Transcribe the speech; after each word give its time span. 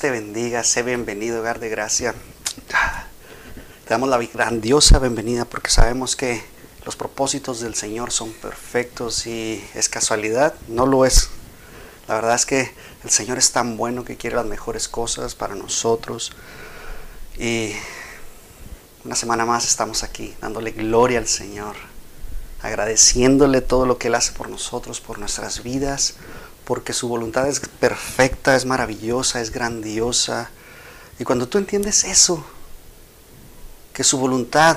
Te 0.00 0.12
bendiga, 0.12 0.62
sé 0.62 0.84
bienvenido, 0.84 1.40
hogar 1.40 1.58
de 1.58 1.68
gracia. 1.68 2.14
Te 3.84 3.90
damos 3.90 4.08
la 4.08 4.18
grandiosa 4.18 5.00
bienvenida 5.00 5.44
porque 5.44 5.70
sabemos 5.70 6.14
que 6.14 6.40
los 6.84 6.94
propósitos 6.94 7.58
del 7.58 7.74
Señor 7.74 8.12
son 8.12 8.32
perfectos 8.32 9.26
y 9.26 9.60
es 9.74 9.88
casualidad, 9.88 10.54
no 10.68 10.86
lo 10.86 11.04
es. 11.04 11.30
La 12.06 12.14
verdad 12.14 12.36
es 12.36 12.46
que 12.46 12.72
el 13.02 13.10
Señor 13.10 13.38
es 13.38 13.50
tan 13.50 13.76
bueno 13.76 14.04
que 14.04 14.16
quiere 14.16 14.36
las 14.36 14.46
mejores 14.46 14.86
cosas 14.86 15.34
para 15.34 15.56
nosotros. 15.56 16.30
Y 17.36 17.72
una 19.04 19.16
semana 19.16 19.44
más 19.46 19.66
estamos 19.66 20.04
aquí 20.04 20.32
dándole 20.40 20.70
gloria 20.70 21.18
al 21.18 21.26
Señor, 21.26 21.74
agradeciéndole 22.62 23.62
todo 23.62 23.84
lo 23.84 23.98
que 23.98 24.06
Él 24.06 24.14
hace 24.14 24.30
por 24.30 24.48
nosotros, 24.48 25.00
por 25.00 25.18
nuestras 25.18 25.64
vidas, 25.64 26.14
porque 26.68 26.92
su 26.92 27.08
voluntad 27.08 27.48
es 27.48 27.60
perfecta, 27.60 28.54
es 28.54 28.66
maravillosa, 28.66 29.40
es 29.40 29.50
grandiosa. 29.50 30.50
Y 31.18 31.24
cuando 31.24 31.48
tú 31.48 31.56
entiendes 31.56 32.04
eso, 32.04 32.44
que 33.94 34.04
su 34.04 34.18
voluntad 34.18 34.76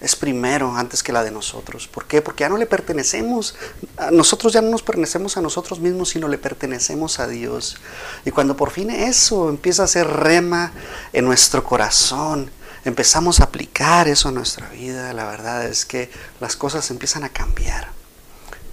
es 0.00 0.16
primero 0.16 0.74
antes 0.76 1.04
que 1.04 1.12
la 1.12 1.22
de 1.22 1.30
nosotros. 1.30 1.86
¿Por 1.86 2.06
qué? 2.06 2.22
Porque 2.22 2.40
ya 2.40 2.48
no 2.48 2.56
le 2.56 2.66
pertenecemos. 2.66 3.54
A 3.96 4.10
nosotros 4.10 4.52
ya 4.52 4.60
no 4.62 4.70
nos 4.70 4.82
pertenecemos 4.82 5.36
a 5.36 5.42
nosotros 5.42 5.78
mismos, 5.78 6.08
sino 6.08 6.26
le 6.26 6.38
pertenecemos 6.38 7.20
a 7.20 7.28
Dios. 7.28 7.76
Y 8.24 8.32
cuando 8.32 8.56
por 8.56 8.72
fin 8.72 8.90
eso 8.90 9.48
empieza 9.48 9.84
a 9.84 9.86
ser 9.86 10.08
rema 10.08 10.72
en 11.12 11.24
nuestro 11.24 11.62
corazón, 11.62 12.50
empezamos 12.84 13.38
a 13.38 13.44
aplicar 13.44 14.08
eso 14.08 14.30
a 14.30 14.32
nuestra 14.32 14.68
vida, 14.70 15.12
la 15.12 15.26
verdad 15.26 15.66
es 15.66 15.84
que 15.86 16.10
las 16.40 16.56
cosas 16.56 16.90
empiezan 16.90 17.22
a 17.22 17.28
cambiar. 17.28 17.94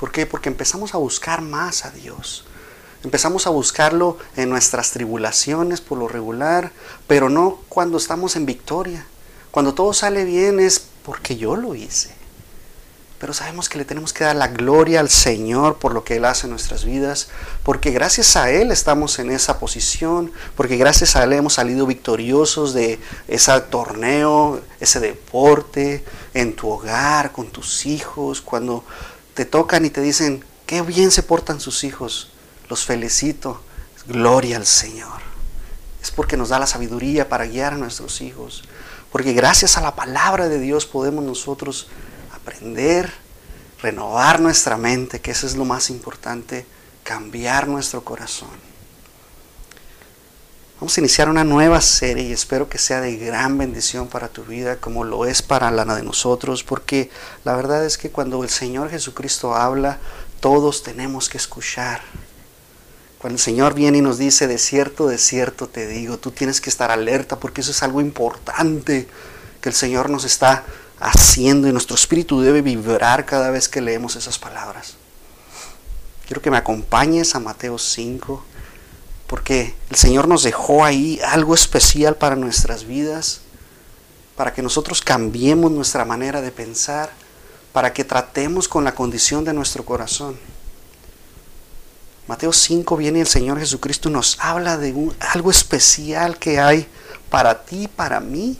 ¿Por 0.04 0.12
qué? 0.12 0.26
Porque 0.26 0.50
empezamos 0.50 0.94
a 0.94 0.98
buscar 0.98 1.42
más 1.42 1.86
a 1.86 1.92
Dios. 1.92 2.44
Empezamos 3.06 3.48
a 3.48 3.52
buscarlo 3.52 4.18
en 4.36 4.50
nuestras 4.50 4.92
tribulaciones 4.92 5.80
por 5.80 5.98
lo 5.98 6.10
regular, 6.10 6.74
pero 7.08 7.30
no 7.30 7.60
cuando 7.70 7.98
estamos 8.00 8.36
en 8.36 8.46
victoria. 8.46 9.06
Cuando 9.50 9.74
todo 9.74 9.94
sale 9.94 10.26
bien 10.26 10.60
es 10.60 10.84
porque 11.06 11.38
yo 11.38 11.56
lo 11.56 11.74
hice. 11.74 12.14
Pero 13.18 13.32
sabemos 13.32 13.70
que 13.70 13.78
le 13.78 13.86
tenemos 13.86 14.12
que 14.12 14.26
dar 14.26 14.36
la 14.36 14.50
gloria 14.50 15.00
al 15.00 15.10
Señor 15.10 15.78
por 15.78 15.94
lo 15.94 16.04
que 16.04 16.18
Él 16.18 16.26
hace 16.26 16.48
en 16.48 16.52
nuestras 16.52 16.84
vidas, 16.84 17.30
porque 17.64 17.92
gracias 17.92 18.36
a 18.36 18.52
Él 18.52 18.72
estamos 18.72 19.18
en 19.20 19.32
esa 19.32 19.58
posición, 19.58 20.34
porque 20.58 20.76
gracias 20.76 21.16
a 21.16 21.24
Él 21.24 21.32
hemos 21.32 21.54
salido 21.54 21.86
victoriosos 21.88 22.74
de 22.74 23.00
ese 23.30 23.58
torneo, 23.62 24.60
ese 24.82 25.00
deporte, 25.00 26.04
en 26.34 26.54
tu 26.58 26.68
hogar, 26.68 27.32
con 27.32 27.48
tus 27.48 27.86
hijos, 27.86 28.42
cuando 28.42 28.84
te 29.34 29.46
tocan 29.46 29.86
y 29.86 29.90
te 29.90 30.02
dicen, 30.02 30.44
qué 30.66 30.82
bien 30.82 31.12
se 31.12 31.24
portan 31.24 31.60
sus 31.60 31.84
hijos, 31.84 32.32
los 32.70 32.86
felicito, 32.86 33.62
gloria 34.08 34.58
al 34.58 34.66
Señor. 34.66 35.22
Es 36.02 36.12
porque 36.12 36.38
nos 36.38 36.50
da 36.50 36.60
la 36.60 36.68
sabiduría 36.68 37.30
para 37.30 37.46
guiar 37.46 37.74
a 37.74 37.78
nuestros 37.78 38.22
hijos, 38.22 38.64
porque 39.12 39.34
gracias 39.34 39.78
a 39.78 39.82
la 39.82 39.96
palabra 39.96 40.50
de 40.50 40.60
Dios 40.60 40.86
podemos 40.86 41.24
nosotros 41.24 41.88
aprender, 42.34 43.12
renovar 43.82 44.40
nuestra 44.40 44.78
mente, 44.78 45.22
que 45.22 45.32
eso 45.32 45.48
es 45.48 45.56
lo 45.56 45.66
más 45.66 45.90
importante, 45.90 46.66
cambiar 47.04 47.68
nuestro 47.68 48.04
corazón. 48.04 48.73
Vamos 50.84 50.98
a 50.98 51.00
iniciar 51.00 51.30
una 51.30 51.46
nueva 51.46 51.80
serie 51.80 52.26
y 52.26 52.34
espero 52.34 52.68
que 52.68 52.78
sea 52.78 53.00
de 53.00 53.16
gran 53.16 53.58
bendición 53.58 54.10
para 54.10 54.28
tu 54.28 54.44
vida 54.44 54.76
como 54.76 55.06
lo 55.06 55.26
es 55.26 55.42
para 55.42 55.72
la 55.72 55.86
de 55.86 56.04
nosotros, 56.04 56.66
porque 56.66 57.10
la 57.46 57.56
verdad 57.56 57.86
es 57.86 57.98
que 57.98 58.12
cuando 58.12 58.44
el 58.44 58.50
Señor 58.50 58.90
Jesucristo 58.90 59.56
habla, 59.56 60.00
todos 60.42 60.84
tenemos 60.84 61.30
que 61.30 61.38
escuchar. 61.38 62.02
Cuando 63.18 63.36
el 63.38 63.42
Señor 63.42 63.76
viene 63.76 64.00
y 64.00 64.02
nos 64.02 64.18
dice, 64.18 64.46
de 64.46 64.58
cierto, 64.58 65.08
de 65.08 65.18
cierto 65.20 65.70
te 65.70 65.88
digo, 65.88 66.18
tú 66.18 66.32
tienes 66.32 66.60
que 66.60 66.70
estar 66.70 66.92
alerta 66.92 67.40
porque 67.40 67.62
eso 67.62 67.72
es 67.72 67.82
algo 67.82 68.02
importante 68.02 69.08
que 69.62 69.70
el 69.70 69.76
Señor 69.76 70.10
nos 70.10 70.26
está 70.26 70.66
haciendo 71.00 71.70
y 71.70 71.72
nuestro 71.72 71.96
espíritu 71.96 72.42
debe 72.42 72.62
vibrar 72.62 73.26
cada 73.26 73.52
vez 73.52 73.70
que 73.70 73.80
leemos 73.80 74.18
esas 74.18 74.38
palabras. 74.38 74.98
Quiero 76.28 76.42
que 76.42 76.52
me 76.52 76.58
acompañes 76.58 77.36
a 77.36 77.40
Mateo 77.40 77.78
5 77.78 78.48
porque 79.34 79.74
el 79.90 79.96
Señor 79.96 80.28
nos 80.28 80.44
dejó 80.44 80.86
ahí 80.86 81.20
algo 81.26 81.56
especial 81.56 82.18
para 82.18 82.36
nuestras 82.36 82.86
vidas, 82.86 83.42
para 84.36 84.54
que 84.54 84.62
nosotros 84.62 85.02
cambiemos 85.02 85.72
nuestra 85.72 86.06
manera 86.06 86.40
de 86.40 86.52
pensar, 86.52 87.10
para 87.72 87.94
que 87.94 88.04
tratemos 88.04 88.68
con 88.68 88.84
la 88.84 88.94
condición 88.94 89.44
de 89.44 89.52
nuestro 89.56 89.84
corazón. 89.86 90.38
Mateo 92.28 92.54
5 92.54 92.96
viene 92.96 93.22
el 93.22 93.28
Señor 93.28 93.58
Jesucristo 93.58 94.12
nos 94.12 94.38
habla 94.40 94.78
de 94.78 94.94
algo 95.32 95.50
especial 95.50 96.38
que 96.38 96.60
hay 96.60 96.88
para 97.32 97.66
ti, 97.66 97.88
para 97.88 98.20
mí. 98.20 98.60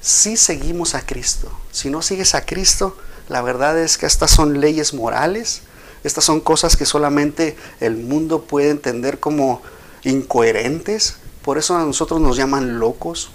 Si 0.00 0.36
seguimos 0.36 0.96
a 0.96 1.06
Cristo, 1.06 1.56
si 1.70 1.88
no 1.88 2.02
sigues 2.02 2.34
a 2.34 2.44
Cristo, 2.44 2.98
la 3.28 3.42
verdad 3.42 3.78
es 3.78 3.96
que 3.96 4.06
estas 4.06 4.32
son 4.32 4.60
leyes 4.60 4.92
morales, 4.92 5.62
estas 6.02 6.24
son 6.24 6.40
cosas 6.40 6.76
que 6.76 6.86
solamente 6.86 7.56
el 7.80 7.96
mundo 7.96 8.42
puede 8.42 8.70
entender 8.70 9.20
como 9.20 9.62
incoherentes. 10.02 11.16
Por 11.42 11.58
eso 11.58 11.76
a 11.76 11.84
nosotros 11.84 12.20
nos 12.20 12.36
llaman 12.36 12.78
locos. 12.78 13.30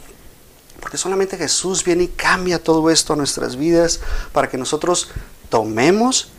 Porque 0.80 0.98
solamente 0.98 1.38
Jesús 1.38 1.84
viene 1.84 2.04
y 2.04 2.08
cambia 2.08 2.62
todo 2.62 2.90
esto 2.90 3.14
a 3.14 3.16
nuestras 3.16 3.56
vidas 3.56 4.02
para 4.34 4.50
que 4.50 4.58
nosotros 4.58 5.10
tomemos 5.50 6.30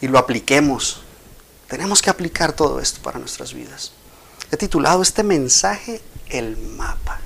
y 0.00 0.08
lo 0.08 0.18
apliquemos. 0.18 1.02
Tenemos 1.68 2.02
que 2.02 2.10
aplicar 2.10 2.52
todo 2.52 2.80
esto 2.80 3.00
para 3.02 3.18
nuestras 3.18 3.52
vidas. 3.52 3.92
He 4.50 4.56
titulado 4.56 5.02
este 5.02 5.22
mensaje 5.22 6.00
El 6.28 6.56
mapa. 6.56 7.20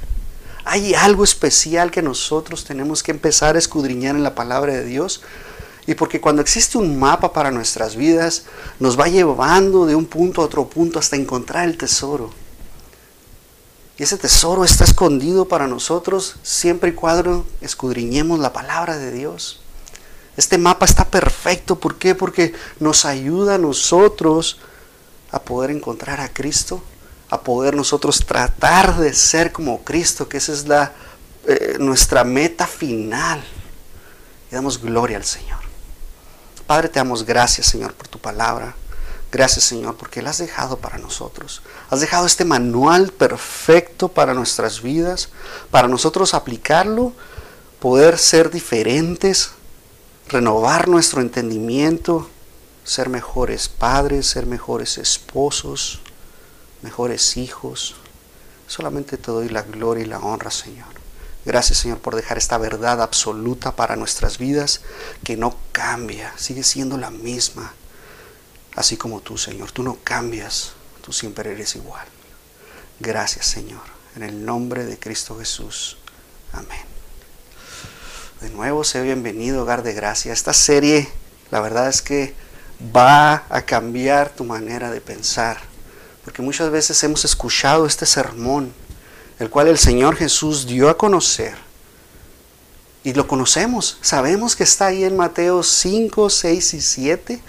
Hay 0.65 0.95
algo 0.95 1.25
especial 1.25 1.91
que 1.91 2.03
nosotros 2.03 2.65
tenemos 2.65 3.03
que 3.03 3.11
empezar 3.11 3.57
a 3.57 3.59
escudriñar 3.59 4.15
en 4.15 4.23
la 4.23 4.35
palabra 4.35 4.73
de 4.73 4.85
Dios 4.85 5.23
y 5.87 5.95
porque 5.95 6.21
cuando 6.21 6.43
existe 6.43 6.79
un 6.79 6.99
mapa 6.99 7.33
para 7.33 7.51
nuestras 7.51 7.97
vidas, 7.97 8.45
nos 8.79 8.99
va 8.99 9.09
llevando 9.09 9.85
de 9.87 9.97
un 9.97 10.07
punto 10.07 10.41
a 10.41 10.45
otro 10.45 10.67
punto 10.69 10.99
hasta 10.99 11.17
encontrar 11.17 11.69
el 11.69 11.77
tesoro. 11.77 12.31
Y 13.99 14.05
ese 14.05 14.17
tesoro 14.17 14.65
está 14.65 14.85
escondido 14.85 15.47
para 15.47 15.67
nosotros 15.67 16.37
siempre 16.43 16.91
y 16.91 16.95
cuando 16.95 17.47
escudriñemos 17.61 18.39
la 18.39 18.53
palabra 18.53 18.97
de 18.97 19.11
Dios. 19.13 19.61
Este 20.37 20.57
mapa 20.57 20.87
está 20.87 21.05
perfecto. 21.05 21.79
¿Por 21.79 21.97
qué? 21.97 22.15
Porque 22.15 22.55
nos 22.81 23.05
ayuda 23.05 23.57
a 23.57 23.59
nosotros 23.59 24.59
a 25.31 25.43
poder 25.43 25.71
encontrar 25.71 26.21
a 26.21 26.33
Cristo, 26.33 26.83
a 27.29 27.41
poder 27.41 27.75
nosotros 27.75 28.25
tratar 28.25 28.99
de 28.99 29.13
ser 29.15 29.53
como 29.53 29.83
Cristo, 29.83 30.29
que 30.29 30.39
esa 30.39 30.53
es 30.53 30.67
la, 30.67 30.93
eh, 31.47 31.77
nuestra 31.79 32.25
meta 32.25 32.67
final. 32.67 33.43
Y 34.51 34.55
damos 34.55 34.81
gloria 34.81 35.17
al 35.17 35.25
Señor. 35.25 35.62
Padre, 36.73 36.89
te 36.89 37.01
damos 37.01 37.27
gracias, 37.27 37.67
Señor, 37.67 37.93
por 37.93 38.09
tu 38.09 38.19
palabra. 38.19 38.75
Gracias, 39.31 39.63
Señor, 39.67 39.95
porque 39.99 40.23
la 40.23 40.31
has 40.31 40.39
dejado 40.39 40.79
para 40.79 40.97
nosotros. 40.97 41.61
Has 41.91 42.01
dejado 42.01 42.25
este 42.25 42.47
manual 42.47 43.13
perfecto 43.13 44.09
para 44.09 44.33
nuestras 44.33 44.81
vidas, 44.81 45.29
para 45.71 45.87
nosotros 45.87 46.33
aplicarlo, 46.33 47.13
poder 47.79 48.17
ser 48.19 48.51
diferentes, 48.51 49.51
renovar 50.31 50.89
nuestro 50.89 51.21
entendimiento, 51.21 52.31
ser 52.85 53.11
mejores 53.11 53.69
padres, 53.69 54.27
ser 54.29 54.47
mejores 54.47 54.97
esposos, 54.97 56.01
mejores 56.81 57.37
hijos. 57.37 57.97
Solamente 58.67 59.19
te 59.19 59.31
doy 59.31 59.51
la 59.51 59.61
gloria 59.61 60.05
y 60.05 60.09
la 60.09 60.21
honra, 60.21 60.51
Señor. 60.51 60.92
Gracias 61.45 61.79
Señor 61.79 61.99
por 61.99 62.15
dejar 62.15 62.39
esta 62.39 62.59
verdad 62.59 63.03
absoluta 63.03 63.75
para 63.75 63.97
nuestras 63.97 64.39
vidas 64.39 64.83
que 65.25 65.37
no 65.37 65.57
cambia, 65.73 66.33
sigue 66.37 66.63
siendo 66.63 66.99
la 66.99 67.11
misma. 67.11 67.73
Así 68.77 68.97
como 68.97 69.21
tú 69.21 69.37
Señor, 69.39 69.73
tú 69.73 69.83
no 69.83 69.99
cambias, 70.05 70.73
tú 71.03 71.13
siempre 71.13 71.51
eres 71.51 71.75
igual. 71.75 72.07
Gracias 73.01 73.47
Señor, 73.47 73.83
en 74.15 74.23
el 74.23 74.45
nombre 74.45 74.85
de 74.85 74.99
Cristo 74.99 75.37
Jesús. 75.39 75.99
Amén. 76.53 76.93
De 78.41 78.51
nuevo, 78.51 78.85
sé 78.85 79.03
bienvenido, 79.03 79.63
hogar 79.63 79.83
de 79.83 79.93
gracia. 79.93 80.33
Esta 80.33 80.53
serie, 80.53 81.09
la 81.51 81.61
verdad 81.61 81.89
es 81.89 82.03
que 82.03 82.35
va 82.95 83.45
a 83.49 83.63
cambiar 83.63 84.31
tu 84.31 84.45
manera 84.45 84.91
de 84.91 85.01
pensar. 85.01 85.59
Porque 86.25 86.43
muchas 86.43 86.71
veces 86.71 87.03
hemos 87.05 87.25
escuchado 87.25 87.87
este 87.87 88.07
sermón 88.07 88.73
el 89.43 89.51
cual 89.51 89.67
el 89.67 89.77
Señor 89.77 90.15
Jesús 90.15 90.69
dio 90.69 90.89
a 90.89 90.97
conocer. 90.97 91.57
Y 93.03 93.13
lo 93.13 93.27
conocemos, 93.27 93.99
sabemos 94.01 94.55
que 94.55 94.63
está 94.63 94.87
ahí 94.87 95.03
en 95.03 95.17
Mateo 95.17 95.65
5, 95.65 96.31
6 96.31 96.75
y 96.75 96.81
7. 96.81 97.43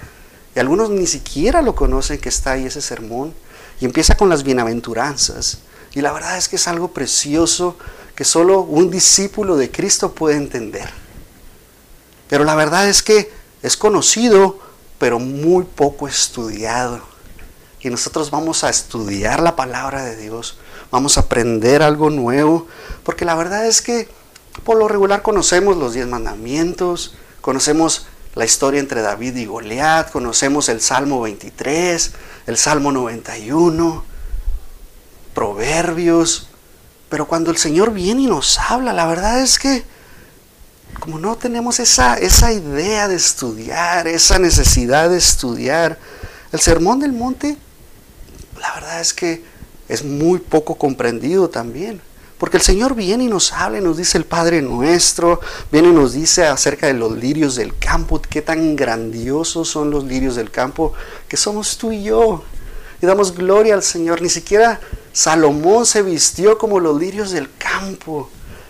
Y 0.56 0.60
algunos 0.60 0.90
ni 0.90 1.06
siquiera 1.06 1.62
lo 1.62 1.76
conocen 1.76 2.18
que 2.18 2.30
está 2.30 2.54
ahí 2.54 2.66
ese 2.66 2.82
sermón. 2.82 3.36
Y 3.80 3.86
empieza 3.86 4.18
con 4.18 4.28
las 4.28 4.42
bienaventuranzas. 4.42 5.60
Y 5.94 6.02
la 6.02 6.12
verdad 6.12 6.36
es 6.36 6.50
que 6.50 6.56
es 6.56 6.68
algo 6.68 6.88
precioso 6.88 7.78
que 8.16 8.24
solo 8.24 8.62
un 8.62 8.90
discípulo 8.90 9.56
de 9.56 9.70
Cristo 9.70 10.14
puede 10.14 10.38
entender. 10.38 10.90
Pero 12.28 12.44
la 12.44 12.56
verdad 12.56 12.90
es 12.90 13.04
que 13.04 13.32
es 13.62 13.78
conocido, 13.78 14.58
pero 14.98 15.20
muy 15.20 15.64
poco 15.66 16.08
estudiado. 16.08 17.14
y 17.82 17.90
nosotros 17.92 18.32
vamos 18.32 18.64
a 18.64 18.70
estudiar 18.70 19.42
la 19.42 19.56
palabra 19.56 20.04
de 20.06 20.16
Dios, 20.16 20.58
vamos 20.94 21.18
a 21.18 21.22
aprender 21.22 21.82
algo 21.82 22.12
nuevo, 22.12 22.68
porque 23.02 23.26
la 23.26 23.34
verdad 23.34 23.66
es 23.66 23.82
que 23.82 24.08
por 24.64 24.78
lo 24.78 24.88
regular 24.88 25.24
conocemos 25.24 25.76
los 25.76 25.96
diez 25.96 26.06
mandamientos, 26.06 27.16
conocemos 27.42 28.06
la 28.36 28.46
historia 28.46 28.80
entre 28.80 29.02
David 29.02 29.36
y 29.38 29.48
Goliat, 29.48 30.12
conocemos 30.12 30.70
el 30.70 30.82
Salmo 30.82 31.20
23, 31.22 32.12
el 32.46 32.58
Salmo 32.58 32.92
91, 32.92 34.06
Proverbios, 35.34 36.48
pero 37.10 37.28
cuando 37.28 37.50
el 37.50 37.58
Señor 37.58 37.92
viene 37.92 38.22
y 38.22 38.28
nos 38.28 38.60
habla, 38.60 38.94
la 38.94 39.08
verdad 39.08 39.42
es 39.42 39.58
que 39.58 39.84
como 41.00 41.18
no 41.18 41.38
tenemos 41.38 41.80
esa, 41.80 42.18
esa 42.18 42.54
idea 42.54 43.08
de 43.08 43.16
estudiar, 43.16 44.08
esa 44.08 44.38
necesidad 44.38 45.10
de 45.10 45.18
estudiar, 45.18 45.98
el 46.52 46.60
Sermón 46.60 47.00
del 47.00 47.14
Monte 47.14 47.58
la 48.64 48.74
verdad 48.76 49.02
es 49.02 49.14
que 49.14 49.44
es 49.90 50.04
muy 50.04 50.40
poco 50.40 50.76
comprendido 50.76 51.50
también. 51.50 52.02
Porque 52.38 52.58
el 52.58 52.64
Señor 52.64 52.94
viene 52.96 53.24
y 53.24 53.28
nos 53.28 53.54
habla 53.54 53.78
y 53.78 53.82
nos 53.82 53.96
dice 53.96 54.18
el 54.18 54.26
Padre 54.26 54.62
nuestro, 54.62 55.40
viene 55.72 55.90
y 55.90 55.94
nos 55.94 56.14
dice 56.14 56.46
acerca 56.46 56.88
de 56.88 56.94
los 56.94 57.14
lirios 57.14 57.56
del 57.56 57.78
campo, 57.78 58.22
qué 58.22 58.42
tan 58.42 58.76
grandiosos 58.76 59.70
son 59.70 59.92
los 59.92 60.04
lirios 60.04 60.36
del 60.36 60.52
campo, 60.52 60.94
que 61.28 61.38
somos 61.38 61.78
tú 61.78 61.92
y 61.92 62.04
yo. 62.04 62.44
Y 63.02 63.06
damos 63.06 63.34
gloria 63.36 63.76
al 63.76 63.84
Señor. 63.84 64.22
Ni 64.22 64.30
siquiera 64.30 64.82
Salomón 65.14 65.86
se 65.86 66.02
vistió 66.02 66.58
como 66.58 66.80
los 66.80 67.00
lirios 67.00 67.32
del 67.32 67.50
campo. 67.58 68.30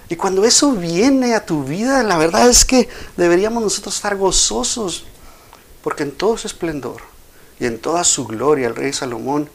Y 0.09 0.15
cuando 0.15 0.45
eso 0.45 0.73
viene 0.73 1.33
a 1.33 1.45
tu 1.45 1.63
vida, 1.63 2.03
la 2.03 2.17
verdad 2.17 2.47
es 2.47 2.65
que 2.65 2.89
deberíamos 3.17 3.63
nosotros 3.63 3.95
estar 3.95 4.15
gozosos, 4.15 5.05
porque 5.81 6.03
en 6.03 6.11
todo 6.11 6.37
su 6.37 6.45
esplendor 6.45 7.01
y 7.59 7.65
en 7.65 7.79
toda 7.79 8.03
su 8.03 8.27
gloria 8.27 8.67
el 8.67 8.75
rey 8.75 8.93
Salomón 8.93 9.49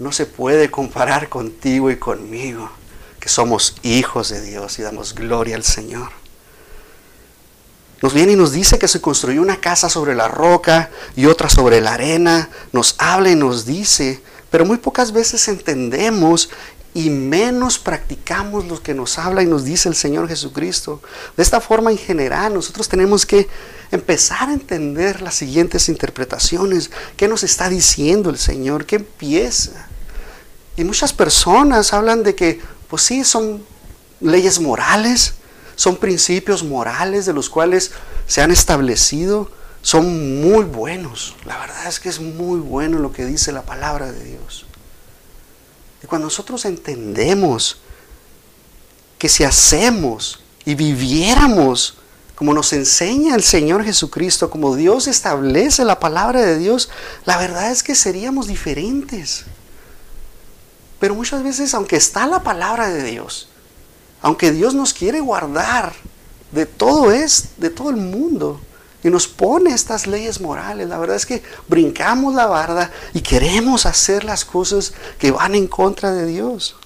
no 0.00 0.12
se 0.12 0.26
puede 0.26 0.70
comparar 0.70 1.28
contigo 1.28 1.90
y 1.90 1.96
conmigo, 1.96 2.70
que 3.20 3.28
somos 3.28 3.76
hijos 3.82 4.30
de 4.30 4.40
Dios 4.40 4.78
y 4.78 4.82
damos 4.82 5.14
gloria 5.14 5.56
al 5.56 5.62
Señor. 5.62 6.10
Nos 8.00 8.14
viene 8.14 8.32
y 8.32 8.36
nos 8.36 8.52
dice 8.52 8.78
que 8.78 8.88
se 8.88 9.02
construyó 9.02 9.42
una 9.42 9.60
casa 9.60 9.90
sobre 9.90 10.14
la 10.14 10.26
roca 10.26 10.90
y 11.16 11.26
otra 11.26 11.50
sobre 11.50 11.82
la 11.82 11.92
arena. 11.92 12.48
Nos 12.72 12.94
habla 12.96 13.30
y 13.30 13.36
nos 13.36 13.66
dice, 13.66 14.22
pero 14.50 14.64
muy 14.64 14.78
pocas 14.78 15.12
veces 15.12 15.46
entendemos 15.48 16.48
y 16.92 17.10
menos 17.10 17.78
practicamos 17.78 18.66
lo 18.66 18.82
que 18.82 18.94
nos 18.94 19.18
habla 19.18 19.42
y 19.42 19.46
nos 19.46 19.64
dice 19.64 19.88
el 19.88 19.94
Señor 19.94 20.28
Jesucristo. 20.28 21.00
De 21.36 21.42
esta 21.42 21.60
forma, 21.60 21.90
en 21.90 21.98
general, 21.98 22.54
nosotros 22.54 22.88
tenemos 22.88 23.24
que 23.26 23.48
empezar 23.92 24.48
a 24.48 24.52
entender 24.52 25.22
las 25.22 25.36
siguientes 25.36 25.88
interpretaciones. 25.88 26.90
¿Qué 27.16 27.28
nos 27.28 27.44
está 27.44 27.68
diciendo 27.68 28.30
el 28.30 28.38
Señor? 28.38 28.86
¿Qué 28.86 28.96
empieza? 28.96 29.86
Y 30.76 30.84
muchas 30.84 31.12
personas 31.12 31.92
hablan 31.92 32.22
de 32.22 32.34
que, 32.34 32.60
pues 32.88 33.02
sí, 33.02 33.22
son 33.22 33.64
leyes 34.20 34.60
morales, 34.60 35.34
son 35.76 35.96
principios 35.96 36.64
morales 36.64 37.24
de 37.24 37.32
los 37.32 37.48
cuales 37.48 37.92
se 38.26 38.42
han 38.42 38.50
establecido, 38.50 39.50
son 39.82 40.40
muy 40.40 40.64
buenos. 40.64 41.36
La 41.44 41.58
verdad 41.58 41.86
es 41.86 42.00
que 42.00 42.08
es 42.08 42.20
muy 42.20 42.58
bueno 42.58 42.98
lo 42.98 43.12
que 43.12 43.26
dice 43.26 43.52
la 43.52 43.62
palabra 43.62 44.10
de 44.10 44.24
Dios. 44.24 44.66
Y 46.02 46.06
cuando 46.06 46.26
nosotros 46.26 46.64
entendemos 46.64 47.78
que 49.18 49.28
si 49.28 49.44
hacemos 49.44 50.40
y 50.64 50.74
viviéramos 50.74 51.96
como 52.40 52.54
nos 52.54 52.72
enseña 52.72 53.34
el 53.34 53.42
Señor 53.42 53.84
Jesucristo, 53.84 54.48
como 54.48 54.74
Dios 54.74 55.08
establece 55.08 55.84
la 55.84 56.00
palabra 56.00 56.40
de 56.40 56.56
Dios, 56.56 56.88
la 57.26 57.36
verdad 57.36 57.70
es 57.70 57.82
que 57.82 57.94
seríamos 57.94 58.46
diferentes. 58.46 59.44
Pero 60.98 61.14
muchas 61.14 61.42
veces, 61.42 61.74
aunque 61.74 61.96
está 61.96 62.26
la 62.26 62.42
palabra 62.42 62.88
de 62.88 63.02
Dios, 63.02 63.50
aunque 64.22 64.52
Dios 64.52 64.72
nos 64.72 64.94
quiere 64.94 65.20
guardar 65.20 65.92
de 66.52 66.64
todo 66.64 67.12
es, 67.12 67.50
de 67.58 67.68
todo 67.68 67.90
el 67.90 67.96
mundo, 67.96 68.58
y 69.02 69.08
nos 69.10 69.28
pone 69.28 69.72
estas 69.72 70.06
leyes 70.06 70.40
morales, 70.40 70.88
la 70.88 70.98
verdad 70.98 71.16
es 71.16 71.26
que 71.26 71.42
brincamos 71.68 72.34
la 72.34 72.46
barda 72.46 72.90
y 73.14 73.20
queremos 73.20 73.86
hacer 73.86 74.24
las 74.24 74.44
cosas 74.44 74.92
que 75.18 75.30
van 75.30 75.54
en 75.54 75.66
contra 75.66 76.12
de 76.12 76.26
Dios. 76.26 76.76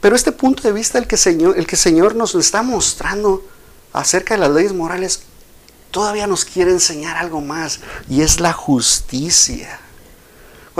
Pero 0.00 0.16
este 0.16 0.32
punto 0.32 0.62
de 0.62 0.72
vista 0.72 0.98
el 0.98 1.06
que 1.06 1.16
Señor, 1.16 1.58
el 1.58 1.66
que 1.66 1.76
Señor 1.76 2.14
nos 2.14 2.34
está 2.34 2.62
mostrando 2.62 3.44
acerca 3.92 4.34
de 4.34 4.40
las 4.40 4.50
leyes 4.50 4.72
morales, 4.72 5.22
todavía 5.90 6.26
nos 6.26 6.44
quiere 6.44 6.70
enseñar 6.70 7.16
algo 7.16 7.40
más, 7.40 7.80
y 8.08 8.22
es 8.22 8.40
la 8.40 8.52
justicia. 8.52 9.80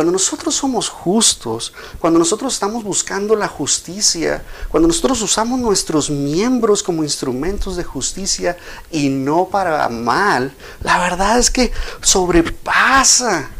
Cuando 0.00 0.12
nosotros 0.12 0.54
somos 0.54 0.88
justos, 0.88 1.74
cuando 1.98 2.18
nosotros 2.18 2.54
estamos 2.54 2.82
buscando 2.82 3.36
la 3.36 3.48
justicia, 3.48 4.42
cuando 4.70 4.86
nosotros 4.86 5.20
usamos 5.20 5.60
nuestros 5.60 6.08
miembros 6.08 6.82
como 6.82 7.04
instrumentos 7.04 7.76
de 7.76 7.84
justicia 7.84 8.56
y 8.90 9.10
no 9.10 9.48
para 9.50 9.86
mal, 9.90 10.54
la 10.80 10.98
verdad 11.00 11.38
es 11.38 11.50
que 11.50 11.70
sobrepasa 12.00 13.50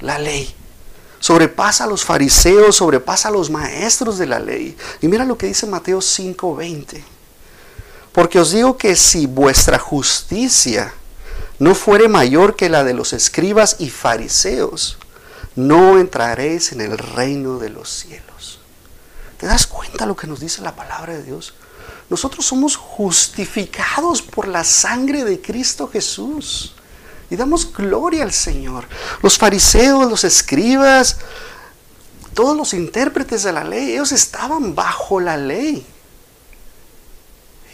la 0.00 0.18
ley. 0.18 0.52
Sobrepasa 1.20 1.84
a 1.84 1.86
los 1.86 2.04
fariseos, 2.04 2.74
sobrepasa 2.74 3.28
a 3.28 3.30
los 3.30 3.48
maestros 3.48 4.18
de 4.18 4.26
la 4.26 4.40
ley. 4.40 4.76
Y 5.00 5.06
mira 5.06 5.24
lo 5.24 5.38
que 5.38 5.46
dice 5.46 5.68
Mateo 5.68 6.00
5:20. 6.00 7.04
Porque 8.10 8.40
os 8.40 8.50
digo 8.50 8.76
que 8.76 8.96
si 8.96 9.26
vuestra 9.26 9.78
justicia 9.78 10.92
no 11.60 11.76
fuere 11.76 12.08
mayor 12.08 12.56
que 12.56 12.68
la 12.68 12.82
de 12.82 12.92
los 12.92 13.12
escribas 13.12 13.76
y 13.78 13.88
fariseos, 13.88 14.98
no 15.56 15.98
entraréis 15.98 16.72
en 16.72 16.82
el 16.82 16.96
reino 16.98 17.58
de 17.58 17.70
los 17.70 17.88
cielos. 17.90 18.60
¿Te 19.38 19.46
das 19.46 19.66
cuenta 19.66 20.06
lo 20.06 20.14
que 20.14 20.26
nos 20.26 20.40
dice 20.40 20.62
la 20.62 20.76
palabra 20.76 21.14
de 21.14 21.22
Dios? 21.22 21.54
Nosotros 22.08 22.46
somos 22.46 22.76
justificados 22.76 24.22
por 24.22 24.48
la 24.48 24.64
sangre 24.64 25.24
de 25.24 25.40
Cristo 25.40 25.88
Jesús. 25.88 26.74
Y 27.30 27.36
damos 27.36 27.72
gloria 27.72 28.22
al 28.22 28.32
Señor. 28.32 28.86
Los 29.22 29.36
fariseos, 29.36 30.08
los 30.08 30.24
escribas, 30.24 31.16
todos 32.34 32.56
los 32.56 32.72
intérpretes 32.72 33.42
de 33.42 33.52
la 33.52 33.64
ley, 33.64 33.92
ellos 33.92 34.12
estaban 34.12 34.74
bajo 34.74 35.20
la 35.20 35.36
ley. 35.36 35.84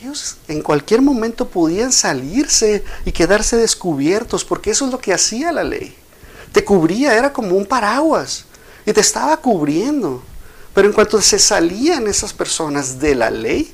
Ellos 0.01 0.37
en 0.49 0.63
cualquier 0.63 1.03
momento 1.03 1.49
podían 1.49 1.93
salirse 1.93 2.85
y 3.05 3.13
quedarse 3.13 3.57
descubiertos, 3.57 4.45
porque 4.45 4.71
eso 4.71 4.87
es 4.87 4.93
lo 4.93 4.99
que 4.99 5.13
hacía 5.13 5.53
la 5.53 5.65
ley 5.65 5.97
te 6.53 6.65
cubría, 6.65 7.17
era 7.17 7.33
como 7.33 7.57
un 7.57 7.67
paraguas 7.67 8.45
y 8.85 8.93
te 8.93 9.01
estaba 9.01 9.37
cubriendo. 9.39 10.23
Pero 10.75 10.89
en 10.89 10.95
cuanto 10.95 11.21
se 11.21 11.39
salían 11.39 12.07
esas 12.07 12.33
personas 12.33 12.99
de 12.99 13.15
la 13.15 13.31
ley, 13.31 13.73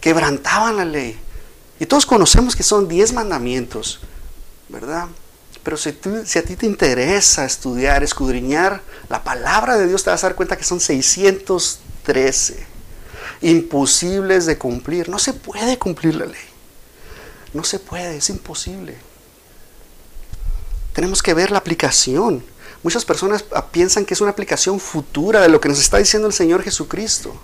quebrantaban 0.00 0.76
la 0.76 0.84
ley. 0.84 1.18
Y 1.78 1.86
todos 1.86 2.06
conocemos 2.06 2.56
que 2.56 2.62
son 2.62 2.88
diez 2.88 3.12
mandamientos, 3.12 4.00
¿verdad? 4.68 5.08
Pero 5.62 5.76
si, 5.76 5.96
si, 6.24 6.38
a 6.38 6.42
ti 6.42 6.56
te 6.56 6.66
interesa 6.66 7.44
estudiar, 7.44 8.02
escudriñar 8.02 8.82
la 9.08 9.22
palabra 9.22 9.76
de 9.76 9.86
Dios, 9.86 10.02
te 10.02 10.10
vas 10.10 10.24
a 10.24 10.28
dar 10.28 10.36
cuenta 10.36 10.56
que 10.56 10.64
son 10.64 10.80
613 10.80 12.66
imposibles 13.42 14.46
de 14.46 14.58
cumplir. 14.58 15.08
No 15.08 15.18
se 15.18 15.32
puede 15.32 15.78
cumplir 15.78 16.14
la 16.14 16.26
ley. 16.26 16.40
No 17.52 17.64
se 17.64 17.78
puede, 17.78 18.16
es 18.16 18.30
imposible. 18.30 18.96
Tenemos 20.92 21.22
que 21.22 21.34
ver 21.34 21.50
la 21.50 21.58
aplicación. 21.58 22.44
Muchas 22.82 23.04
personas 23.04 23.44
piensan 23.70 24.04
que 24.04 24.14
es 24.14 24.20
una 24.20 24.30
aplicación 24.30 24.80
futura 24.80 25.40
de 25.40 25.48
lo 25.48 25.60
que 25.60 25.68
nos 25.68 25.80
está 25.80 25.98
diciendo 25.98 26.26
el 26.28 26.34
Señor 26.34 26.62
Jesucristo. 26.62 27.34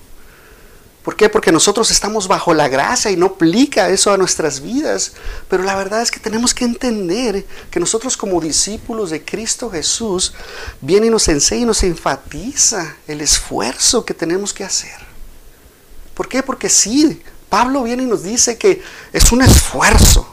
¿Por 1.09 1.17
qué? 1.17 1.31
Porque 1.31 1.53
nosotros 1.53 1.91
estamos 1.91 2.29
bajo 2.29 2.53
la 2.53 2.69
gracia 2.69 3.11
y 3.11 3.17
no 3.17 3.27
aplica 3.27 3.89
eso 3.89 4.13
a 4.13 4.19
nuestras 4.19 4.61
vidas. 4.61 5.13
Pero 5.49 5.63
la 5.63 5.75
verdad 5.75 6.03
es 6.03 6.11
que 6.11 6.21
tenemos 6.21 6.53
que 6.53 6.67
entender 6.67 7.47
que 7.71 7.81
nosotros 7.81 8.17
como 8.17 8.41
discípulos 8.41 9.09
de 9.09 9.25
Cristo 9.25 9.71
Jesús, 9.71 10.35
viene 10.83 11.07
y 11.07 11.11
nos 11.11 11.29
enseña 11.29 11.63
y 11.63 11.67
nos 11.67 11.83
enfatiza 11.83 12.97
el 13.07 13.23
esfuerzo 13.23 14.05
que 14.05 14.13
tenemos 14.13 14.53
que 14.53 14.65
hacer. 14.65 14.99
¿Por 16.13 16.29
qué? 16.29 16.43
Porque 16.43 16.69
sí, 16.69 17.23
Pablo 17.49 17.85
viene 17.85 18.03
y 18.03 18.07
nos 18.07 18.25
dice 18.25 18.59
que 18.59 18.83
es 19.13 19.33
un 19.33 19.41
esfuerzo 19.41 20.29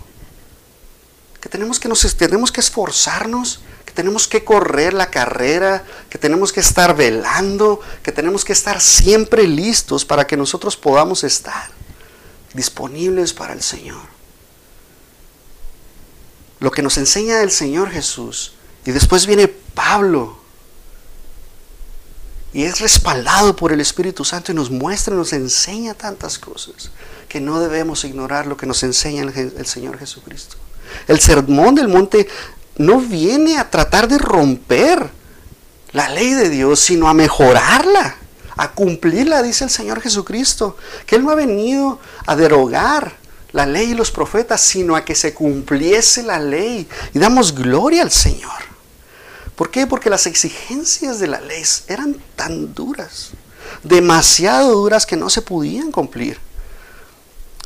tenemos 1.55 1.79
que, 1.79 1.88
nos, 1.88 2.17
tenemos 2.17 2.51
que 2.51 2.59
esforzarnos, 2.59 3.62
que 3.85 3.93
tenemos 3.93 4.27
que 4.27 4.43
correr 4.43 4.93
la 4.93 5.09
carrera, 5.09 5.85
que 6.09 6.17
tenemos 6.17 6.51
que 6.51 6.59
estar 6.59 6.97
velando, 6.97 7.79
que 8.03 8.12
tenemos 8.12 8.43
que 8.43 8.51
estar 8.51 8.81
siempre 8.81 9.47
listos 9.47 10.03
para 10.03 10.27
que 10.27 10.35
nosotros 10.35 10.75
podamos 10.75 11.24
estar 11.24 11.69
disponibles 12.53 13.31
para 13.31 13.53
el 13.53 13.62
Señor. 13.62 14.01
Lo 16.59 16.71
que 16.71 16.81
nos 16.81 16.97
enseña 16.97 17.41
el 17.41 17.51
Señor 17.51 17.89
Jesús. 17.89 18.55
Y 18.85 18.91
después 18.91 19.25
viene 19.25 19.47
Pablo. 19.47 20.38
Y 22.51 22.65
es 22.65 22.81
respaldado 22.81 23.55
por 23.55 23.71
el 23.71 23.79
Espíritu 23.79 24.25
Santo 24.25 24.51
y 24.51 24.55
nos 24.55 24.69
muestra, 24.69 25.15
nos 25.15 25.31
enseña 25.31 25.93
tantas 25.93 26.38
cosas 26.38 26.91
que 27.29 27.39
no 27.39 27.62
debemos 27.62 28.03
ignorar 28.03 28.45
lo 28.45 28.57
que 28.57 28.65
nos 28.65 28.83
enseña 28.83 29.24
el 29.24 29.65
Señor 29.65 29.97
Jesucristo. 29.97 30.57
El 31.07 31.19
sermón 31.19 31.75
del 31.75 31.87
monte 31.87 32.27
no 32.77 32.99
viene 32.99 33.57
a 33.57 33.69
tratar 33.69 34.07
de 34.07 34.17
romper 34.17 35.09
la 35.91 36.09
ley 36.09 36.33
de 36.33 36.49
Dios, 36.49 36.79
sino 36.79 37.07
a 37.07 37.13
mejorarla, 37.13 38.17
a 38.57 38.71
cumplirla, 38.71 39.41
dice 39.41 39.63
el 39.63 39.69
Señor 39.69 40.01
Jesucristo, 40.01 40.77
que 41.05 41.15
Él 41.15 41.23
no 41.23 41.31
ha 41.31 41.35
venido 41.35 41.99
a 42.25 42.35
derogar 42.35 43.13
la 43.53 43.65
ley 43.65 43.91
y 43.91 43.95
los 43.95 44.11
profetas, 44.11 44.59
sino 44.59 44.97
a 44.97 45.05
que 45.05 45.15
se 45.15 45.33
cumpliese 45.33 46.23
la 46.23 46.39
ley. 46.39 46.87
Y 47.13 47.19
damos 47.19 47.55
gloria 47.55 48.01
al 48.01 48.11
Señor. 48.11 48.51
¿Por 49.55 49.71
qué? 49.71 49.87
Porque 49.87 50.09
las 50.09 50.27
exigencias 50.27 51.19
de 51.19 51.27
la 51.27 51.39
ley 51.39 51.63
eran 51.87 52.17
tan 52.35 52.73
duras, 52.73 53.29
demasiado 53.83 54.73
duras 54.73 55.05
que 55.05 55.15
no 55.15 55.29
se 55.29 55.41
podían 55.41 55.91
cumplir. 55.91 56.37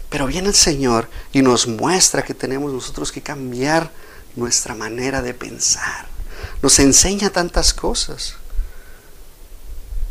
Pero 0.10 0.25
viene 0.25 0.50
el 0.50 0.56
Señor 0.56 1.08
y 1.32 1.42
nos 1.42 1.68
muestra 1.68 2.24
que 2.24 2.34
tenemos 2.34 2.74
nosotros 2.74 3.12
que 3.12 3.22
cambiar 3.22 3.92
nuestra 4.36 4.74
manera 4.74 5.22
de 5.22 5.34
pensar. 5.34 6.08
Nos 6.62 6.80
enseña 6.80 7.30
tantas 7.30 7.74
cosas. 7.74 8.36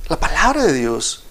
La 0.09 0.19
palabra 0.19 0.65
de 0.65 0.73
Dios 0.73 1.25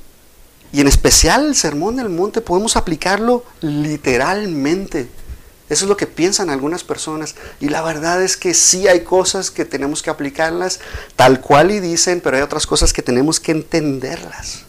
y 0.74 0.82
en 0.82 0.88
especial 0.88 1.46
el 1.46 1.56
sermón 1.56 1.96
del 1.96 2.10
monte 2.10 2.42
podemos 2.42 2.76
aplicarlo 2.76 3.46
literalmente. 3.62 5.10
Eso 5.70 5.86
es 5.86 5.90
lo 5.90 5.98
que 5.98 6.08
piensan 6.08 6.50
algunas 6.50 6.84
personas. 6.84 7.36
Y 7.60 7.70
la 7.70 7.82
verdad 7.82 8.22
es 8.22 8.38
que 8.38 8.54
sí 8.54 8.88
hay 8.88 9.02
cosas 9.02 9.50
que 9.50 9.66
tenemos 9.66 10.02
que 10.02 10.10
aplicarlas 10.10 10.80
tal 11.16 11.42
cual 11.42 11.72
y 11.72 11.80
dicen, 11.80 12.22
pero 12.22 12.38
hay 12.38 12.44
otras 12.44 12.68
cosas 12.68 12.94
que 12.94 13.02
tenemos 13.02 13.40
que 13.40 13.52
entenderlas 13.52 14.68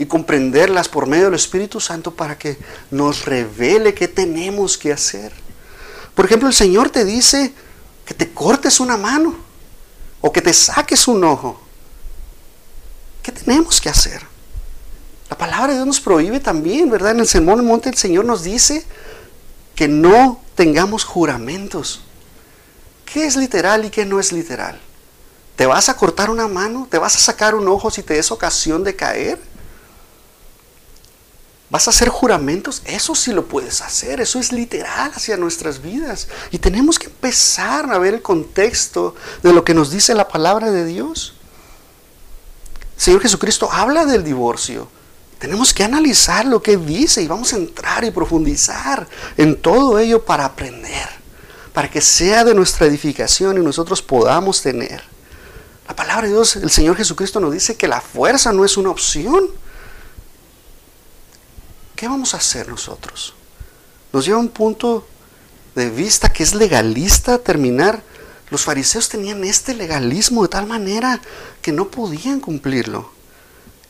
y 0.00 0.06
comprenderlas 0.06 0.88
por 0.88 1.06
medio 1.06 1.26
del 1.26 1.34
Espíritu 1.34 1.78
Santo 1.78 2.14
para 2.14 2.38
que 2.38 2.56
nos 2.90 3.26
revele 3.26 3.92
qué 3.92 4.08
tenemos 4.08 4.78
que 4.78 4.94
hacer. 4.94 5.30
Por 6.14 6.24
ejemplo, 6.24 6.48
el 6.48 6.54
Señor 6.54 6.88
te 6.88 7.04
dice 7.04 7.52
que 8.06 8.14
te 8.14 8.32
cortes 8.32 8.80
una 8.80 8.96
mano 8.96 9.36
o 10.22 10.32
que 10.32 10.40
te 10.40 10.54
saques 10.54 11.06
un 11.06 11.22
ojo. 11.22 11.60
¿Qué 13.22 13.30
tenemos 13.30 13.78
que 13.78 13.90
hacer? 13.90 14.22
La 15.28 15.36
palabra 15.36 15.66
de 15.66 15.74
Dios 15.74 15.86
nos 15.86 16.00
prohíbe 16.00 16.40
también, 16.40 16.88
¿verdad? 16.88 17.12
En 17.12 17.20
el 17.20 17.28
Sermón 17.28 17.58
del 17.58 17.66
Monte 17.66 17.90
el 17.90 17.96
Señor 17.98 18.24
nos 18.24 18.42
dice 18.42 18.86
que 19.74 19.86
no 19.86 20.40
tengamos 20.54 21.04
juramentos. 21.04 22.00
¿Qué 23.04 23.26
es 23.26 23.36
literal 23.36 23.84
y 23.84 23.90
qué 23.90 24.06
no 24.06 24.18
es 24.18 24.32
literal? 24.32 24.80
¿Te 25.56 25.66
vas 25.66 25.90
a 25.90 25.96
cortar 25.98 26.30
una 26.30 26.48
mano? 26.48 26.88
¿Te 26.90 26.96
vas 26.96 27.16
a 27.16 27.18
sacar 27.18 27.54
un 27.54 27.68
ojo 27.68 27.90
si 27.90 28.02
te 28.02 28.14
des 28.14 28.30
ocasión 28.30 28.82
de 28.82 28.96
caer? 28.96 29.49
¿Vas 31.70 31.86
a 31.86 31.90
hacer 31.90 32.08
juramentos? 32.08 32.82
Eso 32.84 33.14
sí 33.14 33.32
lo 33.32 33.46
puedes 33.46 33.80
hacer, 33.80 34.20
eso 34.20 34.40
es 34.40 34.52
literal 34.52 35.12
hacia 35.14 35.36
nuestras 35.36 35.80
vidas. 35.80 36.26
Y 36.50 36.58
tenemos 36.58 36.98
que 36.98 37.06
empezar 37.06 37.90
a 37.92 37.98
ver 37.98 38.14
el 38.14 38.22
contexto 38.22 39.14
de 39.42 39.52
lo 39.52 39.64
que 39.64 39.72
nos 39.72 39.90
dice 39.90 40.14
la 40.14 40.26
palabra 40.26 40.72
de 40.72 40.84
Dios. 40.84 41.34
Señor 42.96 43.22
Jesucristo 43.22 43.70
habla 43.72 44.04
del 44.04 44.24
divorcio, 44.24 44.88
tenemos 45.40 45.72
que 45.72 45.84
analizar 45.84 46.44
lo 46.44 46.62
que 46.62 46.76
dice 46.76 47.22
y 47.22 47.26
vamos 47.26 47.54
a 47.54 47.56
entrar 47.56 48.04
y 48.04 48.10
profundizar 48.10 49.08
en 49.38 49.56
todo 49.56 49.98
ello 49.98 50.22
para 50.22 50.44
aprender, 50.44 51.08
para 51.72 51.90
que 51.90 52.02
sea 52.02 52.44
de 52.44 52.54
nuestra 52.54 52.86
edificación 52.86 53.56
y 53.56 53.64
nosotros 53.64 54.02
podamos 54.02 54.60
tener. 54.60 55.02
La 55.88 55.96
palabra 55.96 56.26
de 56.26 56.34
Dios, 56.34 56.56
el 56.56 56.70
Señor 56.70 56.94
Jesucristo 56.94 57.40
nos 57.40 57.54
dice 57.54 57.74
que 57.74 57.88
la 57.88 58.02
fuerza 58.02 58.52
no 58.52 58.66
es 58.66 58.76
una 58.76 58.90
opción. 58.90 59.48
¿Qué 62.00 62.08
vamos 62.08 62.32
a 62.32 62.38
hacer 62.38 62.66
nosotros? 62.66 63.34
Nos 64.10 64.24
lleva 64.24 64.38
a 64.38 64.40
un 64.40 64.48
punto 64.48 65.06
de 65.74 65.90
vista 65.90 66.30
que 66.30 66.42
es 66.42 66.54
legalista 66.54 67.36
terminar. 67.36 68.02
Los 68.48 68.64
fariseos 68.64 69.10
tenían 69.10 69.44
este 69.44 69.74
legalismo 69.74 70.40
de 70.40 70.48
tal 70.48 70.66
manera 70.66 71.20
que 71.60 71.72
no 71.72 71.88
podían 71.88 72.40
cumplirlo. 72.40 73.12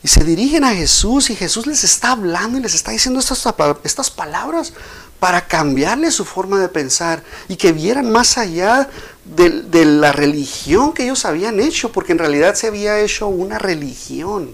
Y 0.03 0.09
se 0.09 0.25
dirigen 0.25 0.65
a 0.65 0.75
Jesús 0.75 1.29
y 1.29 1.37
Jesús 1.37 1.67
les 1.67 1.85
está 1.85 2.11
hablando 2.11 2.57
y 2.57 2.61
les 2.61 2.75
está 2.75 2.91
diciendo 2.91 3.21
estas, 3.21 3.47
estas 3.85 4.11
palabras 4.11 4.73
para 5.21 5.47
cambiarle 5.47 6.11
su 6.11 6.25
forma 6.25 6.59
de 6.59 6.67
pensar 6.67 7.23
y 7.47 7.55
que 7.55 7.71
vieran 7.71 8.11
más 8.11 8.37
allá 8.37 8.89
de, 9.23 9.61
de, 9.61 9.85
la 9.85 10.11
religión 10.11 10.91
que 10.91 11.03
ellos 11.03 11.23
habían 11.23 11.61
hecho, 11.61 11.93
porque 11.93 12.11
en 12.11 12.19
realidad 12.19 12.55
se 12.55 12.67
había 12.67 12.99
hecho 12.99 13.29
una 13.29 13.57
religión 13.57 14.53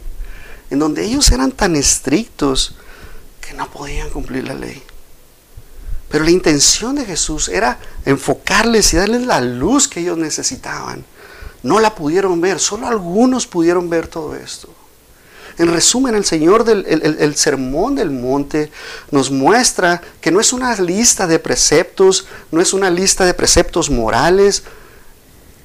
en 0.70 0.78
donde 0.78 1.06
ellos 1.06 1.32
eran 1.32 1.52
tan 1.52 1.76
estrictos 1.76 2.76
que 3.48 3.54
no 3.54 3.70
podían 3.72 4.10
cumplir 4.10 4.46
la 4.48 4.54
ley. 4.54 4.82
Pero 6.10 6.24
la 6.24 6.32
intención 6.32 6.96
de 6.96 7.06
Jesús 7.06 7.50
era 7.50 7.80
enfocarles 8.06 8.94
y 8.94 8.98
darles 8.98 9.26
la 9.26 9.42
luz 9.42 9.88
que 9.88 10.02
ellos 10.02 10.18
necesitaban. 10.18 11.06
No 11.64 11.80
la 11.80 11.96
pudieron 11.96 12.40
ver, 12.40 12.60
solo 12.60 12.88
algunos 12.88 13.48
pudieron 13.48 13.90
ver 13.90 14.08
todo 14.08 14.36
esto. 14.36 14.70
En 15.58 15.72
resumen, 15.72 16.14
el 16.16 16.24
Señor 16.24 16.66
del 16.66 16.86
el, 16.86 17.36
sermón 17.36 17.96
del 17.96 18.12
monte 18.12 18.72
nos 19.10 19.32
muestra 19.32 20.02
que 20.22 20.30
no 20.30 20.40
es 20.40 20.54
una 20.54 20.76
lista 20.76 21.26
de 21.26 21.40
preceptos, 21.40 22.28
no 22.52 22.62
es 22.62 22.74
una 22.74 22.92
lista 22.92 23.26
de 23.26 23.34
preceptos 23.34 23.90
morales, 23.90 24.64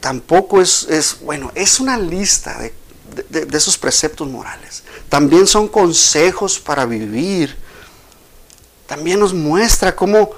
tampoco 0.00 0.62
es, 0.62 0.86
es 0.88 1.18
bueno, 1.20 1.52
es 1.54 1.78
una 1.78 1.98
lista 1.98 2.58
de, 2.58 2.72
de 3.28 3.58
esos 3.58 3.76
preceptos 3.76 4.28
morales. 4.28 4.82
También 5.10 5.46
son 5.46 5.68
consejos 5.68 6.58
para 6.58 6.86
vivir. 6.86 7.61
También 8.92 9.20
nos 9.20 9.32
muestra 9.32 9.96
cómo 9.96 10.32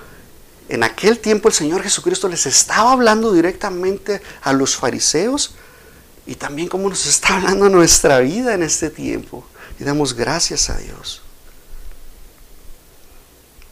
en 0.68 0.84
aquel 0.84 1.18
tiempo 1.18 1.48
el 1.48 1.54
Señor 1.54 1.82
Jesucristo 1.82 2.28
les 2.28 2.46
estaba 2.46 2.92
hablando 2.92 3.32
directamente 3.32 4.22
a 4.42 4.52
los 4.52 4.76
fariseos 4.76 5.56
y 6.24 6.36
también 6.36 6.68
cómo 6.68 6.88
nos 6.88 7.04
está 7.04 7.34
hablando 7.34 7.68
nuestra 7.68 8.20
vida 8.20 8.54
en 8.54 8.62
este 8.62 8.90
tiempo. 8.90 9.44
Y 9.80 9.82
damos 9.82 10.14
gracias 10.14 10.70
a 10.70 10.76
Dios. 10.76 11.20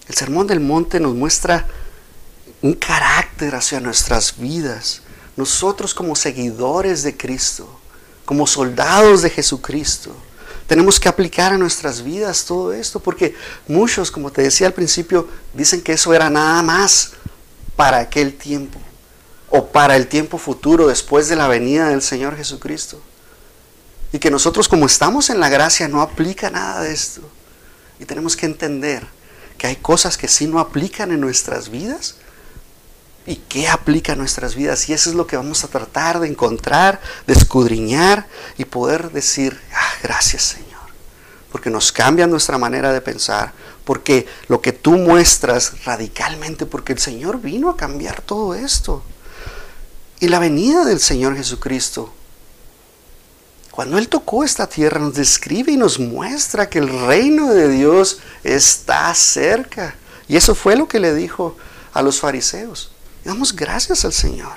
El 0.08 0.16
Sermón 0.16 0.48
del 0.48 0.58
Monte 0.58 0.98
nos 0.98 1.14
muestra 1.14 1.68
un 2.60 2.74
carácter 2.74 3.54
hacia 3.54 3.78
nuestras 3.78 4.36
vidas. 4.36 5.02
Nosotros 5.36 5.94
como 5.94 6.16
seguidores 6.16 7.04
de 7.04 7.16
Cristo, 7.16 7.68
como 8.24 8.48
soldados 8.48 9.22
de 9.22 9.30
Jesucristo, 9.30 10.12
tenemos 10.72 10.98
que 10.98 11.10
aplicar 11.10 11.52
a 11.52 11.58
nuestras 11.58 12.02
vidas 12.02 12.46
todo 12.46 12.72
esto, 12.72 12.98
porque 12.98 13.34
muchos, 13.68 14.10
como 14.10 14.32
te 14.32 14.40
decía 14.40 14.68
al 14.68 14.72
principio, 14.72 15.28
dicen 15.52 15.82
que 15.82 15.92
eso 15.92 16.14
era 16.14 16.30
nada 16.30 16.62
más 16.62 17.12
para 17.76 17.98
aquel 17.98 18.32
tiempo 18.32 18.80
o 19.50 19.66
para 19.66 19.96
el 19.96 20.06
tiempo 20.06 20.38
futuro 20.38 20.86
después 20.86 21.28
de 21.28 21.36
la 21.36 21.46
venida 21.46 21.90
del 21.90 22.00
Señor 22.00 22.38
Jesucristo. 22.38 22.98
Y 24.14 24.18
que 24.18 24.30
nosotros 24.30 24.66
como 24.66 24.86
estamos 24.86 25.28
en 25.28 25.40
la 25.40 25.50
gracia 25.50 25.88
no 25.88 26.00
aplica 26.00 26.48
nada 26.48 26.80
de 26.80 26.94
esto. 26.94 27.20
Y 28.00 28.06
tenemos 28.06 28.34
que 28.34 28.46
entender 28.46 29.06
que 29.58 29.66
hay 29.66 29.76
cosas 29.76 30.16
que 30.16 30.26
sí 30.26 30.46
no 30.46 30.58
aplican 30.58 31.12
en 31.12 31.20
nuestras 31.20 31.68
vidas 31.68 32.14
y 33.26 33.36
que 33.36 33.68
aplica 33.68 34.12
en 34.12 34.18
nuestras 34.18 34.54
vidas. 34.54 34.88
Y 34.88 34.92
eso 34.92 35.10
es 35.10 35.16
lo 35.16 35.26
que 35.26 35.36
vamos 35.36 35.64
a 35.64 35.68
tratar 35.68 36.20
de 36.20 36.28
encontrar, 36.28 37.00
de 37.26 37.34
escudriñar 37.34 38.26
y 38.58 38.64
poder 38.64 39.10
decir, 39.10 39.60
ah, 39.74 39.92
gracias 40.02 40.42
Señor. 40.42 40.72
Porque 41.50 41.70
nos 41.70 41.92
cambia 41.92 42.26
nuestra 42.26 42.58
manera 42.58 42.92
de 42.92 43.00
pensar. 43.00 43.52
Porque 43.84 44.26
lo 44.48 44.60
que 44.60 44.72
tú 44.72 44.92
muestras 44.92 45.84
radicalmente, 45.84 46.66
porque 46.66 46.92
el 46.92 46.98
Señor 46.98 47.40
vino 47.40 47.68
a 47.68 47.76
cambiar 47.76 48.22
todo 48.22 48.54
esto. 48.54 49.02
Y 50.20 50.28
la 50.28 50.38
venida 50.38 50.84
del 50.84 51.00
Señor 51.00 51.36
Jesucristo, 51.36 52.12
cuando 53.72 53.98
Él 53.98 54.08
tocó 54.08 54.44
esta 54.44 54.66
tierra, 54.66 55.00
nos 55.00 55.14
describe 55.14 55.72
y 55.72 55.76
nos 55.76 55.98
muestra 55.98 56.68
que 56.68 56.78
el 56.78 56.88
reino 56.88 57.52
de 57.52 57.68
Dios 57.68 58.18
está 58.44 59.12
cerca. 59.14 59.96
Y 60.28 60.36
eso 60.36 60.54
fue 60.54 60.76
lo 60.76 60.86
que 60.86 61.00
le 61.00 61.14
dijo 61.14 61.56
a 61.92 62.02
los 62.02 62.20
fariseos. 62.20 62.91
Damos 63.24 63.54
gracias 63.54 64.04
al 64.04 64.12
Señor. 64.12 64.54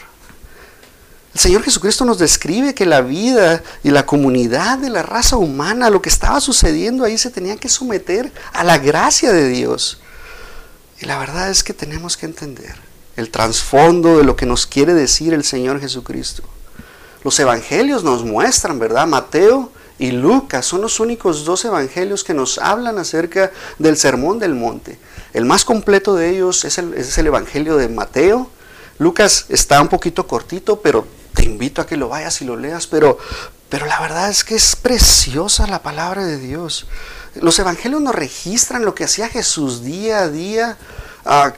El 1.34 1.42
Señor 1.42 1.64
Jesucristo 1.64 2.06
nos 2.06 2.18
describe 2.18 2.74
que 2.74 2.86
la 2.86 3.02
vida 3.02 3.62
y 3.84 3.90
la 3.90 4.06
comunidad 4.06 4.78
de 4.78 4.90
la 4.90 5.04
raza 5.04 5.36
humana, 5.36 5.90
lo 5.90 6.02
que 6.02 6.08
estaba 6.08 6.40
sucediendo 6.40 7.04
ahí, 7.04 7.18
se 7.18 7.30
tenía 7.30 7.58
que 7.58 7.68
someter 7.68 8.32
a 8.54 8.64
la 8.64 8.78
gracia 8.78 9.34
de 9.34 9.50
Dios. 9.50 10.00
Y 11.02 11.06
la 11.06 11.20
verdad 11.20 11.50
es 11.50 11.62
que 11.62 11.74
tenemos 11.74 12.16
que 12.16 12.26
entender 12.26 12.76
el 13.18 13.30
trasfondo 13.32 14.18
de 14.18 14.24
lo 14.24 14.38
que 14.38 14.46
nos 14.46 14.66
quiere 14.66 14.94
decir 14.94 15.34
el 15.34 15.44
Señor 15.44 15.82
Jesucristo. 15.82 16.44
Los 17.24 17.40
evangelios 17.40 18.04
nos 18.04 18.24
muestran, 18.24 18.80
¿verdad? 18.80 19.08
Mateo 19.08 19.72
y 19.98 20.12
Lucas 20.12 20.66
son 20.66 20.82
los 20.82 21.00
únicos 21.00 21.46
dos 21.46 21.66
evangelios 21.66 22.24
que 22.24 22.34
nos 22.34 22.58
hablan 22.58 22.98
acerca 22.98 23.52
del 23.80 23.98
sermón 23.98 24.40
del 24.40 24.54
monte. 24.54 25.00
El 25.34 25.46
más 25.46 25.66
completo 25.66 26.16
de 26.16 26.30
ellos 26.30 26.66
es 26.66 26.78
el, 26.78 26.94
es 26.94 27.18
el 27.18 27.28
evangelio 27.28 27.78
de 27.78 27.90
Mateo. 27.90 28.50
Lucas 28.98 29.46
está 29.50 29.82
un 29.82 29.90
poquito 29.90 30.26
cortito, 30.26 30.80
pero 30.80 31.06
te 31.34 31.44
invito 31.44 31.82
a 31.82 31.88
que 31.88 31.98
lo 31.98 32.10
vayas 32.10 32.42
y 32.42 32.46
lo 32.46 32.56
leas, 32.56 32.88
pero, 32.88 33.18
pero 33.70 33.86
la 33.86 34.00
verdad 34.00 34.30
es 34.30 34.44
que 34.44 34.56
es 34.56 34.76
preciosa 34.76 35.68
la 35.68 35.84
palabra 35.84 36.26
de 36.26 36.38
Dios. 36.38 36.88
Los 37.36 37.60
evangelios 37.60 38.02
nos 38.02 38.16
registran 38.16 38.86
lo 38.86 38.96
que 38.96 39.04
hacía 39.04 39.28
Jesús 39.28 39.84
día 39.84 40.20
a 40.20 40.30
día, 40.30 40.78
uh, 41.26 41.52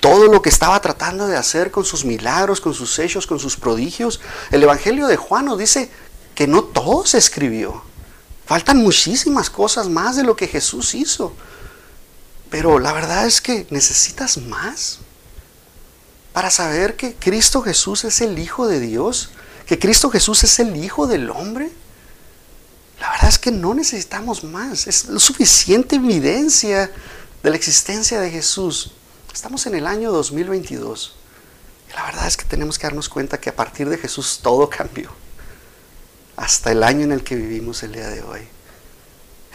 todo 0.00 0.26
lo 0.30 0.42
que 0.42 0.50
estaba 0.50 0.80
tratando 0.80 1.26
de 1.26 1.36
hacer 1.36 1.70
con 1.70 1.84
sus 1.84 2.04
milagros, 2.04 2.60
con 2.60 2.74
sus 2.74 2.98
hechos, 2.98 3.26
con 3.26 3.38
sus 3.38 3.56
prodigios. 3.56 4.20
El 4.50 4.62
Evangelio 4.62 5.06
de 5.06 5.16
Juan 5.16 5.46
nos 5.46 5.58
dice 5.58 5.90
que 6.34 6.46
no 6.46 6.64
todo 6.64 7.06
se 7.06 7.18
escribió. 7.18 7.82
Faltan 8.46 8.78
muchísimas 8.78 9.50
cosas 9.50 9.88
más 9.88 10.16
de 10.16 10.22
lo 10.22 10.36
que 10.36 10.46
Jesús 10.46 10.94
hizo. 10.94 11.32
Pero 12.50 12.78
la 12.78 12.92
verdad 12.92 13.26
es 13.26 13.40
que 13.40 13.66
necesitas 13.70 14.38
más 14.38 15.00
para 16.36 16.50
saber 16.50 16.96
que 16.96 17.14
Cristo 17.14 17.62
Jesús 17.62 18.04
es 18.04 18.20
el 18.20 18.38
Hijo 18.38 18.68
de 18.68 18.78
Dios, 18.78 19.30
que 19.64 19.78
Cristo 19.78 20.10
Jesús 20.10 20.44
es 20.44 20.58
el 20.58 20.76
Hijo 20.76 21.06
del 21.06 21.30
hombre. 21.30 21.70
La 23.00 23.10
verdad 23.12 23.30
es 23.30 23.38
que 23.38 23.50
no 23.50 23.72
necesitamos 23.72 24.44
más. 24.44 24.86
Es 24.86 25.06
suficiente 25.16 25.96
evidencia 25.96 26.90
de 27.42 27.48
la 27.48 27.56
existencia 27.56 28.20
de 28.20 28.30
Jesús. 28.30 28.92
Estamos 29.32 29.64
en 29.64 29.76
el 29.76 29.86
año 29.86 30.12
2022. 30.12 31.14
Y 31.88 31.94
la 31.94 32.04
verdad 32.04 32.26
es 32.26 32.36
que 32.36 32.44
tenemos 32.44 32.78
que 32.78 32.86
darnos 32.86 33.08
cuenta 33.08 33.40
que 33.40 33.48
a 33.48 33.56
partir 33.56 33.88
de 33.88 33.96
Jesús 33.96 34.40
todo 34.42 34.68
cambió. 34.68 35.10
Hasta 36.36 36.70
el 36.70 36.82
año 36.82 37.04
en 37.04 37.12
el 37.12 37.24
que 37.24 37.34
vivimos 37.34 37.82
el 37.82 37.92
día 37.92 38.08
de 38.08 38.20
hoy. 38.20 38.40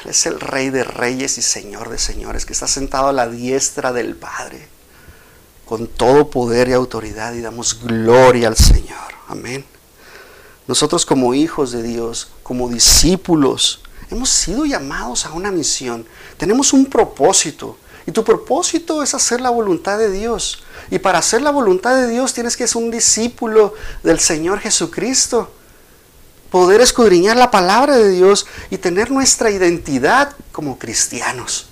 Él 0.03 0.09
es 0.09 0.25
el 0.25 0.39
Rey 0.39 0.71
de 0.71 0.83
Reyes 0.83 1.38
y 1.38 1.43
Señor 1.43 1.89
de 1.89 2.00
Señores, 2.00 2.47
que 2.47 2.53
está 2.53 2.67
sentado 2.67 3.09
a 3.09 3.13
la 3.13 3.27
diestra 3.27 3.93
del 3.93 4.15
Padre, 4.15 4.67
con 5.72 5.88
todo 5.88 6.30
poder 6.30 6.68
y 6.68 6.74
autoridad, 6.74 7.34
y 7.34 7.40
damos 7.40 7.80
gloria 7.82 8.50
al 8.50 8.58
Señor. 8.58 9.13
Amén. 9.30 9.63
Nosotros 10.68 11.06
como 11.06 11.34
hijos 11.34 11.72
de 11.72 11.82
Dios, 11.82 12.28
como 12.44 12.68
discípulos, 12.68 13.82
hemos 14.10 14.30
sido 14.30 14.66
llamados 14.66 15.25
a 15.25 15.32
una 15.32 15.50
misión. 15.50 16.06
Tenemos 16.36 16.74
un 16.74 16.88
propósito. 16.88 17.78
Y 18.06 18.12
tu 18.12 18.22
propósito 18.22 19.01
es 19.01 19.13
hacer 19.13 19.40
la 19.40 19.50
voluntad 19.50 19.98
de 19.98 20.12
Dios. 20.12 20.62
Y 20.90 21.00
para 21.00 21.20
hacer 21.20 21.42
la 21.42 21.51
voluntad 21.51 21.96
de 21.96 22.10
Dios 22.10 22.34
tienes 22.34 22.58
que 22.58 22.68
ser 22.68 22.84
un 22.84 22.92
discípulo 22.92 23.74
del 24.04 24.20
Señor 24.20 24.60
Jesucristo 24.60 25.54
poder 26.50 26.82
escudriñar 26.82 27.38
la 27.38 27.50
palabra 27.50 27.96
de 27.96 28.10
Dios 28.10 28.46
y 28.72 28.78
tener 28.78 29.10
nuestra 29.10 29.50
identidad 29.50 30.36
como 30.51 30.78
cristianos. 30.78 31.68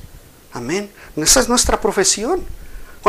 Amén. 0.53 0.89
Esa 1.17 1.41
es 1.41 1.49
nuestra 1.49 1.81
profesión. 1.81 2.45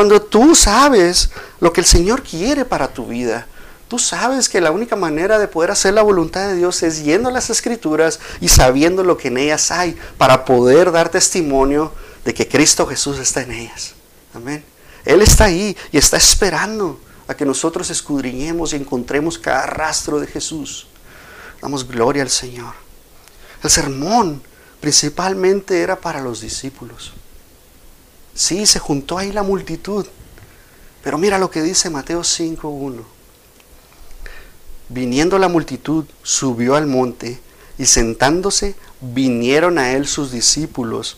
Cuando 0.01 0.19
tú 0.19 0.55
sabes 0.55 1.29
lo 1.59 1.71
que 1.71 1.79
el 1.79 1.85
Señor 1.85 2.23
quiere 2.23 2.65
para 2.65 2.91
tu 2.91 3.05
vida, 3.05 3.45
tú 3.87 3.99
sabes 3.99 4.49
que 4.49 4.59
la 4.59 4.71
única 4.71 4.95
manera 4.95 5.37
de 5.37 5.47
poder 5.47 5.69
hacer 5.69 5.93
la 5.93 6.01
voluntad 6.01 6.47
de 6.47 6.55
Dios 6.55 6.81
es 6.81 7.03
yendo 7.03 7.29
a 7.29 7.31
las 7.31 7.51
escrituras 7.51 8.19
y 8.39 8.47
sabiendo 8.47 9.03
lo 9.03 9.15
que 9.15 9.27
en 9.27 9.37
ellas 9.37 9.69
hay 9.69 9.95
para 10.17 10.43
poder 10.43 10.91
dar 10.91 11.09
testimonio 11.09 11.93
de 12.25 12.33
que 12.33 12.47
Cristo 12.47 12.87
Jesús 12.87 13.19
está 13.19 13.43
en 13.43 13.51
ellas. 13.51 13.93
Amén. 14.33 14.65
Él 15.05 15.21
está 15.21 15.43
ahí 15.43 15.77
y 15.91 15.99
está 15.99 16.17
esperando 16.17 16.99
a 17.27 17.35
que 17.35 17.45
nosotros 17.45 17.91
escudriñemos 17.91 18.73
y 18.73 18.77
encontremos 18.77 19.37
cada 19.37 19.67
rastro 19.67 20.19
de 20.19 20.25
Jesús. 20.25 20.87
Damos 21.61 21.87
gloria 21.87 22.23
al 22.23 22.31
Señor. 22.31 22.73
El 23.61 23.69
sermón 23.69 24.41
principalmente 24.79 25.79
era 25.79 25.95
para 25.95 26.21
los 26.21 26.41
discípulos. 26.41 27.13
Sí, 28.33 28.65
se 28.65 28.79
juntó 28.79 29.17
ahí 29.17 29.31
la 29.31 29.43
multitud. 29.43 30.05
Pero 31.03 31.17
mira 31.17 31.39
lo 31.39 31.49
que 31.49 31.61
dice 31.61 31.89
Mateo 31.89 32.21
5.1. 32.21 33.03
Viniendo 34.89 35.39
la 35.39 35.47
multitud, 35.47 36.05
subió 36.21 36.75
al 36.75 36.85
monte 36.85 37.39
y 37.77 37.85
sentándose, 37.85 38.75
vinieron 38.99 39.77
a 39.77 39.93
él 39.93 40.07
sus 40.07 40.31
discípulos 40.31 41.17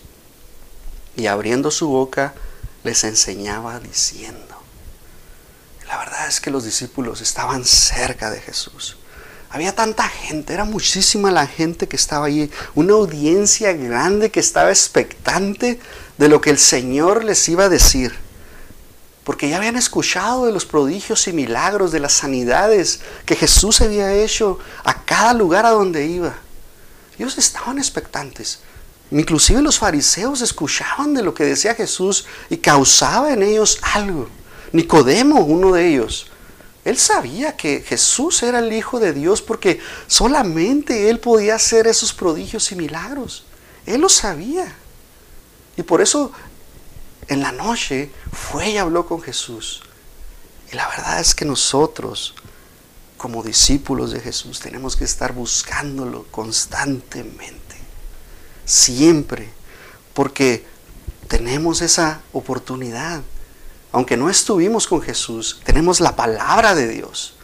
y 1.16 1.27
abriendo 1.27 1.72
su 1.72 1.87
boca 1.87 2.33
les 2.83 3.03
enseñaba 3.03 3.79
diciendo. 3.79 4.55
La 5.87 5.98
verdad 5.98 6.27
es 6.27 6.40
que 6.40 6.51
los 6.51 6.64
discípulos 6.64 7.22
estaban 7.22 7.66
cerca 7.66 8.31
de 8.31 8.40
Jesús. 8.40 8.98
Había 9.50 9.75
tanta 9.75 10.07
gente, 10.07 10.53
era 10.53 10.66
muchísima 10.66 11.29
la 11.29 11.46
gente 11.46 11.87
que 11.87 11.96
estaba 11.96 12.25
allí, 12.25 12.50
una 12.74 12.94
audiencia 12.94 13.74
grande 13.74 14.31
que 14.31 14.40
estaba 14.40 14.70
expectante 14.70 15.79
de 16.17 16.27
lo 16.27 16.41
que 16.41 16.49
el 16.49 16.57
Señor 16.57 17.23
les 17.23 17.47
iba 17.49 17.65
a 17.65 17.69
decir. 17.69 18.13
Porque 19.23 19.49
ya 19.49 19.57
habían 19.57 19.77
escuchado 19.77 20.45
de 20.45 20.51
los 20.51 20.65
prodigios 20.65 21.27
y 21.27 21.33
milagros, 21.33 21.91
de 21.91 21.99
las 21.99 22.13
sanidades 22.13 22.99
que 23.25 23.35
Jesús 23.35 23.81
había 23.81 24.13
hecho 24.13 24.59
a 24.83 25.03
cada 25.05 25.33
lugar 25.33 25.65
a 25.65 25.71
donde 25.71 26.05
iba. 26.05 26.35
Ellos 27.17 27.37
estaban 27.37 27.77
expectantes. 27.77 28.59
Inclusive 29.11 29.61
los 29.61 29.79
fariseos 29.79 30.41
escuchaban 30.41 31.13
de 31.13 31.21
lo 31.21 31.33
que 31.33 31.45
decía 31.45 31.75
Jesús 31.75 32.25
y 32.49 32.57
causaba 32.57 33.31
en 33.31 33.43
ellos 33.43 33.79
algo. 33.81 34.27
Nicodemo, 34.71 35.41
uno 35.41 35.73
de 35.73 35.87
ellos, 35.87 36.31
él 36.85 36.97
sabía 36.97 37.55
que 37.55 37.81
Jesús 37.81 38.43
era 38.43 38.59
el 38.59 38.73
Hijo 38.73 38.99
de 38.99 39.13
Dios 39.13 39.41
porque 39.41 39.79
solamente 40.07 41.09
Él 41.09 41.19
podía 41.19 41.55
hacer 41.55 41.87
esos 41.87 42.13
prodigios 42.13 42.71
y 42.71 42.75
milagros. 42.75 43.45
Él 43.85 44.01
lo 44.01 44.09
sabía. 44.09 44.75
Y 45.77 45.83
por 45.83 46.01
eso 46.01 46.31
en 47.27 47.42
la 47.42 47.51
noche 47.51 48.12
fue 48.31 48.72
y 48.72 48.77
habló 48.77 49.05
con 49.05 49.22
Jesús. 49.22 49.83
Y 50.72 50.75
la 50.75 50.88
verdad 50.88 51.20
es 51.20 51.36
que 51.36 51.46
nosotros, 51.46 52.36
como 53.18 53.44
discípulos 53.44 54.12
de 54.12 54.20
Jesús, 54.20 54.59
tenemos 54.59 54.96
que 54.96 55.05
estar 55.05 55.33
buscándolo 55.33 56.25
constantemente. 56.31 57.75
Siempre. 58.66 59.50
Porque 60.14 60.66
tenemos 61.27 61.81
esa 61.81 62.22
oportunidad 62.33 63.24
aunque 63.94 64.18
no 64.18 64.27
estuvimos 64.27 64.88
con 64.88 65.03
Jesús, 65.03 65.62
tenemos 65.64 66.00
la 66.00 66.16
palabra 66.16 66.74
de 66.74 66.88
Dios. 66.88 67.36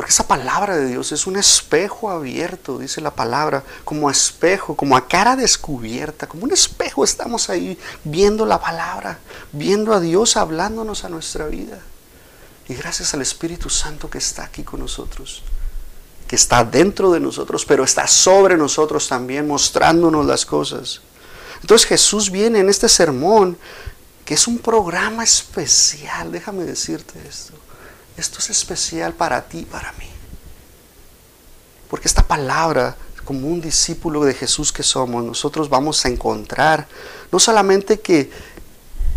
Porque 0.00 0.12
esa 0.12 0.26
palabra 0.26 0.78
de 0.78 0.86
Dios 0.86 1.12
es 1.12 1.26
un 1.26 1.36
espejo 1.36 2.08
abierto, 2.08 2.78
dice 2.78 3.02
la 3.02 3.10
palabra, 3.10 3.62
como 3.84 4.10
espejo, 4.10 4.74
como 4.74 4.96
a 4.96 5.06
cara 5.06 5.36
descubierta, 5.36 6.26
como 6.26 6.44
un 6.44 6.52
espejo 6.52 7.04
estamos 7.04 7.50
ahí 7.50 7.78
viendo 8.02 8.46
la 8.46 8.58
palabra, 8.58 9.18
viendo 9.52 9.92
a 9.92 10.00
Dios 10.00 10.38
hablándonos 10.38 11.04
a 11.04 11.10
nuestra 11.10 11.48
vida. 11.48 11.80
Y 12.66 12.72
gracias 12.76 13.12
al 13.12 13.20
Espíritu 13.20 13.68
Santo 13.68 14.08
que 14.08 14.16
está 14.16 14.44
aquí 14.44 14.62
con 14.62 14.80
nosotros, 14.80 15.42
que 16.26 16.36
está 16.36 16.64
dentro 16.64 17.12
de 17.12 17.20
nosotros, 17.20 17.66
pero 17.66 17.84
está 17.84 18.06
sobre 18.06 18.56
nosotros 18.56 19.06
también, 19.06 19.46
mostrándonos 19.46 20.24
las 20.24 20.46
cosas. 20.46 21.02
Entonces 21.60 21.86
Jesús 21.86 22.30
viene 22.30 22.60
en 22.60 22.70
este 22.70 22.88
sermón 22.88 23.58
que 24.24 24.32
es 24.32 24.46
un 24.46 24.56
programa 24.60 25.24
especial. 25.24 26.32
Déjame 26.32 26.64
decirte 26.64 27.20
esto. 27.28 27.59
Esto 28.16 28.38
es 28.38 28.50
especial 28.50 29.14
para 29.14 29.48
ti 29.48 29.66
para 29.70 29.92
mí. 29.92 30.08
Porque 31.88 32.08
esta 32.08 32.22
palabra, 32.26 32.96
como 33.24 33.48
un 33.48 33.60
discípulo 33.60 34.24
de 34.24 34.34
Jesús 34.34 34.72
que 34.72 34.82
somos, 34.82 35.24
nosotros 35.24 35.68
vamos 35.68 36.04
a 36.04 36.08
encontrar 36.08 36.86
no 37.32 37.38
solamente 37.38 38.00
que 38.00 38.30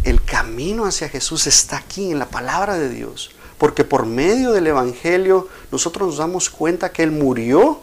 el 0.03 0.23
camino 0.23 0.85
hacia 0.85 1.09
Jesús 1.09 1.47
está 1.47 1.77
aquí 1.77 2.11
en 2.11 2.19
la 2.19 2.27
palabra 2.27 2.77
de 2.77 2.89
Dios, 2.89 3.31
porque 3.57 3.83
por 3.83 4.05
medio 4.05 4.51
del 4.51 4.67
Evangelio 4.67 5.47
nosotros 5.71 6.07
nos 6.07 6.17
damos 6.17 6.49
cuenta 6.49 6.91
que 6.91 7.03
Él 7.03 7.11
murió 7.11 7.81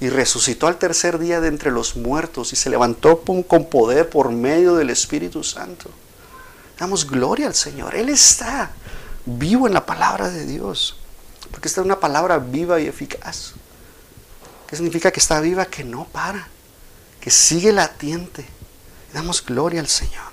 y 0.00 0.08
resucitó 0.08 0.66
al 0.66 0.78
tercer 0.78 1.18
día 1.18 1.40
de 1.40 1.48
entre 1.48 1.70
los 1.70 1.96
muertos 1.96 2.52
y 2.52 2.56
se 2.56 2.70
levantó 2.70 3.20
con 3.20 3.68
poder 3.68 4.08
por 4.08 4.30
medio 4.30 4.74
del 4.74 4.90
Espíritu 4.90 5.44
Santo. 5.44 5.90
Damos 6.78 7.06
gloria 7.06 7.48
al 7.48 7.54
Señor. 7.54 7.94
Él 7.94 8.08
está 8.08 8.70
vivo 9.28 9.66
en 9.66 9.74
la 9.74 9.84
palabra 9.84 10.30
de 10.30 10.46
Dios. 10.46 10.96
Porque 11.50 11.68
esta 11.68 11.80
es 11.80 11.84
una 11.84 12.00
palabra 12.00 12.38
viva 12.38 12.80
y 12.80 12.86
eficaz. 12.86 13.52
¿Qué 14.66 14.76
significa 14.76 15.10
que 15.10 15.20
está 15.20 15.40
viva? 15.40 15.66
Que 15.66 15.84
no 15.84 16.04
para. 16.04 16.48
Que 17.20 17.30
sigue 17.30 17.72
latiente. 17.72 18.46
Damos 19.12 19.44
gloria 19.44 19.80
al 19.80 19.88
Señor. 19.88 20.32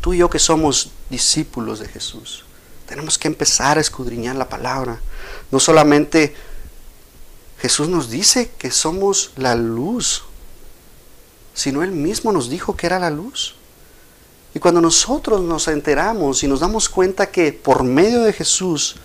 Tú 0.00 0.14
y 0.14 0.18
yo 0.18 0.28
que 0.28 0.38
somos 0.38 0.90
discípulos 1.10 1.78
de 1.78 1.86
Jesús, 1.86 2.44
tenemos 2.86 3.18
que 3.18 3.28
empezar 3.28 3.78
a 3.78 3.80
escudriñar 3.80 4.34
la 4.34 4.48
palabra. 4.48 5.00
No 5.52 5.60
solamente 5.60 6.34
Jesús 7.60 7.88
nos 7.88 8.10
dice 8.10 8.50
que 8.58 8.72
somos 8.72 9.30
la 9.36 9.54
luz, 9.54 10.24
sino 11.54 11.84
Él 11.84 11.92
mismo 11.92 12.32
nos 12.32 12.48
dijo 12.50 12.76
que 12.76 12.86
era 12.86 12.98
la 12.98 13.10
luz. 13.10 13.54
Y 14.54 14.58
cuando 14.58 14.80
nosotros 14.80 15.40
nos 15.40 15.68
enteramos 15.68 16.42
y 16.42 16.48
nos 16.48 16.60
damos 16.60 16.88
cuenta 16.88 17.30
que 17.30 17.52
por 17.52 17.84
medio 17.84 18.22
de 18.22 18.32
Jesús 18.32 18.96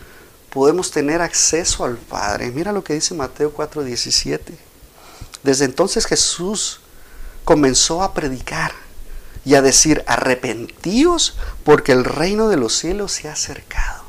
podemos 0.50 0.92
tener 0.92 1.22
acceso 1.22 1.86
al 1.86 1.98
Padre, 1.98 2.52
mira 2.52 2.72
lo 2.74 2.84
que 2.84 2.94
dice 2.94 3.14
Mateo 3.14 3.54
4:17. 3.54 4.58
Desde 5.44 5.66
entonces 5.66 6.06
Jesús 6.06 6.82
comenzó 7.46 8.04
a 8.04 8.14
predicar 8.14 8.74
y 9.46 9.56
a 9.56 9.62
decir, 9.62 10.04
arrepentíos 10.08 11.38
porque 11.64 11.94
el 11.94 12.04
reino 12.04 12.50
de 12.50 12.58
los 12.58 12.78
cielos 12.78 13.14
se 13.14 13.30
ha 13.30 13.32
acercado. 13.32 14.04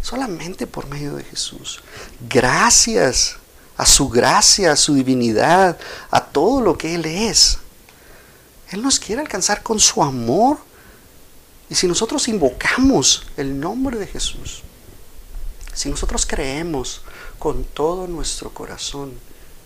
Solamente 0.00 0.66
por 0.66 0.88
medio 0.88 1.14
de 1.14 1.22
Jesús. 1.22 1.80
Gracias 2.28 3.36
a 3.76 3.86
su 3.86 4.08
gracia, 4.08 4.72
a 4.72 4.76
su 4.76 4.94
divinidad, 4.94 5.78
a 6.10 6.24
todo 6.24 6.60
lo 6.60 6.76
que 6.76 6.96
Él 6.96 7.04
es. 7.04 7.58
Él 8.70 8.82
nos 8.82 8.98
quiere 8.98 9.20
alcanzar 9.20 9.62
con 9.62 9.78
su 9.78 10.02
amor 10.02 10.58
y 11.72 11.74
si 11.74 11.88
nosotros 11.88 12.28
invocamos 12.28 13.24
el 13.38 13.58
nombre 13.58 13.98
de 13.98 14.06
Jesús, 14.06 14.62
Si 15.72 15.88
nosotros 15.88 16.26
creemos 16.26 17.00
con 17.38 17.64
todo 17.64 18.06
nuestro 18.06 18.50
corazón 18.50 19.14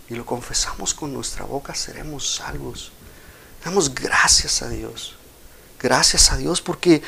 y 0.09 0.15
lo 0.15 0.25
confesamos 0.25 0.95
con 0.95 1.13
nuestra 1.13 1.45
boca, 1.45 1.75
seremos 1.75 2.37
salvos. 2.37 2.93
Damos 3.65 3.93
gracias 3.93 4.63
a 4.63 4.69
Dios. 4.69 5.17
Gracias 5.81 6.31
a 6.31 6.37
Dios 6.37 6.61
porque 6.61 7.03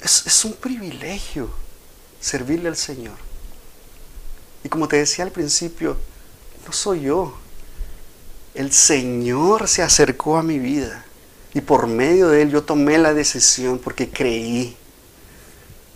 es, 0.00 0.24
es 0.28 0.44
un 0.44 0.52
privilegio 0.52 1.50
servirle 2.20 2.68
al 2.68 2.76
Señor. 2.76 3.16
Y 4.62 4.68
como 4.68 4.86
te 4.86 4.98
decía 4.98 5.24
al 5.24 5.32
principio, 5.32 5.98
no 6.64 6.72
soy 6.72 7.00
yo. 7.00 7.36
El 8.54 8.70
Señor 8.72 9.66
se 9.66 9.82
acercó 9.82 10.36
a 10.36 10.44
mi 10.44 10.60
vida 10.60 11.05
y 11.56 11.62
por 11.62 11.86
medio 11.86 12.28
de 12.28 12.42
Él 12.42 12.50
yo 12.50 12.64
tomé 12.64 12.98
la 12.98 13.14
decisión 13.14 13.78
porque 13.78 14.10
creí. 14.10 14.76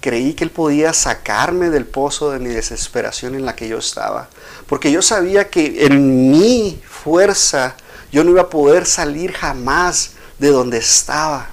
Creí 0.01 0.33
que 0.33 0.45
Él 0.45 0.51
podía 0.51 0.95
sacarme 0.95 1.69
del 1.69 1.85
pozo 1.85 2.31
de 2.31 2.39
mi 2.39 2.49
desesperación 2.49 3.35
en 3.35 3.45
la 3.45 3.55
que 3.55 3.69
yo 3.69 3.77
estaba. 3.77 4.31
Porque 4.67 4.91
yo 4.91 5.03
sabía 5.03 5.51
que 5.51 5.85
en 5.85 6.31
mi 6.31 6.81
fuerza 6.89 7.77
yo 8.11 8.25
no 8.25 8.31
iba 8.31 8.41
a 8.41 8.49
poder 8.49 8.87
salir 8.87 9.33
jamás 9.33 10.13
de 10.39 10.49
donde 10.49 10.79
estaba. 10.79 11.51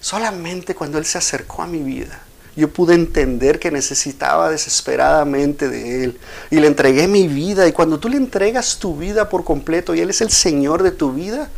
Solamente 0.00 0.74
cuando 0.74 0.96
Él 0.96 1.04
se 1.04 1.18
acercó 1.18 1.60
a 1.60 1.66
mi 1.66 1.82
vida 1.82 2.22
yo 2.56 2.72
pude 2.72 2.94
entender 2.94 3.58
que 3.58 3.70
necesitaba 3.70 4.48
desesperadamente 4.48 5.68
de 5.68 6.04
Él. 6.04 6.18
Y 6.50 6.60
le 6.60 6.68
entregué 6.68 7.08
mi 7.08 7.26
vida. 7.26 7.66
Y 7.66 7.72
cuando 7.72 7.98
tú 7.98 8.08
le 8.08 8.16
entregas 8.16 8.78
tu 8.78 8.96
vida 8.96 9.28
por 9.28 9.44
completo 9.44 9.94
y 9.94 10.00
Él 10.00 10.10
es 10.10 10.20
el 10.20 10.30
Señor 10.30 10.82
de 10.82 10.92
tu 10.92 11.12
vida, 11.12 11.50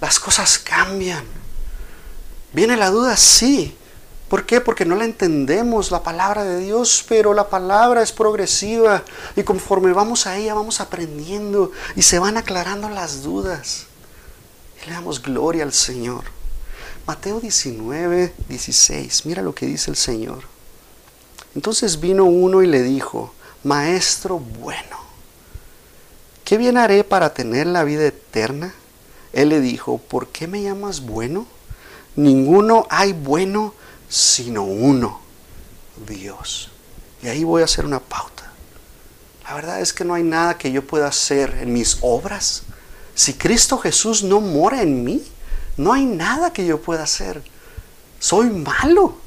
las 0.00 0.18
cosas 0.18 0.58
cambian. 0.58 1.24
¿Viene 2.52 2.76
la 2.76 2.90
duda? 2.90 3.16
Sí. 3.16 3.76
¿Por 4.28 4.44
qué? 4.44 4.60
Porque 4.60 4.84
no 4.84 4.96
la 4.96 5.04
entendemos, 5.04 5.90
la 5.92 6.02
palabra 6.02 6.42
de 6.42 6.58
Dios, 6.58 7.04
pero 7.08 7.32
la 7.32 7.48
palabra 7.48 8.02
es 8.02 8.10
progresiva 8.10 9.04
y 9.36 9.44
conforme 9.44 9.92
vamos 9.92 10.26
a 10.26 10.36
ella 10.36 10.54
vamos 10.54 10.80
aprendiendo 10.80 11.70
y 11.94 12.02
se 12.02 12.18
van 12.18 12.36
aclarando 12.36 12.88
las 12.88 13.22
dudas. 13.22 13.86
Y 14.82 14.88
le 14.88 14.94
damos 14.94 15.22
gloria 15.22 15.62
al 15.62 15.72
Señor. 15.72 16.24
Mateo 17.06 17.38
19, 17.38 18.34
16, 18.48 19.26
mira 19.26 19.42
lo 19.42 19.54
que 19.54 19.66
dice 19.66 19.92
el 19.92 19.96
Señor. 19.96 20.42
Entonces 21.54 22.00
vino 22.00 22.24
uno 22.24 22.62
y 22.62 22.66
le 22.66 22.82
dijo, 22.82 23.32
Maestro 23.62 24.40
bueno, 24.40 24.98
¿qué 26.44 26.58
bien 26.58 26.76
haré 26.76 27.04
para 27.04 27.32
tener 27.32 27.68
la 27.68 27.84
vida 27.84 28.06
eterna? 28.06 28.74
Él 29.36 29.50
le 29.50 29.60
dijo, 29.60 29.98
¿por 29.98 30.28
qué 30.28 30.46
me 30.46 30.62
llamas 30.62 31.02
bueno? 31.02 31.46
Ninguno 32.16 32.86
hay 32.88 33.12
bueno 33.12 33.74
sino 34.08 34.64
uno, 34.64 35.20
Dios. 36.08 36.70
Y 37.22 37.28
ahí 37.28 37.44
voy 37.44 37.60
a 37.60 37.66
hacer 37.66 37.84
una 37.84 38.00
pauta. 38.00 38.50
La 39.44 39.54
verdad 39.54 39.82
es 39.82 39.92
que 39.92 40.06
no 40.06 40.14
hay 40.14 40.22
nada 40.22 40.56
que 40.56 40.72
yo 40.72 40.86
pueda 40.86 41.08
hacer 41.08 41.54
en 41.60 41.74
mis 41.74 41.98
obras. 42.00 42.62
Si 43.14 43.34
Cristo 43.34 43.76
Jesús 43.76 44.22
no 44.22 44.40
mora 44.40 44.80
en 44.80 45.04
mí, 45.04 45.22
no 45.76 45.92
hay 45.92 46.06
nada 46.06 46.50
que 46.54 46.64
yo 46.64 46.80
pueda 46.80 47.02
hacer. 47.02 47.42
Soy 48.18 48.48
malo. 48.48 49.18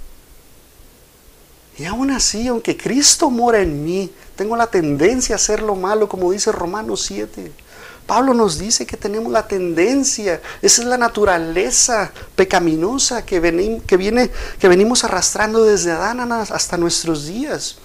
Y 1.77 1.85
aún 1.85 2.09
así, 2.09 2.47
aunque 2.47 2.75
Cristo 2.75 3.29
mora 3.29 3.61
en 3.61 3.85
mí, 3.85 4.11
tengo 4.35 4.57
la 4.57 4.65
tendencia 4.65 5.35
a 5.35 5.37
hacer 5.37 5.61
lo 5.61 5.75
malo, 5.75 6.09
como 6.09 6.31
dice 6.31 6.51
Romanos 6.51 7.03
7. 7.03 7.68
Pablo 8.09 8.33
nos 8.33 8.57
dice 8.57 8.87
que 8.87 8.97
tenemos 8.97 9.31
la 9.31 9.47
tendencia, 9.47 10.41
esa 10.63 10.81
es 10.81 10.87
la 10.87 10.97
naturaleza 10.97 12.11
pecaminosa 12.35 13.23
que, 13.23 13.39
que, 13.85 13.97
viene, 13.97 14.31
que 14.59 14.67
venimos 14.67 15.03
arrastrando 15.03 15.63
desde 15.63 15.91
Adán 15.91 16.19
hasta 16.31 16.75
nuestros 16.75 17.27
días. 17.27 17.77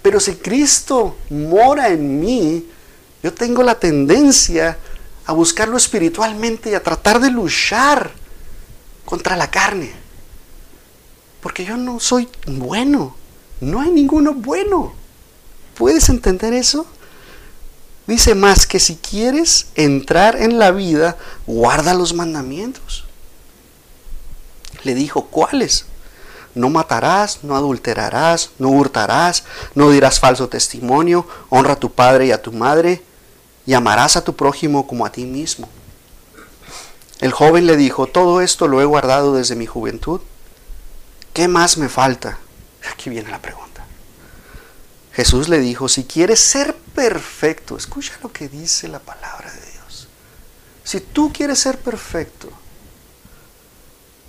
Pero 0.00 0.20
si 0.20 0.36
Cristo 0.36 1.18
mora 1.28 1.90
en 1.90 2.18
mí, 2.18 2.66
yo 3.22 3.34
tengo 3.34 3.62
la 3.62 3.78
tendencia 3.78 4.78
a 5.26 5.34
buscarlo 5.34 5.76
espiritualmente 5.76 6.70
y 6.70 6.74
a 6.74 6.82
tratar 6.82 7.20
de 7.20 7.30
luchar 7.30 8.10
contra 9.04 9.36
la 9.36 9.50
carne. 9.50 9.92
Porque 11.42 11.66
yo 11.66 11.76
no 11.76 12.00
soy 12.00 12.26
bueno. 12.46 13.14
No 13.60 13.82
hay 13.82 13.90
ninguno 13.90 14.32
bueno. 14.32 14.94
¿Puedes 15.74 16.08
entender 16.08 16.54
eso? 16.54 16.86
Dice 18.08 18.34
más 18.34 18.66
que 18.66 18.80
si 18.80 18.96
quieres 18.96 19.66
entrar 19.74 20.34
en 20.34 20.58
la 20.58 20.70
vida, 20.70 21.18
guarda 21.46 21.92
los 21.92 22.14
mandamientos. 22.14 23.04
Le 24.82 24.94
dijo, 24.94 25.26
¿cuáles? 25.26 25.84
No 26.54 26.70
matarás, 26.70 27.40
no 27.44 27.54
adulterarás, 27.54 28.48
no 28.58 28.70
hurtarás, 28.70 29.44
no 29.74 29.90
dirás 29.90 30.20
falso 30.20 30.48
testimonio, 30.48 31.28
honra 31.50 31.74
a 31.74 31.78
tu 31.78 31.92
padre 31.92 32.28
y 32.28 32.32
a 32.32 32.40
tu 32.40 32.50
madre, 32.50 33.02
y 33.66 33.74
amarás 33.74 34.16
a 34.16 34.24
tu 34.24 34.34
prójimo 34.34 34.86
como 34.86 35.04
a 35.04 35.12
ti 35.12 35.26
mismo. 35.26 35.68
El 37.20 37.32
joven 37.32 37.66
le 37.66 37.76
dijo, 37.76 38.06
todo 38.06 38.40
esto 38.40 38.68
lo 38.68 38.80
he 38.80 38.86
guardado 38.86 39.34
desde 39.34 39.54
mi 39.54 39.66
juventud. 39.66 40.22
¿Qué 41.34 41.46
más 41.46 41.76
me 41.76 41.90
falta? 41.90 42.38
Aquí 42.90 43.10
viene 43.10 43.30
la 43.30 43.42
pregunta. 43.42 43.67
Jesús 45.18 45.48
le 45.48 45.58
dijo, 45.58 45.88
si 45.88 46.04
quieres 46.04 46.38
ser 46.38 46.76
perfecto, 46.94 47.76
escucha 47.76 48.16
lo 48.22 48.32
que 48.32 48.48
dice 48.48 48.86
la 48.86 49.00
palabra 49.00 49.52
de 49.52 49.72
Dios. 49.72 50.06
Si 50.84 51.00
tú 51.00 51.32
quieres 51.32 51.58
ser 51.58 51.76
perfecto, 51.76 52.48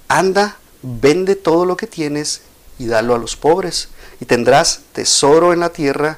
anda, 0.07 0.57
vende 0.81 1.35
todo 1.35 1.65
lo 1.65 1.77
que 1.77 1.85
tienes 1.85 2.41
y 2.79 2.87
dalo 2.87 3.13
a 3.13 3.19
los 3.19 3.35
pobres, 3.35 3.89
y 4.19 4.25
tendrás 4.25 4.81
tesoro 4.91 5.53
en 5.53 5.59
la 5.59 5.69
tierra, 5.69 6.17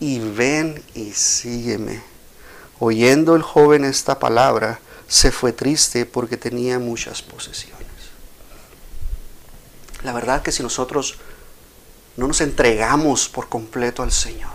y 0.00 0.18
ven 0.18 0.84
y 0.94 1.12
sígueme. 1.12 2.02
Oyendo 2.80 3.36
el 3.36 3.42
joven 3.42 3.86
esta 3.86 4.18
palabra, 4.18 4.80
se 5.08 5.32
fue 5.32 5.54
triste 5.54 6.04
porque 6.04 6.36
tenía 6.36 6.78
muchas 6.78 7.22
posesiones. 7.22 7.78
La 10.02 10.12
verdad 10.12 10.42
que 10.42 10.52
si 10.52 10.62
nosotros 10.62 11.16
no 12.18 12.28
nos 12.28 12.42
entregamos 12.42 13.28
por 13.28 13.48
completo 13.48 14.02
al 14.02 14.12
Señor, 14.12 14.52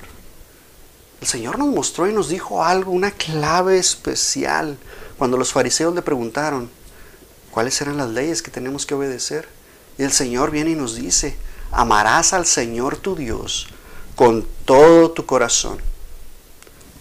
el 1.22 1.28
Señor 1.28 1.58
nos 1.58 1.70
mostró 1.70 2.08
y 2.08 2.14
nos 2.14 2.30
dijo 2.30 2.64
algo, 2.64 2.92
una 2.92 3.10
clave 3.10 3.80
especial, 3.80 4.78
cuando 5.18 5.38
los 5.38 5.52
fariseos 5.52 5.96
le 5.96 6.02
preguntaron 6.02 6.70
cuáles 7.50 7.82
eran 7.82 7.98
las 7.98 8.10
leyes 8.10 8.42
que 8.42 8.52
tenemos 8.52 8.86
que 8.86 8.94
obedecer. 8.94 9.48
Y 9.98 10.04
el 10.04 10.12
Señor 10.12 10.52
viene 10.52 10.72
y 10.72 10.76
nos 10.76 10.96
dice, 10.96 11.38
amarás 11.72 12.34
al 12.34 12.46
Señor 12.46 12.98
tu 12.98 13.16
Dios 13.16 13.68
con 14.16 14.46
todo 14.66 15.12
tu 15.12 15.26
corazón 15.26 15.80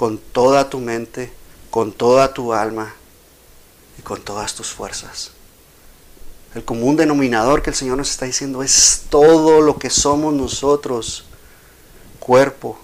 con 0.03 0.19
toda 0.19 0.69
tu 0.69 0.81
mente, 0.81 1.33
con 1.71 1.93
toda 1.93 2.35
tu 2.35 2.53
alma 2.53 2.95
y 3.99 4.03
con 4.03 4.21
todas 4.21 4.55
tus 4.55 4.69
fuerzas. 4.69 5.32
El 6.55 6.65
común 6.65 6.97
denominador 6.97 7.63
que 7.63 7.71
el 7.71 7.77
Señor 7.77 7.97
nos 7.97 8.11
está 8.11 8.27
diciendo 8.27 8.63
es 8.63 9.05
todo 9.09 9.61
lo 9.61 9.79
que 9.79 9.89
somos 9.89 10.35
nosotros, 10.35 11.25
cuerpo, 12.19 12.79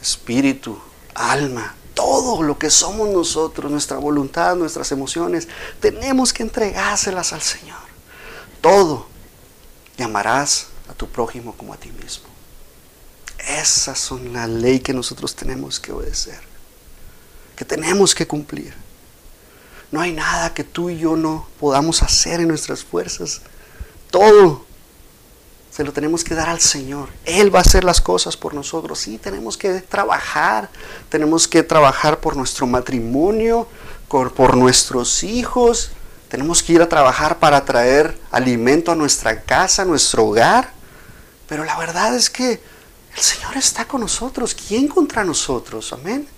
espíritu, 0.00 0.78
alma, 1.14 1.74
todo 1.94 2.42
lo 2.42 2.58
que 2.58 2.70
somos 2.70 3.08
nosotros, 3.08 3.70
nuestra 3.70 3.98
voluntad, 3.98 4.54
nuestras 4.54 4.92
emociones, 4.92 5.48
tenemos 5.80 6.32
que 6.32 6.44
entregárselas 6.44 7.32
al 7.32 7.42
Señor. 7.42 7.78
Todo. 8.60 9.06
Y 9.96 10.02
amarás 10.02 10.68
a 10.88 10.94
tu 10.94 11.08
prójimo 11.08 11.54
como 11.56 11.74
a 11.74 11.76
ti 11.76 11.90
mismo. 11.90 12.28
Esas 13.38 13.98
son 13.98 14.32
la 14.32 14.46
ley 14.46 14.78
que 14.78 14.92
nosotros 14.92 15.34
tenemos 15.34 15.80
que 15.80 15.90
obedecer, 15.90 16.40
que 17.56 17.64
tenemos 17.64 18.14
que 18.14 18.26
cumplir. 18.26 18.74
No 19.90 20.00
hay 20.00 20.12
nada 20.12 20.52
que 20.52 20.64
tú 20.64 20.90
y 20.90 20.98
yo 20.98 21.16
no 21.16 21.46
podamos 21.58 22.02
hacer 22.02 22.40
en 22.40 22.48
nuestras 22.48 22.84
fuerzas. 22.84 23.40
Todo 24.10 24.66
se 25.78 25.84
lo 25.84 25.92
tenemos 25.92 26.24
que 26.24 26.34
dar 26.34 26.48
al 26.48 26.58
Señor. 26.58 27.08
Él 27.24 27.54
va 27.54 27.60
a 27.60 27.62
hacer 27.62 27.84
las 27.84 28.00
cosas 28.00 28.36
por 28.36 28.52
nosotros. 28.52 28.98
Sí, 28.98 29.16
tenemos 29.16 29.56
que 29.56 29.80
trabajar. 29.80 30.70
Tenemos 31.08 31.46
que 31.46 31.62
trabajar 31.62 32.18
por 32.18 32.36
nuestro 32.36 32.66
matrimonio, 32.66 33.68
por, 34.08 34.56
nuestros 34.56 35.22
hijos. 35.22 35.92
Tenemos 36.28 36.64
que 36.64 36.72
ir 36.72 36.82
a 36.82 36.88
trabajar 36.88 37.38
para 37.38 37.64
traer 37.64 38.18
alimento 38.32 38.90
a 38.90 38.96
nuestra 38.96 39.42
casa, 39.42 39.82
a 39.82 39.84
nuestro 39.84 40.24
hogar. 40.26 40.72
Pero 41.46 41.64
la 41.64 41.78
verdad 41.78 42.12
es 42.16 42.28
que 42.28 42.60
el 43.14 43.22
Señor 43.22 43.56
está 43.56 43.86
con 43.86 44.00
nosotros. 44.00 44.54
¿Quién 44.54 44.88
contra 44.88 45.22
nosotros? 45.22 45.92
Amén. 45.92 46.28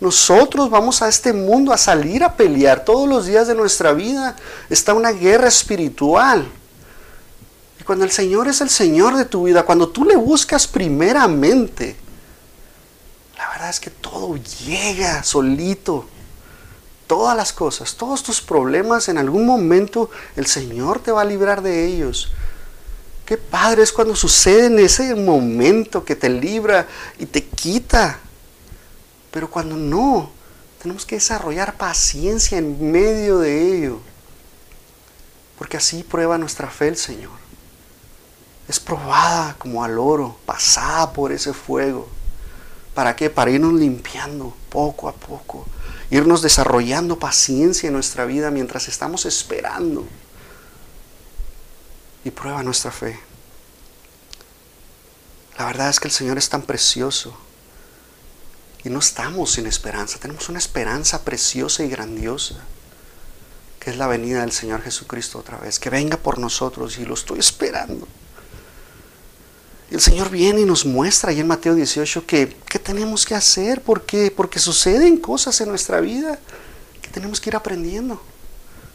Nosotros 0.00 0.70
vamos 0.70 1.02
a 1.02 1.08
este 1.08 1.32
mundo 1.32 1.72
a 1.72 1.78
salir 1.78 2.24
a 2.24 2.34
pelear 2.34 2.84
todos 2.84 3.08
los 3.08 3.26
días 3.26 3.46
de 3.46 3.54
nuestra 3.54 3.92
vida. 3.92 4.34
Está 4.68 4.94
una 4.94 5.12
guerra 5.12 5.48
espiritual. 5.48 6.50
Y 7.78 7.84
cuando 7.84 8.04
el 8.04 8.10
Señor 8.10 8.48
es 8.48 8.60
el 8.60 8.70
Señor 8.70 9.16
de 9.16 9.26
tu 9.26 9.44
vida, 9.44 9.62
cuando 9.62 9.88
tú 9.88 10.04
le 10.04 10.16
buscas 10.16 10.66
primeramente, 10.66 11.96
la 13.36 13.48
verdad 13.50 13.70
es 13.70 13.80
que 13.80 13.90
todo 13.90 14.38
llega 14.66 15.22
solito. 15.22 16.06
Todas 17.06 17.36
las 17.36 17.52
cosas, 17.52 17.96
todos 17.96 18.22
tus 18.22 18.40
problemas, 18.40 19.08
en 19.08 19.18
algún 19.18 19.44
momento 19.44 20.10
el 20.36 20.46
Señor 20.46 21.00
te 21.00 21.10
va 21.10 21.22
a 21.22 21.24
librar 21.24 21.60
de 21.60 21.86
ellos 21.86 22.30
Qué 23.30 23.36
padre 23.36 23.84
es 23.84 23.92
cuando 23.92 24.16
sucede 24.16 24.66
en 24.66 24.80
ese 24.80 25.14
momento 25.14 26.04
que 26.04 26.16
te 26.16 26.28
libra 26.28 26.88
y 27.16 27.26
te 27.26 27.44
quita. 27.44 28.18
Pero 29.30 29.50
cuando 29.50 29.76
no, 29.76 30.30
tenemos 30.80 31.04
que 31.04 31.16
desarrollar 31.16 31.76
paciencia 31.76 32.58
en 32.58 32.90
medio 32.90 33.38
de 33.38 33.76
ello. 33.76 34.00
Porque 35.58 35.76
así 35.76 36.02
prueba 36.02 36.38
nuestra 36.38 36.68
fe 36.68 36.88
el 36.88 36.96
Señor. 36.96 37.38
Es 38.66 38.80
probada 38.80 39.56
como 39.58 39.84
al 39.84 39.98
oro, 39.98 40.38
pasada 40.46 41.12
por 41.12 41.32
ese 41.32 41.52
fuego. 41.52 42.08
¿Para 42.94 43.14
qué? 43.14 43.30
Para 43.30 43.50
irnos 43.50 43.74
limpiando 43.74 44.54
poco 44.68 45.08
a 45.08 45.12
poco. 45.12 45.66
Irnos 46.10 46.42
desarrollando 46.42 47.18
paciencia 47.18 47.88
en 47.88 47.92
nuestra 47.92 48.24
vida 48.24 48.50
mientras 48.50 48.88
estamos 48.88 49.26
esperando. 49.26 50.06
Y 52.24 52.30
prueba 52.30 52.62
nuestra 52.62 52.90
fe. 52.90 53.18
La 55.58 55.66
verdad 55.66 55.90
es 55.90 56.00
que 56.00 56.08
el 56.08 56.14
Señor 56.14 56.38
es 56.38 56.48
tan 56.48 56.62
precioso. 56.62 57.36
Y 58.84 58.88
no 58.88 58.98
estamos 58.98 59.52
sin 59.52 59.66
esperanza. 59.66 60.18
Tenemos 60.18 60.48
una 60.48 60.58
esperanza 60.58 61.22
preciosa 61.24 61.84
y 61.84 61.88
grandiosa 61.88 62.56
que 63.80 63.90
es 63.90 63.96
la 63.96 64.06
venida 64.06 64.42
del 64.42 64.52
Señor 64.52 64.82
Jesucristo 64.82 65.38
otra 65.38 65.56
vez, 65.56 65.78
que 65.78 65.88
venga 65.88 66.18
por 66.18 66.38
nosotros 66.38 66.98
y 66.98 67.06
lo 67.06 67.14
estoy 67.14 67.38
esperando. 67.38 68.06
Y 69.90 69.94
el 69.94 70.00
Señor 70.02 70.28
viene 70.28 70.60
y 70.60 70.64
nos 70.66 70.84
muestra 70.84 71.30
ahí 71.30 71.40
en 71.40 71.48
Mateo 71.48 71.74
18 71.74 72.26
que, 72.26 72.54
¿qué 72.68 72.78
tenemos 72.78 73.24
que 73.24 73.34
hacer? 73.34 73.80
¿Por 73.80 74.02
qué? 74.02 74.30
Porque 74.30 74.58
suceden 74.58 75.16
cosas 75.16 75.60
en 75.62 75.70
nuestra 75.70 76.00
vida 76.00 76.38
que 77.00 77.08
tenemos 77.08 77.40
que 77.40 77.48
ir 77.48 77.56
aprendiendo. 77.56 78.22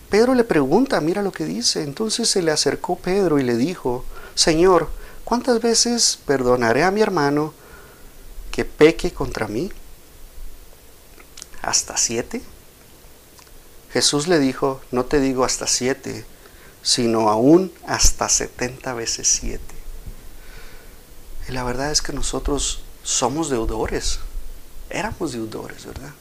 Pedro 0.09 0.35
le 0.35 0.43
pregunta, 0.43 1.01
mira 1.01 1.23
lo 1.23 1.31
que 1.31 1.45
dice. 1.45 1.81
Entonces 1.81 2.29
se 2.29 2.43
le 2.43 2.51
acercó 2.51 2.95
Pedro 2.95 3.39
y 3.39 3.43
le 3.43 3.57
dijo, 3.57 4.05
Señor, 4.35 4.89
¿cuántas 5.23 5.61
veces 5.61 6.19
perdonaré 6.27 6.83
a 6.83 6.91
mi 6.91 7.01
hermano 7.01 7.53
que 8.55 8.63
peque 8.63 9.11
contra 9.11 9.49
mí? 9.49 9.69
¿Hasta 11.61 11.97
siete? 11.97 12.41
Jesús 13.91 14.29
le 14.29 14.39
dijo, 14.39 14.79
no 14.91 15.03
te 15.03 15.19
digo 15.19 15.43
hasta 15.43 15.67
siete, 15.67 16.25
sino 16.81 17.29
aún 17.29 17.73
hasta 17.85 18.29
setenta 18.29 18.93
veces 18.93 19.27
siete. 19.27 19.75
Y 21.49 21.51
la 21.51 21.65
verdad 21.65 21.91
es 21.91 22.01
que 22.01 22.13
nosotros 22.13 22.81
somos 23.03 23.49
deudores, 23.49 24.19
éramos 24.89 25.33
deudores, 25.33 25.85
¿verdad? 25.85 26.13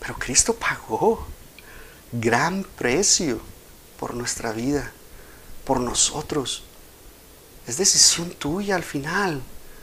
Pero 0.00 0.16
Cristo 0.18 0.52
pagó 0.52 1.26
gran 2.12 2.62
precio 2.76 3.40
por 3.98 4.12
nuestra 4.12 4.52
vida, 4.52 4.92
por 5.64 5.80
nosotros. 5.80 6.62
Es 7.66 7.78
decisión 7.78 8.28
tuya 8.28 8.76
al 8.76 8.84
final. 8.84 9.40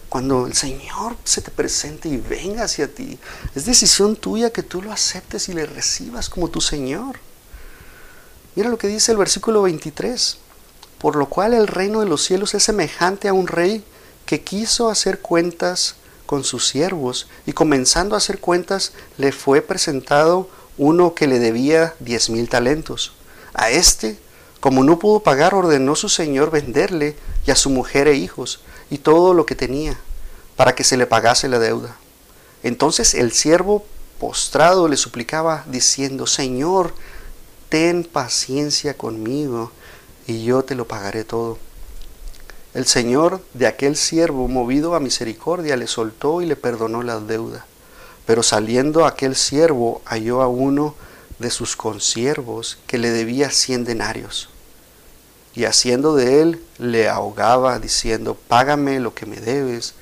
Cuando 0.09 0.47
el 0.47 0.53
Señor 0.53 1.17
se 1.25 1.41
te 1.41 1.51
presente 1.51 2.07
y 2.07 2.17
venga 2.17 2.63
hacia 2.63 2.93
ti, 2.93 3.19
es 3.55 3.65
decisión 3.65 4.15
tuya 4.15 4.51
que 4.51 4.63
tú 4.63 4.81
lo 4.81 4.91
aceptes 4.91 5.49
y 5.49 5.53
le 5.53 5.65
recibas 5.65 6.29
como 6.29 6.49
tu 6.49 6.61
Señor. 6.61 7.19
Mira 8.55 8.69
lo 8.69 8.77
que 8.77 8.87
dice 8.87 9.11
el 9.11 9.17
versículo 9.17 9.63
23. 9.63 10.37
Por 10.97 11.15
lo 11.15 11.27
cual 11.27 11.53
el 11.53 11.67
reino 11.67 11.99
de 11.99 12.07
los 12.07 12.23
cielos 12.23 12.53
es 12.53 12.63
semejante 12.63 13.27
a 13.27 13.33
un 13.33 13.47
rey 13.47 13.83
que 14.25 14.41
quiso 14.41 14.89
hacer 14.89 15.19
cuentas 15.19 15.95
con 16.25 16.43
sus 16.43 16.67
siervos 16.67 17.27
y 17.45 17.53
comenzando 17.53 18.15
a 18.15 18.17
hacer 18.17 18.39
cuentas 18.39 18.93
le 19.17 19.31
fue 19.31 19.61
presentado 19.61 20.49
uno 20.77 21.13
que 21.13 21.27
le 21.27 21.39
debía 21.39 21.93
diez 21.99 22.29
mil 22.29 22.49
talentos. 22.49 23.13
A 23.53 23.69
este, 23.69 24.17
como 24.59 24.83
no 24.83 24.99
pudo 24.99 25.19
pagar, 25.19 25.53
ordenó 25.53 25.95
su 25.95 26.09
señor 26.09 26.49
venderle 26.49 27.15
y 27.45 27.51
a 27.51 27.55
su 27.55 27.69
mujer 27.69 28.07
e 28.07 28.15
hijos 28.15 28.61
y 28.89 28.99
todo 28.99 29.33
lo 29.33 29.45
que 29.45 29.55
tenía 29.55 29.99
para 30.55 30.75
que 30.75 30.83
se 30.83 30.97
le 30.97 31.05
pagase 31.05 31.47
la 31.47 31.59
deuda. 31.59 31.95
Entonces 32.63 33.13
el 33.13 33.31
siervo 33.31 33.85
postrado 34.19 34.87
le 34.87 34.97
suplicaba 34.97 35.63
diciendo, 35.67 36.25
Señor, 36.27 36.93
ten 37.69 38.03
paciencia 38.03 38.95
conmigo 38.95 39.71
y 40.25 40.43
yo 40.43 40.63
te 40.63 40.75
lo 40.75 40.87
pagaré 40.87 41.23
todo. 41.23 41.59
El 42.73 42.85
Señor 42.85 43.41
de 43.53 43.67
aquel 43.67 43.95
siervo, 43.95 44.47
movido 44.47 44.95
a 44.95 44.99
misericordia, 44.99 45.77
le 45.77 45.87
soltó 45.87 46.41
y 46.41 46.45
le 46.45 46.55
perdonó 46.55 47.01
la 47.01 47.19
deuda. 47.19 47.65
Pero 48.25 48.43
saliendo 48.43 49.05
aquel 49.05 49.35
siervo 49.35 50.01
halló 50.05 50.41
a 50.41 50.47
uno 50.47 50.95
de 51.39 51.49
sus 51.49 51.75
consiervos 51.75 52.77
que 52.85 52.97
le 52.97 53.09
debía 53.09 53.49
cien 53.51 53.83
denarios. 53.85 54.49
Y 55.57 55.65
haciendo 55.65 56.15
de 56.15 56.41
él, 56.41 56.63
le 56.77 57.09
ahogaba, 57.09 57.79
diciendo, 57.79 58.37
Págame 58.47 58.99
lo 58.99 59.13
que 59.13 59.25
me 59.25 59.37
debes. 59.37 59.95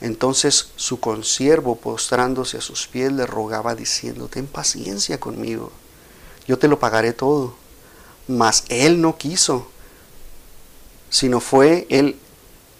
Entonces 0.00 0.68
su 0.76 1.00
consiervo, 1.00 1.76
postrándose 1.76 2.58
a 2.58 2.60
sus 2.60 2.86
pies, 2.86 3.12
le 3.12 3.26
rogaba, 3.26 3.74
diciendo, 3.74 4.28
Ten 4.28 4.46
paciencia 4.46 5.18
conmigo 5.18 5.72
yo 6.46 6.58
te 6.58 6.68
lo 6.68 6.78
pagaré 6.78 7.12
todo. 7.12 7.54
Mas 8.28 8.64
él 8.68 9.00
no 9.00 9.16
quiso, 9.16 9.68
sino 11.10 11.40
fue 11.40 11.86
él 11.90 12.18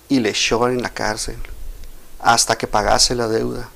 y 0.09 0.21
le 0.21 0.31
echó 0.31 0.69
en 0.69 0.83
la 0.83 0.93
cárcel 0.93 1.37
hasta 2.19 2.57
que 2.57 2.67
pagase 2.67 3.15
la 3.15 3.29
deuda. 3.29 3.71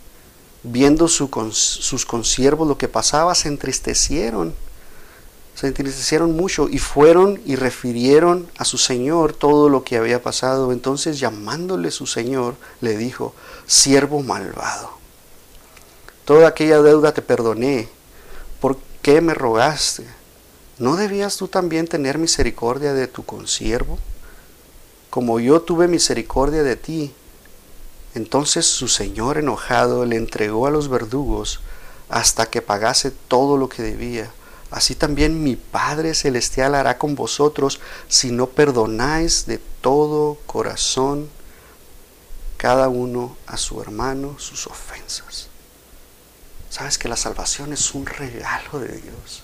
Viendo 0.62 1.09
sus 1.09 2.07
consiervos 2.07 2.69
lo 2.69 2.77
que 2.77 2.88
pasaba, 2.88 3.35
se 3.35 3.49
entristecieron, 3.49 4.55
se 5.61 5.66
entristecieron 5.66 6.35
mucho 6.35 6.68
y 6.68 6.79
fueron 6.79 7.40
y 7.44 7.57
refirieron 7.57 8.49
a 8.57 8.64
su 8.64 8.79
señor 8.79 9.35
todo 9.35 9.68
lo 9.68 9.85
que 9.85 9.96
había 9.96 10.23
pasado. 10.23 10.73
Entonces 10.73 11.20
llamándole 11.20 11.90
su 11.90 12.07
señor, 12.07 12.55
le 12.81 12.96
dijo, 12.96 13.35
siervo 13.66 14.23
malvado, 14.23 14.90
toda 16.25 16.49
aquella 16.49 16.81
deuda 16.81 17.12
te 17.12 17.23
perdoné 17.23 17.88
qué 19.03 19.20
me 19.20 19.35
rogaste? 19.35 20.07
¿No 20.79 20.96
debías 20.96 21.37
tú 21.37 21.49
también 21.49 21.87
tener 21.87 22.18
misericordia 22.18 22.92
de 22.92 23.07
tu 23.07 23.25
consiervo? 23.25 23.99
Como 25.11 25.40
yo 25.40 25.61
tuve 25.62 25.88
misericordia 25.88 26.62
de 26.62 26.77
ti. 26.77 27.12
Entonces 28.14 28.66
su 28.66 28.88
señor 28.88 29.38
enojado 29.38 30.05
le 30.05 30.16
entregó 30.16 30.66
a 30.66 30.70
los 30.70 30.88
verdugos 30.88 31.61
hasta 32.09 32.46
que 32.46 32.62
pagase 32.62 33.11
todo 33.11 33.57
lo 33.57 33.68
que 33.68 33.83
debía. 33.83 34.31
Así 34.70 34.94
también 34.94 35.42
mi 35.42 35.56
Padre 35.56 36.14
Celestial 36.14 36.74
hará 36.74 36.96
con 36.96 37.16
vosotros 37.16 37.80
si 38.09 38.30
no 38.30 38.46
perdonáis 38.46 39.46
de 39.46 39.59
todo 39.80 40.38
corazón 40.46 41.28
cada 42.56 42.88
uno 42.88 43.37
a 43.46 43.56
su 43.56 43.80
hermano 43.80 44.38
sus 44.38 44.66
ofensas. 44.66 45.48
Sabes 46.68 46.98
que 46.98 47.09
la 47.09 47.16
salvación 47.16 47.72
es 47.72 47.94
un 47.94 48.06
regalo 48.06 48.78
de 48.78 48.98
Dios. 48.98 49.42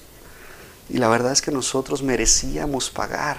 Y 0.89 0.99
la 0.99 1.09
verdad 1.09 1.33
es 1.33 1.43
que 1.43 1.51
nosotros 1.51 2.03
merecíamos 2.03 2.91
pagar. 2.91 3.39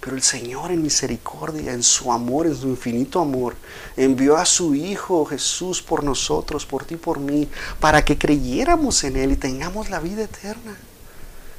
Pero 0.00 0.14
el 0.14 0.22
Señor 0.22 0.70
en 0.70 0.82
misericordia, 0.82 1.72
en 1.72 1.82
su 1.82 2.12
amor, 2.12 2.46
en 2.46 2.54
su 2.54 2.68
infinito 2.68 3.20
amor, 3.20 3.56
envió 3.96 4.36
a 4.36 4.44
su 4.44 4.74
Hijo 4.74 5.24
Jesús 5.24 5.82
por 5.82 6.04
nosotros, 6.04 6.66
por 6.66 6.84
ti, 6.84 6.96
por 6.96 7.18
mí, 7.18 7.48
para 7.80 8.04
que 8.04 8.18
creyéramos 8.18 9.02
en 9.04 9.16
Él 9.16 9.32
y 9.32 9.36
tengamos 9.36 9.90
la 9.90 10.00
vida 10.00 10.24
eterna. 10.24 10.76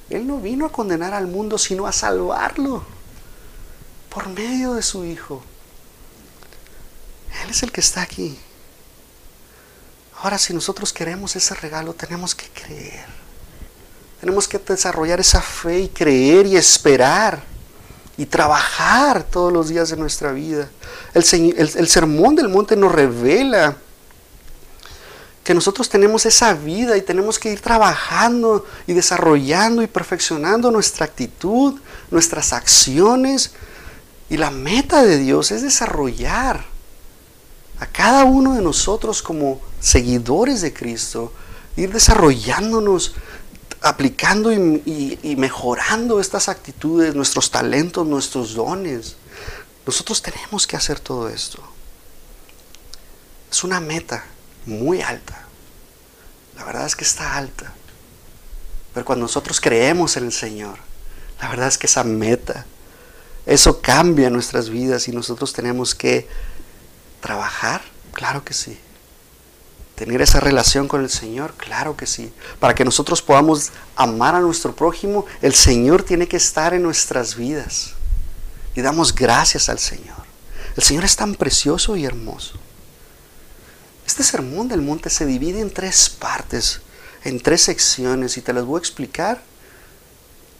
Él 0.10 0.28
no 0.28 0.40
vino 0.40 0.66
a 0.66 0.72
condenar 0.72 1.14
al 1.14 1.28
mundo, 1.28 1.58
sino 1.58 1.88
a 1.88 1.92
salvarlo 1.92 2.84
por 4.10 4.30
medio 4.30 4.74
de 4.74 4.82
su 4.82 5.06
Hijo. 5.06 5.44
Él 7.44 7.50
es 7.50 7.64
el 7.64 7.72
que 7.72 7.82
está 7.82 8.02
aquí. 8.02 8.38
Ahora, 10.22 10.38
si 10.38 10.54
nosotros 10.54 10.94
queremos 10.94 11.36
ese 11.36 11.54
regalo, 11.56 11.94
tenemos 11.94 12.36
que 12.36 12.48
creer. 12.48 13.06
Tenemos 14.20 14.48
que 14.48 14.58
desarrollar 14.58 15.20
esa 15.20 15.42
fe 15.42 15.80
y 15.82 15.90
creer 15.90 16.46
y 16.46 16.56
esperar 16.56 17.44
y 18.18 18.26
trabajar 18.26 19.24
todos 19.24 19.52
los 19.52 19.68
días 19.68 19.90
de 19.90 19.98
nuestra 19.98 20.32
vida. 20.32 20.70
El, 21.14 21.24
sermón 21.90 22.36
del 22.36 22.48
monte 22.48 22.76
nos 22.76 22.92
revela 22.92 23.76
que 25.44 25.54
nosotros 25.54 25.90
tenemos 25.90 26.26
esa 26.26 26.54
vida 26.54 26.96
y 26.96 27.02
tenemos 27.02 27.38
que 27.38 27.52
ir 27.52 27.60
trabajando 27.60 28.66
y 28.88 28.94
desarrollando 28.94 29.82
y 29.82 29.88
perfeccionando 29.88 30.72
nuestra 30.72 31.06
actitud, 31.06 31.80
nuestras 32.12 32.54
acciones. 32.54 33.52
Y 34.30 34.38
la 34.38 34.52
meta 34.52 35.04
de 35.04 35.18
Dios 35.18 35.52
es 35.52 35.62
desarrollar 35.62 36.66
a 37.80 37.86
cada 37.88 38.24
uno 38.24 38.54
de 38.54 38.62
nosotros 38.62 39.22
como 39.22 39.60
seguidores 39.82 40.62
de 40.62 40.74
Cristo, 40.74 41.34
ir 41.76 41.92
desarrollándonos, 41.92 43.14
aplicando 43.82 44.54
y, 44.54 45.36
mejorando 45.38 46.22
estas 46.22 46.48
actitudes, 46.48 47.16
nuestros 47.16 47.52
talentos, 47.52 48.08
nuestros 48.08 48.54
dones. 48.54 49.18
Nosotros 49.86 50.22
tenemos 50.22 50.66
que 50.66 50.78
hacer 50.78 51.02
todo 51.02 51.28
esto. 51.28 51.60
Es 53.52 53.66
una 53.66 53.82
meta 53.82 54.24
muy 54.66 55.02
alta. 55.02 55.44
La 56.56 56.64
verdad 56.64 56.86
es 56.86 56.96
que 56.96 57.04
está 57.04 57.36
alta. 57.36 57.74
Pero 58.94 59.06
cuando 59.06 59.24
nosotros 59.24 59.60
creemos 59.60 60.18
en 60.18 60.26
el 60.26 60.32
Señor, 60.32 60.78
la 61.42 61.50
verdad 61.50 61.68
es 61.68 61.78
que 61.78 61.88
esa 61.88 62.04
meta 62.04 62.66
eso 63.46 63.82
cambia 63.82 64.30
nuestras 64.30 64.70
vidas 64.70 65.08
y 65.08 65.12
nosotros 65.12 65.52
tenemos 65.54 65.96
que 65.96 66.28
trabajar, 67.20 67.82
claro 68.14 68.44
que 68.46 68.54
sí. 68.54 68.80
Tener 69.96 70.22
esa 70.22 70.40
relación 70.40 70.88
con 70.88 71.02
el 71.02 71.10
Señor, 71.10 71.54
claro 71.56 71.96
que 71.96 72.08
sí. 72.08 72.34
Para 72.60 72.74
que 72.74 72.86
nosotros 72.86 73.22
podamos 73.22 73.72
amar 73.96 74.34
a 74.36 74.40
nuestro 74.40 74.76
prójimo, 74.76 75.26
el 75.42 75.54
Señor 75.54 76.04
tiene 76.04 76.28
que 76.28 76.38
estar 76.38 76.74
en 76.74 76.84
nuestras 76.84 77.36
vidas. 77.36 77.94
Y 78.76 78.82
damos 78.82 79.14
gracias 79.14 79.70
al 79.70 79.78
Señor. 79.78 80.24
El 80.76 80.84
Señor 80.84 81.04
es 81.04 81.16
tan 81.16 81.36
precioso 81.36 81.96
y 81.96 82.06
hermoso. 82.06 82.58
Este 84.14 84.24
sermón 84.24 84.68
del 84.68 84.84
monte 84.84 85.10
se 85.10 85.26
divide 85.26 85.60
en 85.60 85.74
tres 85.74 86.08
partes, 86.08 86.82
en 87.24 87.42
tres 87.42 87.64
secciones, 87.64 88.38
y 88.38 88.42
te 88.42 88.54
las 88.54 88.64
voy 88.64 88.78
a 88.78 88.78
explicar. 88.78 89.42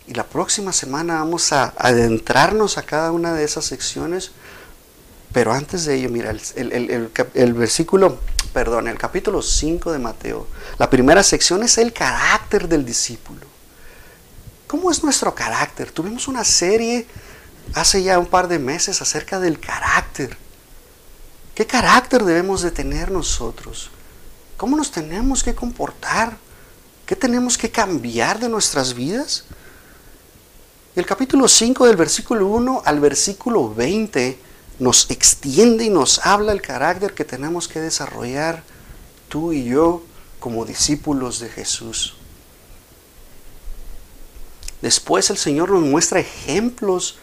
Y 0.08 0.16
la 0.16 0.24
próxima 0.26 0.74
semana 0.74 1.20
vamos 1.20 1.54
a 1.54 1.72
adentrarnos 1.78 2.80
a 2.80 2.82
cada 2.82 3.12
una 3.12 3.32
de 3.36 3.44
esas 3.44 3.66
secciones. 3.66 4.32
Pero 5.34 5.54
antes 5.54 5.86
de 5.86 5.94
ello, 5.94 6.10
mira, 6.10 6.36
el, 6.56 7.54
versículo, 7.54 8.18
perdón, 8.54 8.88
el 8.88 8.98
capítulo 8.98 9.44
5 9.44 9.92
de 9.92 10.00
Mateo, 10.00 10.48
la 10.80 10.90
primera 10.90 11.22
sección 11.22 11.62
es 11.62 11.78
el 11.78 11.94
carácter 11.94 12.68
del 12.68 12.84
discípulo. 12.84 13.46
¿Cómo 14.66 14.90
es 14.90 15.04
nuestro 15.04 15.36
carácter? 15.36 15.92
Tuvimos 15.92 16.28
una 16.28 16.44
serie 16.44 17.06
hace 17.76 18.02
ya 18.02 18.18
un 18.18 18.26
par 18.26 18.48
de 18.48 18.58
meses 18.58 19.00
acerca 19.04 19.40
del 19.40 19.60
carácter. 19.60 20.42
¿Qué 21.56 21.68
carácter 21.68 22.24
debemos 22.24 22.62
de 22.62 22.72
tener 22.72 23.12
nosotros? 23.12 23.92
¿Cómo 24.58 24.76
nos 24.76 24.92
tenemos 24.92 25.44
que 25.44 25.54
comportar? 25.54 26.38
¿Qué 27.06 27.16
tenemos 27.16 27.58
que 27.58 27.70
cambiar 27.70 28.40
de 28.40 28.50
nuestras 28.50 28.94
vidas? 28.94 29.44
El 30.96 31.06
capítulo 31.06 31.48
5 31.48 31.86
del 31.86 31.96
versículo 31.96 32.48
1 32.48 32.84
al 32.86 33.00
versículo 33.00 33.74
20 33.74 34.40
nos 34.80 35.10
extiende 35.12 35.86
y 35.86 35.90
nos 35.90 36.26
habla 36.26 36.52
el 36.52 36.62
carácter 36.62 37.14
que 37.14 37.26
tenemos 37.26 37.68
que 37.68 37.80
desarrollar 37.80 38.64
tú 39.30 39.54
y 39.54 39.66
yo 39.66 40.04
como 40.40 40.66
discípulos 40.66 41.40
de 41.40 41.50
Jesús. 41.50 42.16
Después 44.82 45.30
el 45.30 45.38
Señor 45.38 45.70
nos 45.70 45.82
muestra 45.82 46.20
ejemplos 46.20 47.18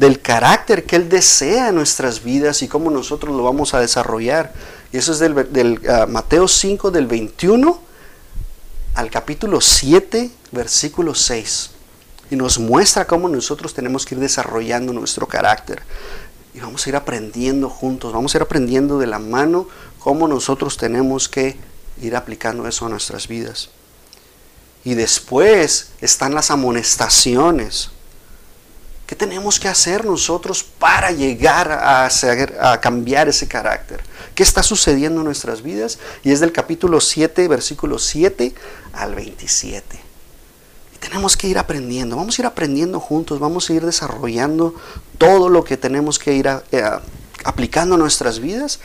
del 0.00 0.22
carácter 0.22 0.84
que 0.86 0.96
Él 0.96 1.10
desea 1.10 1.68
en 1.68 1.74
nuestras 1.74 2.24
vidas 2.24 2.62
y 2.62 2.68
cómo 2.68 2.90
nosotros 2.90 3.36
lo 3.36 3.42
vamos 3.42 3.74
a 3.74 3.80
desarrollar. 3.80 4.54
Y 4.92 4.96
eso 4.96 5.12
es 5.12 5.18
del, 5.18 5.78
ah, 5.90 6.06
Mateo 6.08 6.48
5, 6.48 6.90
del 6.90 7.06
21 7.06 7.78
al 8.94 9.10
capítulo 9.10 9.60
7, 9.60 10.30
versículo 10.52 11.14
6. 11.14 11.72
Y 12.30 12.36
nos 12.36 12.58
muestra 12.58 13.06
cómo 13.06 13.28
nosotros 13.28 13.74
tenemos 13.74 14.06
que 14.06 14.14
ir 14.14 14.22
desarrollando 14.22 14.94
nuestro 14.94 15.26
carácter. 15.26 15.82
Y 16.54 16.60
vamos 16.60 16.86
a 16.86 16.88
ir 16.88 16.96
aprendiendo 16.96 17.68
juntos, 17.68 18.14
vamos 18.14 18.34
a 18.34 18.38
ir 18.38 18.42
aprendiendo 18.42 18.98
de 18.98 19.06
la 19.06 19.18
mano 19.18 19.68
cómo 19.98 20.26
nosotros 20.28 20.78
tenemos 20.78 21.28
que 21.28 21.58
ir 22.00 22.16
aplicando 22.16 22.66
eso 22.66 22.86
a 22.86 22.88
nuestras 22.88 23.28
vidas. 23.28 23.68
Y 24.82 24.94
después 24.94 25.90
están 26.00 26.34
las 26.34 26.50
amonestaciones 26.50 27.90
¿Qué 29.10 29.16
tenemos 29.16 29.58
que 29.58 29.66
hacer 29.66 30.04
nosotros 30.04 30.62
para 30.62 31.10
llegar 31.10 31.72
a, 31.72 32.06
a, 32.06 32.80
cambiar 32.80 33.28
ese 33.28 33.48
carácter? 33.48 34.00
¿Qué 34.36 34.44
está 34.44 34.62
sucediendo 34.62 35.18
en 35.18 35.24
nuestras 35.24 35.62
vidas? 35.62 35.98
Y 36.22 36.30
es 36.30 36.38
del 36.38 36.52
capítulo 36.52 37.00
7, 37.00 37.48
versículo 37.48 37.98
7 37.98 38.54
al 38.92 39.16
27. 39.16 40.00
Y 40.94 40.98
tenemos 40.98 41.36
que 41.36 41.48
ir 41.48 41.58
aprendiendo, 41.58 42.14
vamos 42.14 42.38
a 42.38 42.42
ir 42.42 42.46
aprendiendo 42.46 43.00
juntos, 43.00 43.40
vamos 43.40 43.68
a 43.68 43.72
ir 43.72 43.84
desarrollando 43.84 44.76
todo 45.18 45.48
lo 45.48 45.64
que 45.64 45.76
tenemos 45.76 46.20
que 46.20 46.34
ir 46.34 46.46
eh, 46.70 46.84
aplicando 47.42 47.96
a 47.96 47.98
nuestras 47.98 48.38
vidas. 48.38 48.78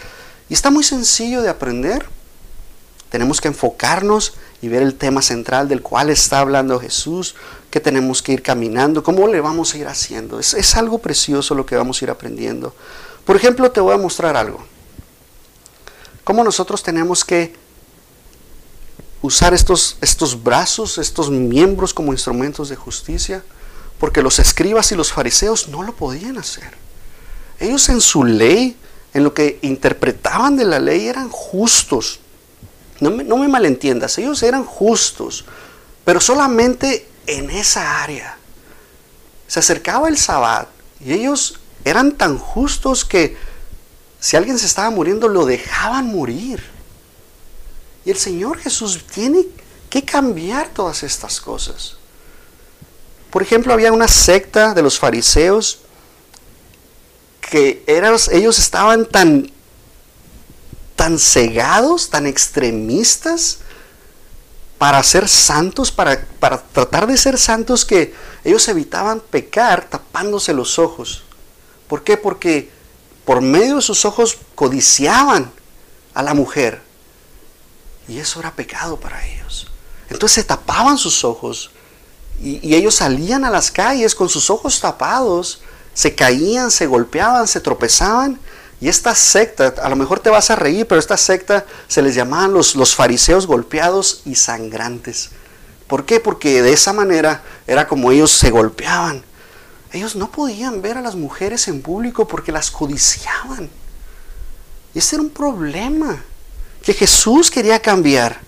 Y 0.50 0.56
está 0.56 0.72
muy 0.72 0.84
sencillo 0.84 1.44
de 1.44 1.50
aprender. 1.50 2.04
Tenemos 3.12 3.40
que 3.42 3.50
enfocarnos 3.50 4.34
y 4.66 4.68
ver 4.68 4.82
el 4.82 4.96
tema 4.96 5.22
central 5.22 5.68
del 5.68 5.84
cual 5.84 6.10
está 6.10 6.40
hablando 6.40 6.80
Jesús, 6.80 7.36
que 7.70 7.80
tenemos 7.80 8.24
que 8.24 8.32
ir 8.32 8.42
caminando, 8.42 9.04
cómo 9.04 9.28
le 9.28 9.40
vamos 9.40 9.76
a 9.76 9.78
ir 9.78 9.88
haciendo. 9.88 10.40
Es, 10.40 10.56
es 10.56 10.74
algo 10.74 10.98
precioso 10.98 11.54
lo 11.54 11.68
que 11.68 11.76
vamos 11.76 12.02
a 12.02 12.06
ir 12.06 12.10
aprendiendo. 12.10 12.74
Por 13.26 13.36
ejemplo, 13.36 13.70
te 13.70 13.80
voy 13.80 13.94
a 13.94 13.98
mostrar 14.00 14.36
algo. 14.36 14.66
Cómo 16.24 16.44
nosotros 16.44 16.82
tenemos 16.82 17.24
que 17.24 17.54
usar 19.22 19.54
estos, 19.54 19.98
estos 20.02 20.42
brazos, 20.42 20.98
estos 20.98 21.30
miembros 21.30 21.94
como 21.94 22.12
instrumentos 22.12 22.68
de 22.68 22.76
justicia, 22.76 23.44
porque 24.00 24.24
los 24.24 24.40
escribas 24.40 24.92
y 24.92 24.96
los 24.96 25.14
fariseos 25.14 25.68
no 25.68 25.84
lo 25.84 25.96
podían 25.96 26.40
hacer. 26.40 26.74
Ellos 27.60 27.88
en 27.90 28.02
su 28.02 28.24
ley, 28.24 28.76
en 29.14 29.24
lo 29.24 29.36
que 29.36 29.60
interpretaban 29.62 30.58
de 30.58 30.66
la 30.66 30.80
ley, 30.80 31.08
eran 31.08 31.30
justos. 31.30 32.20
No 33.00 33.12
me, 33.12 33.24
no 33.24 33.38
me 33.38 33.48
malentiendas, 33.48 34.18
ellos 34.18 34.42
eran 34.44 34.64
justos, 34.64 35.46
pero 36.04 36.20
solamente 36.20 37.08
en 37.28 37.50
esa 37.50 38.04
área. 38.04 38.38
Se 39.48 39.60
acercaba 39.60 40.08
el 40.08 40.18
sabbat 40.18 40.68
y 41.00 41.14
ellos 41.14 41.60
eran 41.84 42.14
tan 42.14 42.38
justos 42.38 43.06
que 43.06 43.38
si 44.20 44.36
alguien 44.36 44.58
se 44.58 44.66
estaba 44.66 44.90
muriendo 44.90 45.28
lo 45.28 45.46
dejaban 45.46 46.08
morir. 46.08 46.64
Y 48.06 48.12
el 48.12 48.18
Señor 48.18 48.58
Jesús 48.60 49.06
tiene 49.06 49.46
que 49.90 50.04
cambiar 50.04 50.70
todas 50.70 51.04
estas 51.04 51.40
cosas. 51.42 51.98
Por 53.30 53.42
ejemplo, 53.42 53.74
había 53.74 53.92
una 53.92 54.08
secta 54.08 54.74
de 54.74 54.82
los 54.82 54.98
fariseos 54.98 55.80
que 57.42 57.84
eran, 57.86 58.16
ellos 58.32 58.60
estaban 58.60 59.06
tan 59.06 59.52
tan 60.96 61.20
cegados, 61.20 62.10
tan 62.10 62.26
extremistas 62.26 63.60
para 64.78 65.02
ser 65.04 65.28
santos, 65.28 65.92
para, 65.92 66.26
para 66.40 66.62
tratar 66.62 67.08
de 67.08 67.18
ser 67.18 67.38
santos 67.38 67.86
que 67.86 68.14
ellos 68.44 68.68
evitaban 68.68 69.20
pecar 69.20 69.90
tapándose 69.90 70.54
los 70.54 70.80
ojos. 70.80 71.24
¿Por 71.88 72.04
qué? 72.04 72.18
Porque 72.18 72.72
por 73.24 73.42
medio 73.42 73.78
de 73.78 73.82
sus 73.82 74.06
ojos 74.06 74.38
codiciaban 74.54 75.52
a 76.14 76.24
la 76.24 76.34
mujer. 76.34 76.82
Y 78.08 78.20
eso 78.20 78.40
era 78.40 78.56
pecado 78.56 79.00
para 79.00 79.26
ellos. 79.28 79.68
Entonces 80.10 80.36
se 80.36 80.44
tapaban 80.44 80.98
sus 80.98 81.24
ojos 81.24 81.72
y, 82.40 82.60
y, 82.68 82.76
ellos 82.76 82.96
salían 82.96 83.46
a 83.46 83.50
las 83.50 83.72
calles 83.72 84.14
con 84.14 84.30
sus 84.30 84.50
ojos 84.50 84.80
tapados, 84.80 85.62
se 85.94 86.14
caían, 86.14 86.70
se 86.70 86.86
golpeaban, 86.86 87.48
se 87.48 87.62
tropezaban 87.62 88.40
y 88.82 88.90
esta 88.90 89.16
secta, 89.16 89.74
a 89.82 89.90
lo 89.90 89.96
mejor 89.96 90.20
te 90.20 90.30
vas 90.30 90.50
a 90.50 90.56
reír, 90.56 90.86
pero 90.88 91.00
esta 91.00 91.18
secta 91.18 91.66
se 91.88 92.02
les 92.02 92.16
llamaban 92.16 92.54
los, 92.54 92.76
los 92.76 92.94
fariseos 92.94 93.48
golpeados 93.48 94.22
y 94.26 94.36
sangrantes. 94.36 95.30
¿Por 95.88 96.06
qué? 96.06 96.20
Porque 96.20 96.62
de 96.62 96.74
esa 96.74 96.94
manera 96.94 97.44
era 97.68 97.88
como 97.88 98.12
ellos 98.12 98.32
se 98.32 98.50
golpeaban. 98.50 99.24
Ellos 99.92 100.16
no 100.16 100.30
podían 100.30 100.82
ver 100.82 100.98
a 100.98 101.02
las 101.02 101.16
mujeres 101.16 101.68
en 101.68 101.82
público 101.82 102.28
porque 102.28 102.52
las 102.52 102.70
codiciaban. 102.70 103.70
Y 104.94 105.00
ese 105.00 105.16
era 105.16 105.24
un 105.24 105.30
problema 105.30 106.22
que 106.84 106.94
Jesús 106.94 107.50
quería 107.50 107.82
cambiar. 107.82 108.42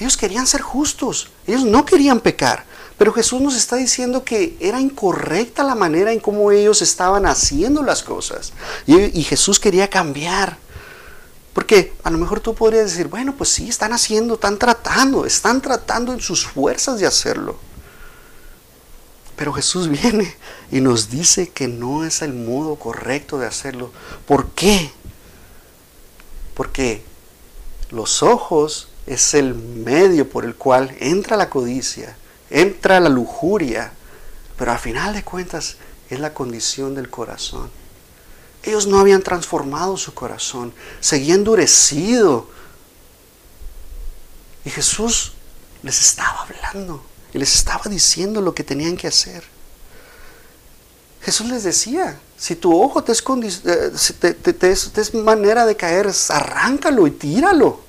Ellos 0.00 0.16
querían 0.16 0.46
ser 0.46 0.62
justos, 0.62 1.30
ellos 1.46 1.64
no 1.64 1.84
querían 1.84 2.20
pecar. 2.20 2.64
Pero 2.98 3.12
Jesús 3.12 3.40
nos 3.40 3.54
está 3.54 3.76
diciendo 3.76 4.24
que 4.24 4.56
era 4.58 4.80
incorrecta 4.80 5.62
la 5.62 5.76
manera 5.76 6.12
en 6.12 6.18
cómo 6.18 6.50
ellos 6.50 6.82
estaban 6.82 7.26
haciendo 7.26 7.84
las 7.84 8.02
cosas. 8.02 8.52
Y, 8.86 9.22
Jesús 9.22 9.60
quería 9.60 9.88
cambiar. 9.88 10.58
Porque 11.54 11.94
a 12.02 12.10
lo 12.10 12.18
mejor 12.18 12.40
tú 12.40 12.54
podrías 12.56 12.90
decir, 12.90 13.06
bueno, 13.06 13.36
pues 13.36 13.50
sí, 13.50 13.68
están 13.68 13.92
haciendo, 13.92 14.34
están 14.34 14.58
tratando, 14.58 15.26
están 15.26 15.62
tratando 15.62 16.12
en 16.12 16.20
sus 16.20 16.44
fuerzas 16.44 16.98
de 16.98 17.06
hacerlo. 17.06 17.56
Pero 19.36 19.52
Jesús 19.52 19.88
viene 20.02 20.34
y 20.72 20.80
nos 20.80 21.08
dice 21.08 21.50
que 21.50 21.68
no 21.68 22.04
es 22.04 22.20
el 22.22 22.34
modo 22.34 22.74
correcto 22.76 23.38
de 23.38 23.46
hacerlo. 23.46 23.92
¿Por 24.26 24.50
qué? 24.50 24.90
Porque 26.54 27.04
los 27.90 28.24
ojos 28.24 28.88
es 29.06 29.34
el 29.34 29.54
medio 29.54 30.28
por 30.28 30.44
el 30.44 30.56
cual 30.56 30.96
entra 30.98 31.36
la 31.36 31.48
codicia 31.48 32.16
entra 32.50 33.00
la 33.00 33.08
lujuria, 33.08 33.92
pero 34.56 34.72
al 34.72 34.78
final 34.78 35.14
de 35.14 35.22
cuentas 35.22 35.76
es 36.10 36.20
la 36.20 36.34
condición 36.34 36.94
del 36.94 37.10
corazón. 37.10 37.70
Ellos 38.62 38.86
no 38.86 38.98
habían 38.98 39.22
transformado 39.22 39.96
su 39.96 40.14
corazón, 40.14 40.74
seguía 41.00 41.34
endurecido. 41.34 42.48
Y 44.64 44.70
Jesús 44.70 45.32
les 45.82 46.00
estaba 46.00 46.42
hablando 46.42 47.04
y 47.32 47.38
les 47.38 47.54
estaba 47.54 47.84
diciendo 47.88 48.40
lo 48.40 48.54
que 48.54 48.64
tenían 48.64 48.96
que 48.96 49.06
hacer. 49.06 49.44
Jesús 51.22 51.48
les 51.48 51.62
decía, 51.62 52.18
si 52.36 52.56
tu 52.56 52.80
ojo 52.80 53.02
te 53.02 53.12
es, 53.12 53.22
eh, 53.64 54.34
te 54.34 54.70
es 54.70 55.14
manera 55.14 55.66
de 55.66 55.76
caer, 55.76 56.10
arráncalo 56.30 57.06
y 57.06 57.10
tíralo. 57.10 57.80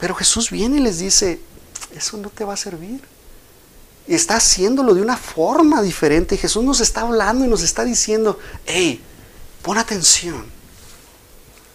Pero 0.00 0.14
Jesús 0.14 0.50
viene 0.50 0.78
y 0.78 0.80
les 0.80 0.98
dice, 0.98 1.40
eso 1.98 2.16
no 2.16 2.30
te 2.30 2.44
va 2.44 2.54
a 2.54 2.56
servir. 2.56 3.02
y 4.06 4.14
está 4.14 4.36
haciéndolo 4.36 4.94
de 4.94 5.02
una 5.02 5.18
forma 5.18 5.82
diferente. 5.82 6.34
Y 6.34 6.38
Jesús 6.38 6.64
nos 6.64 6.80
está 6.80 7.02
hablando 7.02 7.44
y 7.44 7.48
nos 7.48 7.62
está 7.62 7.84
diciendo, 7.84 8.38
hey, 8.64 9.02
pon 9.60 9.76
atención. 9.76 10.46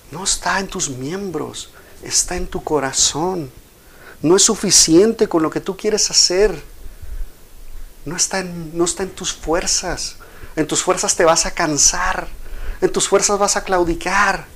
No 0.10 0.24
está 0.24 0.60
en 0.60 0.68
tus 0.68 0.90
miembros, 0.90 1.70
está 2.02 2.36
en 2.36 2.48
tu 2.48 2.64
corazón. 2.64 3.52
No 4.22 4.36
es 4.36 4.44
suficiente 4.44 5.28
con 5.28 5.44
lo 5.44 5.52
que 5.52 5.60
tú 5.60 5.78
quieres 5.78 6.10
hacer. 6.10 6.60
No 8.06 8.16
está 8.16 8.40
en, 8.40 8.76
no 8.76 8.86
está 8.86 9.04
en 9.04 9.12
tus 9.12 9.32
fuerzas. 9.32 10.16
En 10.56 10.66
tus 10.66 10.82
fuerzas 10.82 11.16
te 11.16 11.26
vas 11.26 11.46
a 11.46 11.52
cansar. 11.52 12.28
En 12.82 12.92
tus 12.92 13.08
fuerzas 13.08 13.38
vas 13.38 13.58
a 13.58 13.64
claudicar. 13.64 14.48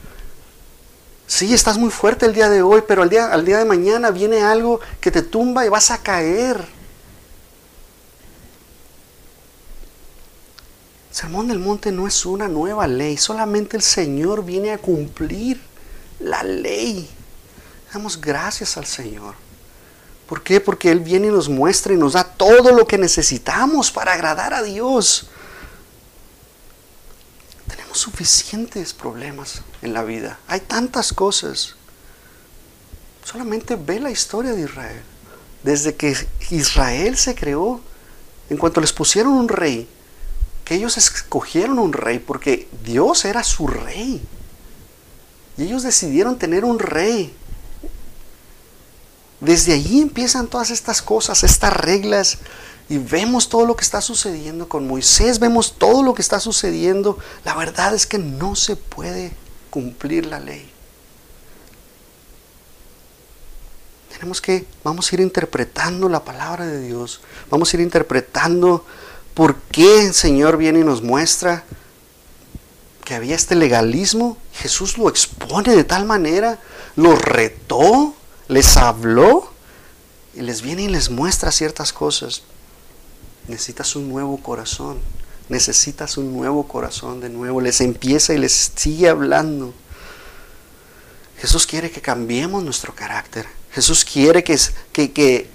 Sí, 1.27 1.53
estás 1.53 1.77
muy 1.77 1.91
fuerte 1.91 2.25
el 2.25 2.33
día 2.33 2.49
de 2.49 2.61
hoy, 2.61 2.83
pero 2.87 3.03
al 3.03 3.09
día, 3.09 3.27
al 3.27 3.43
día 3.43 3.57
de 3.57 3.65
mañana 3.65 4.11
viene 4.11 4.41
algo 4.41 4.79
que 5.01 5.11
te 5.11 5.21
tumba 5.21 5.65
y 5.65 5.69
vas 5.69 5.91
a 5.91 5.97
caer. 5.97 6.65
Sermón 11.11 11.49
del 11.49 11.59
Monte 11.59 11.91
no 11.91 12.07
es 12.07 12.25
una 12.25 12.47
nueva 12.47 12.87
ley, 12.87 13.17
solamente 13.17 13.75
el 13.75 13.83
Señor 13.83 14.45
viene 14.45 14.71
a 14.71 14.77
cumplir 14.77 15.59
la 16.19 16.43
ley. 16.43 17.09
Damos 17.91 18.21
gracias 18.21 18.77
al 18.77 18.85
Señor. 18.85 19.35
¿Por 20.27 20.43
qué? 20.43 20.61
Porque 20.61 20.91
Él 20.91 21.01
viene 21.01 21.27
y 21.27 21.31
nos 21.31 21.49
muestra 21.49 21.93
y 21.93 21.97
nos 21.97 22.13
da 22.13 22.23
todo 22.23 22.71
lo 22.71 22.87
que 22.87 22.97
necesitamos 22.97 23.91
para 23.91 24.13
agradar 24.13 24.53
a 24.53 24.61
Dios. 24.61 25.29
Suficientes 27.97 28.93
problemas 28.93 29.63
en 29.81 29.93
la 29.93 30.03
vida. 30.03 30.39
Hay 30.47 30.59
tantas 30.59 31.13
cosas. 31.13 31.75
Solamente 33.23 33.75
ve 33.75 33.99
la 33.99 34.11
historia 34.11 34.53
de 34.53 34.61
Israel. 34.61 35.01
Desde 35.63 35.95
que 35.95 36.15
Israel 36.51 37.17
se 37.17 37.33
creó, 37.33 37.81
en 38.49 38.57
cuanto 38.57 38.81
les 38.81 38.93
pusieron 38.93 39.33
un 39.33 39.49
rey, 39.49 39.89
que 40.63 40.75
ellos 40.75 40.97
escogieron 40.97 41.79
un 41.79 41.91
rey 41.91 42.19
porque 42.19 42.69
Dios 42.83 43.25
era 43.25 43.43
su 43.43 43.67
rey. 43.67 44.21
Y 45.57 45.63
ellos 45.63 45.81
decidieron 45.81 46.37
tener 46.37 46.65
un 46.65 46.77
rey. 46.77 47.33
Desde 49.39 49.73
allí 49.73 50.01
empiezan 50.01 50.47
todas 50.47 50.69
estas 50.69 51.01
cosas, 51.01 51.43
estas 51.43 51.73
reglas, 51.73 52.37
y 52.89 52.97
vemos 52.97 53.49
todo 53.49 53.65
lo 53.65 53.75
que 53.75 53.83
está 53.83 54.01
sucediendo 54.01 54.69
con 54.69 54.87
Moisés, 54.87 55.39
vemos 55.39 55.73
todo 55.77 56.03
lo 56.03 56.13
que 56.13 56.21
está 56.21 56.39
sucediendo. 56.39 57.17
La 57.43 57.53
verdad 57.55 57.93
es 57.93 58.07
que 58.07 58.17
no 58.17 58.55
se 58.55 58.75
puede 58.77 59.33
cumplir 59.69 60.25
la 60.25 60.39
ley. 60.39 60.71
Tenemos 64.11 64.41
que, 64.41 64.65
vamos 64.83 65.11
a 65.11 65.15
ir 65.15 65.21
interpretando 65.21 66.07
la 66.07 66.23
palabra 66.23 66.65
de 66.65 66.81
Dios, 66.81 67.19
vamos 67.51 67.71
a 67.71 67.77
ir 67.77 67.81
interpretando 67.81 68.85
por 69.33 69.55
qué 69.55 70.05
el 70.05 70.13
Señor 70.13 70.57
viene 70.57 70.79
y 70.79 70.83
nos 70.83 71.03
muestra 71.03 71.65
que 73.03 73.15
había 73.15 73.35
este 73.35 73.55
legalismo. 73.55 74.37
Jesús 74.53 74.97
lo 74.97 75.09
expone 75.09 75.75
de 75.75 75.83
tal 75.83 76.05
manera, 76.05 76.57
lo 76.95 77.15
retó, 77.15 78.15
les 78.47 78.77
habló 78.77 79.51
y 80.33 80.41
les 80.41 80.61
viene 80.61 80.83
y 80.83 80.87
les 80.87 81.09
muestra 81.09 81.51
ciertas 81.51 81.93
cosas. 81.93 82.43
Necesitas 83.47 83.95
un 83.95 84.09
nuevo 84.09 84.37
corazón. 84.37 84.99
Necesitas 85.49 86.17
un 86.17 86.33
nuevo 86.33 86.67
corazón 86.67 87.21
de 87.21 87.29
nuevo. 87.29 87.61
Les 87.61 87.81
empieza 87.81 88.33
y 88.33 88.37
les 88.37 88.71
sigue 88.75 89.09
hablando. 89.09 89.73
Jesús 91.39 91.67
quiere 91.67 91.91
que 91.91 92.01
cambiemos 92.01 92.63
nuestro 92.63 92.93
carácter. 92.93 93.45
Jesús 93.71 94.03
quiere 94.03 94.43
que, 94.43 94.57
que, 94.91 95.11
que 95.11 95.49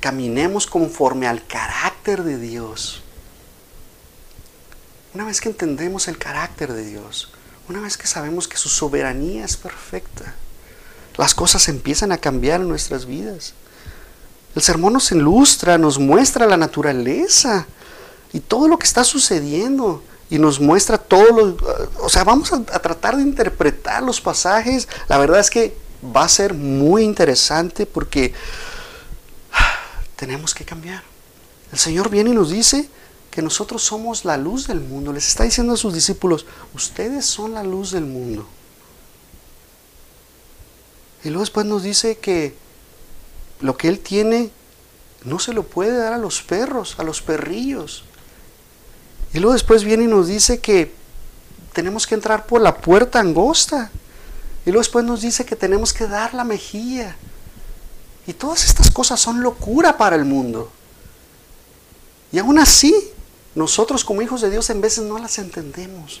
caminemos 0.00 0.66
conforme 0.66 1.26
al 1.26 1.46
carácter 1.46 2.22
de 2.22 2.38
Dios. 2.38 3.02
Una 5.12 5.24
vez 5.24 5.40
que 5.40 5.48
entendemos 5.48 6.08
el 6.08 6.18
carácter 6.18 6.72
de 6.72 6.84
Dios, 6.84 7.32
una 7.68 7.80
vez 7.80 7.96
que 7.96 8.06
sabemos 8.06 8.48
que 8.48 8.56
su 8.56 8.68
soberanía 8.68 9.44
es 9.44 9.56
perfecta, 9.56 10.34
las 11.16 11.34
cosas 11.34 11.68
empiezan 11.68 12.12
a 12.12 12.18
cambiar 12.18 12.60
en 12.60 12.68
nuestras 12.68 13.06
vidas. 13.06 13.54
El 14.54 14.62
sermón 14.62 14.92
nos 14.92 15.10
ilustra, 15.10 15.78
nos 15.78 15.98
muestra 15.98 16.46
la 16.46 16.56
naturaleza 16.56 17.66
y 18.32 18.40
todo 18.40 18.68
lo 18.68 18.78
que 18.78 18.86
está 18.86 19.02
sucediendo 19.02 20.02
y 20.30 20.38
nos 20.38 20.60
muestra 20.60 20.98
todo 20.98 21.24
lo... 21.32 21.56
O 22.00 22.08
sea, 22.08 22.24
vamos 22.24 22.52
a, 22.52 22.62
tratar 22.64 23.16
de 23.16 23.22
interpretar 23.22 24.02
los 24.02 24.20
pasajes. 24.20 24.88
La 25.08 25.18
verdad 25.18 25.40
es 25.40 25.50
que 25.50 25.76
va 26.14 26.24
a 26.24 26.28
ser 26.28 26.54
muy 26.54 27.02
interesante 27.02 27.86
porque 27.86 28.32
tenemos 30.16 30.54
que 30.54 30.64
cambiar. 30.64 31.02
El 31.72 31.78
Señor 31.78 32.08
viene 32.08 32.30
y 32.30 32.34
nos 32.34 32.50
dice 32.50 32.88
que 33.30 33.42
nosotros 33.42 33.82
somos 33.82 34.24
la 34.24 34.36
luz 34.36 34.68
del 34.68 34.80
mundo. 34.80 35.12
Les 35.12 35.26
está 35.26 35.42
diciendo 35.42 35.72
a 35.72 35.76
sus 35.76 35.92
discípulos, 35.92 36.46
ustedes 36.74 37.26
son 37.26 37.54
la 37.54 37.64
luz 37.64 37.90
del 37.90 38.04
mundo. 38.04 38.46
Y 41.24 41.28
luego 41.28 41.40
después 41.40 41.66
nos 41.66 41.82
dice 41.82 42.18
que 42.18 42.54
lo 43.64 43.78
que 43.78 43.88
Él 43.88 43.98
tiene 43.98 44.50
no 45.24 45.38
se 45.38 45.54
lo 45.54 45.62
puede 45.62 45.96
dar 45.96 46.12
a 46.12 46.18
los 46.18 46.42
perros, 46.42 46.96
a 46.98 47.02
los 47.02 47.22
perrillos. 47.22 48.04
Y 49.32 49.38
luego 49.38 49.54
después 49.54 49.84
viene 49.84 50.04
y 50.04 50.06
nos 50.06 50.26
dice 50.26 50.60
que 50.60 50.92
tenemos 51.72 52.06
que 52.06 52.14
entrar 52.14 52.44
por 52.44 52.60
la 52.60 52.76
puerta 52.76 53.20
angosta. 53.20 53.90
Y 54.66 54.70
luego 54.70 54.80
después 54.80 55.02
nos 55.06 55.22
dice 55.22 55.46
que 55.46 55.56
tenemos 55.56 55.94
que 55.94 56.06
dar 56.06 56.34
la 56.34 56.44
mejilla. 56.44 57.16
Y 58.26 58.34
todas 58.34 58.66
estas 58.66 58.90
cosas 58.90 59.18
son 59.18 59.42
locura 59.42 59.96
para 59.96 60.14
el 60.14 60.26
mundo. 60.26 60.70
Y 62.32 62.38
aún 62.38 62.58
así, 62.58 62.94
nosotros 63.54 64.04
como 64.04 64.20
hijos 64.20 64.42
de 64.42 64.50
Dios 64.50 64.68
en 64.68 64.82
veces 64.82 65.04
no 65.04 65.16
las 65.16 65.38
entendemos. 65.38 66.20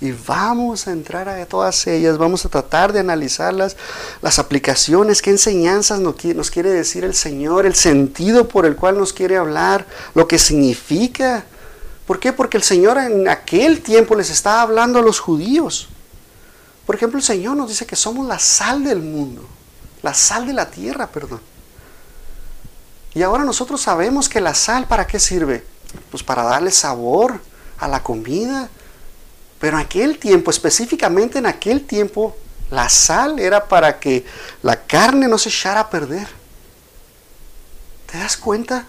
Y 0.00 0.12
vamos 0.12 0.86
a 0.86 0.92
entrar 0.92 1.28
a 1.28 1.44
todas 1.44 1.86
ellas, 1.86 2.16
vamos 2.16 2.46
a 2.46 2.48
tratar 2.48 2.92
de 2.92 3.00
analizarlas, 3.00 3.76
las 4.22 4.38
aplicaciones, 4.38 5.20
qué 5.20 5.28
enseñanzas 5.30 6.00
nos 6.00 6.50
quiere 6.50 6.70
decir 6.70 7.04
el 7.04 7.14
Señor, 7.14 7.66
el 7.66 7.74
sentido 7.74 8.48
por 8.48 8.64
el 8.64 8.76
cual 8.76 8.96
nos 8.96 9.12
quiere 9.12 9.36
hablar, 9.36 9.86
lo 10.14 10.26
que 10.26 10.38
significa. 10.38 11.44
¿Por 12.06 12.18
qué? 12.18 12.32
Porque 12.32 12.56
el 12.56 12.62
Señor 12.62 12.96
en 12.96 13.28
aquel 13.28 13.82
tiempo 13.82 14.14
les 14.14 14.30
estaba 14.30 14.62
hablando 14.62 15.00
a 15.00 15.02
los 15.02 15.20
judíos. 15.20 15.88
Por 16.86 16.96
ejemplo, 16.96 17.18
el 17.18 17.24
Señor 17.24 17.56
nos 17.56 17.68
dice 17.68 17.84
que 17.84 17.94
somos 17.94 18.26
la 18.26 18.38
sal 18.38 18.82
del 18.82 19.02
mundo, 19.02 19.46
la 20.02 20.14
sal 20.14 20.46
de 20.46 20.54
la 20.54 20.70
tierra, 20.70 21.08
perdón. 21.08 21.42
Y 23.12 23.22
ahora 23.22 23.44
nosotros 23.44 23.82
sabemos 23.82 24.30
que 24.30 24.40
la 24.40 24.54
sal, 24.54 24.86
¿para 24.86 25.06
qué 25.06 25.20
sirve? 25.20 25.62
Pues 26.10 26.22
para 26.22 26.42
darle 26.42 26.70
sabor 26.70 27.38
a 27.78 27.86
la 27.86 28.02
comida, 28.02 28.70
pero 29.60 29.76
en 29.76 29.84
aquel 29.84 30.18
tiempo, 30.18 30.50
específicamente 30.50 31.38
en 31.38 31.46
aquel 31.46 31.86
tiempo, 31.86 32.34
la 32.70 32.88
sal 32.88 33.38
era 33.38 33.68
para 33.68 34.00
que 34.00 34.24
la 34.62 34.86
carne 34.86 35.28
no 35.28 35.36
se 35.36 35.50
echara 35.50 35.80
a 35.80 35.90
perder. 35.90 36.26
¿Te 38.10 38.18
das 38.18 38.36
cuenta? 38.36 38.86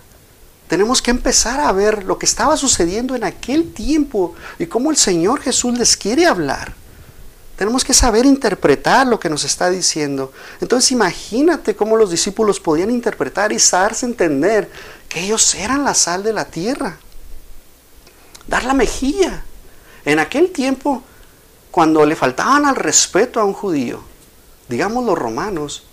Tenemos 0.68 1.02
que 1.02 1.12
empezar 1.12 1.60
a 1.60 1.74
ver 1.74 2.06
lo 2.06 2.18
que 2.18 2.26
estaba 2.26 2.56
sucediendo 2.56 3.16
en 3.16 3.26
aquel 3.26 3.74
tiempo 3.74 4.34
y 4.58 4.66
cómo 4.68 4.90
el 4.90 4.98
Señor 4.98 5.42
Jesús 5.42 5.78
les 5.78 5.98
quiere 5.98 6.26
hablar. 6.26 6.74
Tenemos 7.58 7.84
que 7.84 7.94
saber 7.94 8.26
interpretar 8.26 9.06
lo 9.06 9.20
que 9.20 9.30
nos 9.30 9.44
está 9.44 9.70
diciendo. 9.70 10.32
Entonces 10.62 10.92
imagínate 10.94 11.76
cómo 11.76 11.98
los 11.98 12.10
discípulos 12.10 12.62
podían 12.62 12.90
interpretar 12.90 13.52
y 13.52 13.58
darse 13.58 14.06
entender 14.06 14.72
que 15.10 15.20
ellos 15.20 15.54
eran 15.56 15.84
la 15.84 15.94
sal 15.94 16.24
de 16.24 16.34
la 16.34 16.46
tierra. 16.46 16.98
Dar 18.48 18.64
la 18.64 18.74
mejilla. 18.74 19.44
En 20.06 20.20
aquel 20.20 20.52
tiempo, 20.52 21.04
cuando 21.70 22.06
le 22.06 22.16
faltaban 22.16 22.66
al 22.66 22.76
respeto 22.76 23.40
a 23.40 23.46
un 23.46 23.54
judío, 23.54 24.02
digamos 24.68 25.06
los 25.06 25.18
romanos, 25.18 25.84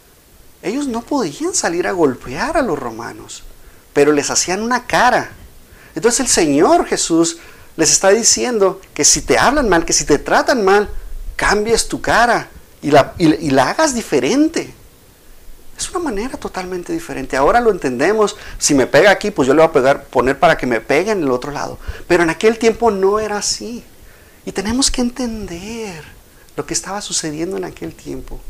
ellos 0.62 0.88
no 0.88 1.02
podían 1.02 1.54
salir 1.54 1.86
a 1.86 1.92
golpear 1.92 2.56
a 2.56 2.62
los 2.62 2.78
romanos, 2.78 3.44
pero 3.92 4.12
les 4.12 4.30
hacían 4.30 4.62
una 4.62 4.86
cara. 4.86 5.30
Entonces 5.94 6.20
el 6.20 6.28
Señor 6.28 6.86
Jesús 6.86 7.38
les 7.76 7.92
está 7.92 8.11
diciendo 8.11 8.80
que 8.92 9.04
si 9.04 9.22
te 9.22 9.38
hablan 9.38 9.68
mal, 9.68 9.84
que 9.84 9.92
si 9.92 10.04
te 10.04 10.18
tratan 10.18 10.64
mal, 10.64 10.88
cambies 11.36 11.86
tu 11.86 12.00
cara 12.00 12.48
y 12.82 12.90
la, 12.90 13.14
hagas 13.68 13.94
diferente. 13.94 14.74
Es 15.76 15.88
una 15.90 16.00
manera 16.00 16.36
totalmente 16.36 16.92
diferente. 16.92 17.36
Ahora 17.36 17.61
lo 17.61 17.70
entendemos. 17.70 18.36
Si 18.59 18.74
me 18.74 18.88
pega 18.88 19.12
aquí, 19.12 19.30
pues 19.30 19.46
yo 19.46 19.54
le 19.54 19.61
voy 19.61 19.68
a 19.68 19.72
pegar, 19.72 20.04
poner 20.06 20.36
para 20.36 20.59
que 20.59 20.66
me 20.66 20.80
pegue 20.80 21.12
en 21.12 21.22
el 21.22 21.30
otro 21.30 21.52
lado. 21.52 21.78
Pero 22.09 22.24
en 22.24 22.30
aquel 22.30 22.59
tiempo 22.59 22.90
no 22.90 23.20
era 23.20 23.38
así. 23.38 23.84
Y 24.49 24.53
tenemos 24.53 24.90
que 24.90 25.03
entender 25.03 26.03
lo 26.57 26.64
que 26.64 26.72
estaba 26.72 27.03
sucediendo 27.03 27.59
en 27.59 27.64
aquel 27.64 27.94
tiempo. 27.94 28.40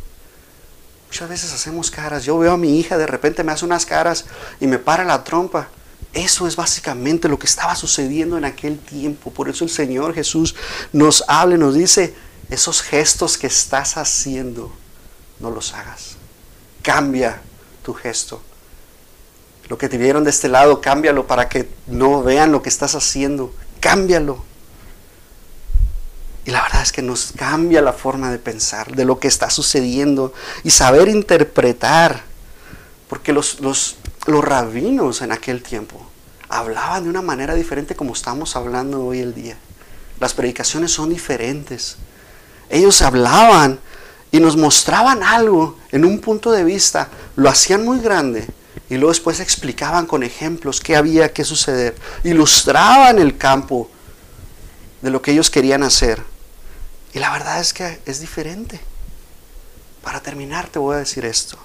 Muchas 1.09 1.29
veces 1.29 1.53
hacemos 1.53 1.91
caras. 1.91 2.25
Yo 2.25 2.39
veo 2.39 2.53
a 2.53 2.57
mi 2.57 2.79
hija, 2.79 2.97
de 2.97 3.09
repente 3.09 3.43
me 3.43 3.51
hace 3.51 3.65
unas 3.65 3.85
caras 3.85 4.27
y 4.61 4.69
me 4.69 4.79
para 4.79 5.03
la 5.03 5.25
trompa. 5.25 5.67
Eso 6.13 6.47
es 6.47 6.55
básicamente 6.55 7.29
lo 7.29 7.37
que 7.37 7.47
estaba 7.47 7.75
sucediendo 7.75 8.39
en 8.39 8.45
aquel 8.45 8.79
tiempo. 8.79 9.33
Por 9.33 9.49
eso 9.49 9.65
el 9.65 9.71
Señor 9.71 10.15
Jesús 10.15 10.55
nos 10.93 11.25
habla 11.27 11.57
y 11.57 11.59
nos 11.59 11.75
dice, 11.75 12.15
esos 12.49 12.81
gestos 12.81 13.37
que 13.37 13.49
estás 13.49 13.97
haciendo, 13.97 14.73
no 15.41 15.51
los 15.51 15.75
hagas. 15.75 16.11
Cambia 16.81 17.43
tu 17.83 17.93
gesto. 17.93 18.41
Lo 19.69 19.77
que 19.79 19.89
te 19.89 19.99
vieron 19.99 20.23
de 20.23 20.31
este 20.31 20.49
lado, 20.49 20.81
cámbialo 20.81 21.27
para 21.27 21.49
que 21.49 21.69
no 21.89 22.23
vean 22.23 22.53
lo 22.53 22.63
que 22.63 22.69
estás 22.69 22.95
haciendo. 22.95 23.53
Cámbialo. 23.81 24.47
Y 26.49 26.51
la 26.51 26.63
verdad 26.63 26.81
es 26.81 26.93
que 26.93 27.03
nos 27.03 27.33
cambia 27.37 27.83
la 27.83 27.93
forma 27.93 28.31
de 28.31 28.39
pensar 28.39 28.97
de 28.97 29.05
lo 29.05 29.19
que 29.19 29.29
está 29.29 29.51
sucediendo 29.51 30.33
y 30.65 30.71
saber 30.71 31.07
interpretar. 31.09 32.23
Porque 33.07 33.35
los, 33.35 33.61
los, 33.61 33.97
los 34.25 34.43
rabinos 34.43 35.21
en 35.21 35.31
aquel 35.31 35.63
tiempo 35.63 36.01
hablaban 36.49 37.05
de 37.05 37.11
una 37.11 37.21
manera 37.21 37.55
diferente 37.55 37.95
como 37.95 38.15
estamos 38.15 38.57
hablando 38.57 39.05
hoy 39.05 39.19
el 39.19 39.35
día. 39.35 39.59
Las 40.21 40.33
predicaciones 40.33 40.91
son 40.91 41.11
diferentes. 41.11 41.99
Ellos 42.71 43.03
hablaban 43.03 43.79
y 44.31 44.41
nos 44.41 44.57
mostraban 44.57 45.23
algo 45.23 45.77
en 45.93 46.07
un 46.07 46.19
punto 46.19 46.51
de 46.51 46.65
vista, 46.65 47.11
lo 47.37 47.51
hacían 47.51 47.85
muy 47.85 48.01
grande 48.01 48.49
y 48.89 48.95
luego 48.95 49.11
después 49.11 49.41
explicaban 49.41 50.07
con 50.07 50.23
ejemplos 50.23 50.81
qué 50.81 50.97
había 50.97 51.31
que 51.31 51.45
suceder, 51.45 51.95
ilustraban 52.25 53.19
el 53.19 53.37
campo 53.37 53.91
de 55.03 55.11
lo 55.11 55.21
que 55.21 55.33
ellos 55.33 55.51
querían 55.51 55.83
hacer. 55.83 56.38
Y 57.15 57.19
la 57.19 57.31
verdad 57.31 57.61
es 57.61 57.73
que 57.73 58.01
es 58.07 58.21
diferente. 58.21 58.81
Para 60.03 60.21
terminar 60.21 60.69
te 60.69 60.79
voy 60.79 60.97
a 60.97 60.99
decir 60.99 61.25
esto. 61.25 61.59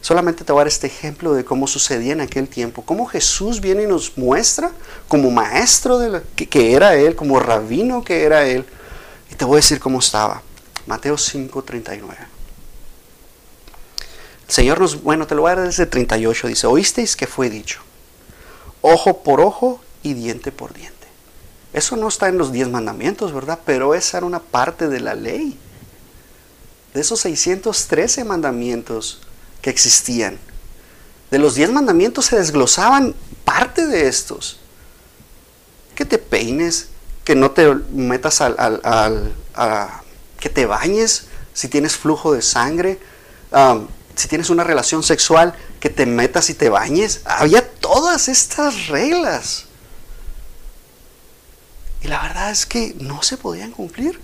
Solamente 0.00 0.44
te 0.44 0.52
voy 0.52 0.60
a 0.60 0.64
dar 0.64 0.68
este 0.68 0.88
ejemplo 0.88 1.32
de 1.32 1.44
cómo 1.44 1.68
sucedía 1.68 2.12
en 2.12 2.20
aquel 2.20 2.48
tiempo, 2.48 2.82
cómo 2.82 3.06
Jesús 3.06 3.60
viene 3.60 3.84
y 3.84 3.86
nos 3.86 4.18
muestra 4.18 4.72
como 5.06 5.30
maestro 5.30 5.98
de 5.98 6.22
que, 6.34 6.74
era 6.74 6.96
Él, 6.96 7.14
como 7.14 7.38
rabino 7.38 8.02
que 8.02 8.24
era 8.24 8.44
Él. 8.44 8.66
Y 9.30 9.36
te 9.36 9.44
voy 9.44 9.54
a 9.54 9.56
decir 9.56 9.78
cómo 9.78 10.00
estaba. 10.00 10.42
Mateo 10.86 11.16
5:39. 11.16 12.16
El 14.48 14.52
Señor 14.52 14.80
nos, 14.80 15.02
bueno, 15.02 15.26
te 15.26 15.36
lo 15.36 15.42
voy 15.42 15.52
a 15.52 15.54
dar 15.54 15.66
desde 15.66 15.86
38, 15.86 16.48
dice, 16.48 16.66
oísteis 16.66 17.16
que 17.16 17.26
fue 17.26 17.48
dicho, 17.48 17.80
ojo 18.82 19.22
por 19.22 19.40
ojo 19.40 19.80
y 20.02 20.14
diente 20.14 20.50
por 20.50 20.74
diente. 20.74 21.01
Eso 21.72 21.96
no 21.96 22.08
está 22.08 22.28
en 22.28 22.38
los 22.38 22.52
diez 22.52 22.68
mandamientos, 22.68 23.32
¿verdad? 23.32 23.58
Pero 23.64 23.94
esa 23.94 24.18
era 24.18 24.26
una 24.26 24.40
parte 24.40 24.88
de 24.88 25.00
la 25.00 25.14
ley. 25.14 25.58
De 26.92 27.00
esos 27.00 27.20
613 27.20 28.24
mandamientos, 28.24 29.20
que 29.62 29.70
existían. 29.70 30.38
De 31.30 31.38
los 31.38 31.54
diez 31.54 31.70
mandamientos 31.70 32.26
se 32.26 32.36
desglosaban 32.36 33.14
parte 33.44 33.86
de 33.86 34.06
estos. 34.06 34.58
Que 35.94 36.04
te 36.04 36.18
peines, 36.18 36.88
que 37.24 37.34
no 37.34 37.52
te 37.52 37.74
metas 37.74 38.42
al, 38.42 39.32
que 40.38 40.48
te 40.50 40.66
bañes 40.66 41.26
si 41.54 41.68
tienes 41.68 41.96
flujo 41.96 42.34
de 42.34 42.42
sangre, 42.42 42.98
si 44.14 44.28
tienes 44.28 44.50
una 44.50 44.64
relación 44.64 45.02
sexual, 45.02 45.54
que 45.80 45.88
te 45.88 46.04
metas 46.04 46.50
y 46.50 46.54
te 46.54 46.68
bañes. 46.68 47.22
Había 47.24 47.66
todas 47.66 48.28
estas 48.28 48.88
reglas. 48.88 49.66
Y 52.02 52.08
la 52.08 52.20
verdad 52.22 52.50
es 52.50 52.66
que 52.66 52.94
no 53.00 53.22
se 53.22 53.36
podían 53.36 53.70
cumplir. 53.70 54.20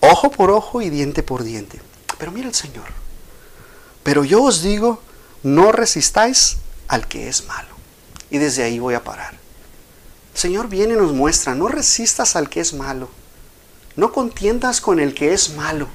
Ojo 0.00 0.30
por 0.30 0.50
ojo 0.50 0.80
y 0.82 0.90
diente 0.90 1.22
por 1.22 1.42
diente. 1.42 1.80
Pero 2.18 2.32
mira 2.32 2.48
el 2.48 2.54
Señor. 2.54 2.86
Pero 4.02 4.24
yo 4.24 4.42
os 4.42 4.62
digo, 4.62 5.02
no 5.42 5.72
resistáis 5.72 6.58
al 6.88 7.08
que 7.08 7.28
es 7.28 7.46
malo. 7.46 7.74
Y 8.30 8.38
desde 8.38 8.62
ahí 8.62 8.78
voy 8.78 8.94
a 8.94 9.04
parar. 9.04 9.32
El 10.34 10.40
Señor 10.40 10.68
viene 10.68 10.94
y 10.94 10.96
nos 10.96 11.12
muestra, 11.12 11.54
no 11.54 11.68
resistas 11.68 12.36
al 12.36 12.48
que 12.48 12.60
es 12.60 12.72
malo. 12.72 13.08
No 13.96 14.12
contiendas 14.12 14.80
con 14.80 15.00
el 15.00 15.14
que 15.14 15.32
es 15.32 15.54
malo. 15.56 15.88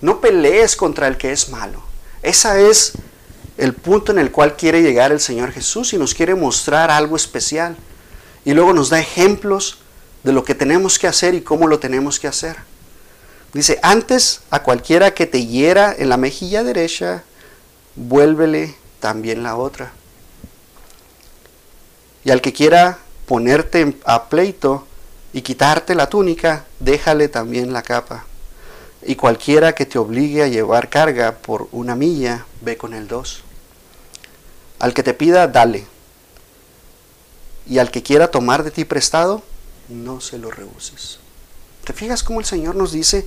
No 0.00 0.20
pelees 0.20 0.76
contra 0.76 1.08
el 1.08 1.16
que 1.16 1.32
es 1.32 1.48
malo. 1.48 1.82
Ese 2.22 2.70
es 2.70 2.92
el 3.56 3.74
punto 3.74 4.12
en 4.12 4.18
el 4.18 4.30
cual 4.30 4.56
quiere 4.56 4.82
llegar 4.82 5.10
el 5.10 5.20
Señor 5.20 5.52
Jesús 5.52 5.92
y 5.92 5.98
nos 5.98 6.14
quiere 6.14 6.34
mostrar 6.34 6.90
algo 6.90 7.16
especial. 7.16 7.76
Y 8.44 8.52
luego 8.52 8.72
nos 8.72 8.90
da 8.90 9.00
ejemplos 9.00 9.78
de 10.22 10.32
lo 10.32 10.44
que 10.44 10.54
tenemos 10.54 10.98
que 10.98 11.06
hacer 11.06 11.34
y 11.34 11.42
cómo 11.42 11.66
lo 11.66 11.78
tenemos 11.78 12.18
que 12.20 12.28
hacer. 12.28 12.56
Dice, 13.52 13.78
antes 13.82 14.42
a 14.50 14.62
cualquiera 14.62 15.12
que 15.12 15.26
te 15.26 15.46
hiera 15.46 15.94
en 15.96 16.08
la 16.08 16.16
mejilla 16.16 16.62
derecha, 16.62 17.24
vuélvele 17.96 18.76
también 19.00 19.42
la 19.42 19.56
otra. 19.56 19.92
Y 22.24 22.30
al 22.30 22.40
que 22.40 22.52
quiera 22.52 22.98
ponerte 23.26 23.96
a 24.04 24.28
pleito 24.28 24.86
y 25.32 25.42
quitarte 25.42 25.94
la 25.94 26.08
túnica, 26.08 26.64
déjale 26.78 27.28
también 27.28 27.72
la 27.72 27.82
capa. 27.82 28.24
Y 29.02 29.16
cualquiera 29.16 29.74
que 29.74 29.86
te 29.86 29.98
obligue 29.98 30.42
a 30.42 30.48
llevar 30.48 30.90
carga 30.90 31.38
por 31.38 31.68
una 31.72 31.96
milla, 31.96 32.44
ve 32.60 32.76
con 32.76 32.92
el 32.92 33.08
dos. 33.08 33.42
Al 34.78 34.92
que 34.92 35.02
te 35.02 35.14
pida, 35.14 35.48
dale. 35.48 35.86
Y 37.66 37.78
al 37.78 37.90
que 37.90 38.02
quiera 38.02 38.30
tomar 38.30 38.62
de 38.62 38.70
ti 38.70 38.84
prestado, 38.84 39.42
no 39.90 40.20
se 40.20 40.38
lo 40.38 40.50
rehuses. 40.50 41.18
¿Te 41.84 41.92
fijas 41.92 42.22
cómo 42.22 42.40
el 42.40 42.46
Señor 42.46 42.74
nos 42.76 42.92
dice? 42.92 43.26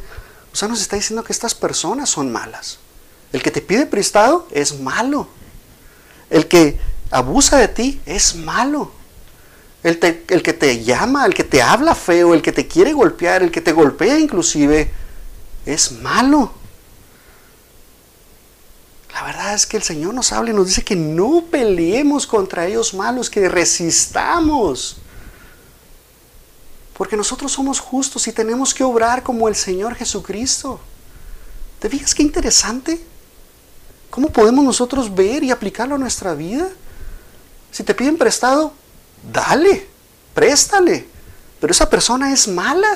O 0.52 0.56
sea, 0.56 0.68
nos 0.68 0.82
está 0.82 0.96
diciendo 0.96 1.24
que 1.24 1.34
estas 1.34 1.56
personas 1.56 2.10
son 2.10 2.32
malas. 2.32 2.78
El 3.32 3.42
que 3.42 3.52
te 3.52 3.62
pide 3.62 3.86
prestado 3.86 4.48
es 4.52 4.80
malo. 4.80 5.28
El 6.30 6.48
que 6.48 6.80
abusa 7.10 7.58
de 7.58 7.68
ti 7.68 8.02
es 8.06 8.36
malo. 8.36 8.92
El, 9.84 10.00
el, 10.30 10.44
que 10.44 10.54
te 10.54 10.84
llama, 10.84 11.26
el 11.26 11.34
que 11.34 11.44
te 11.44 11.62
habla 11.62 11.94
feo, 11.94 12.34
el 12.34 12.42
que 12.42 12.54
te 12.54 12.68
quiere 12.68 12.94
golpear, 12.94 13.44
el 13.44 13.52
que 13.52 13.60
te 13.60 13.74
golpea 13.74 14.18
inclusive, 14.18 14.90
es 15.66 15.92
malo. 15.92 16.54
La 19.14 19.24
verdad 19.24 19.54
es 19.54 19.66
que 19.66 19.78
el 19.78 19.84
Señor 19.84 20.14
nos 20.14 20.32
habla 20.32 20.52
y 20.52 20.54
nos 20.54 20.68
dice 20.68 20.84
que 20.84 20.96
no 20.96 21.44
peleemos 21.52 22.26
contra 22.26 22.66
ellos 22.66 22.94
malos, 22.94 23.30
que 23.30 23.48
resistamos. 23.50 24.98
Porque 26.98 27.18
nosotros 27.18 27.52
somos 27.52 27.80
justos 27.80 28.28
y 28.28 28.32
tenemos 28.32 28.74
que 28.74 28.84
obrar 28.84 29.24
como 29.24 29.48
el 29.48 29.56
Señor 29.56 29.96
Jesucristo. 29.96 30.80
¿Te 31.80 31.90
fijas 31.90 32.14
qué 32.14 32.24
interesante? 32.24 33.04
¿Cómo 34.10 34.30
podemos 34.30 34.64
nosotros 34.64 35.14
ver 35.14 35.44
y 35.44 35.52
aplicarlo 35.52 35.96
a 35.96 35.98
nuestra 35.98 36.36
vida? 36.36 36.70
Si 37.72 37.84
te 37.84 37.96
piden 37.96 38.18
prestado, 38.18 38.74
dale, 39.32 39.88
préstale. 40.36 41.08
Pero 41.60 41.72
esa 41.72 41.90
persona 41.90 42.32
es 42.32 42.48
mala. 42.48 42.90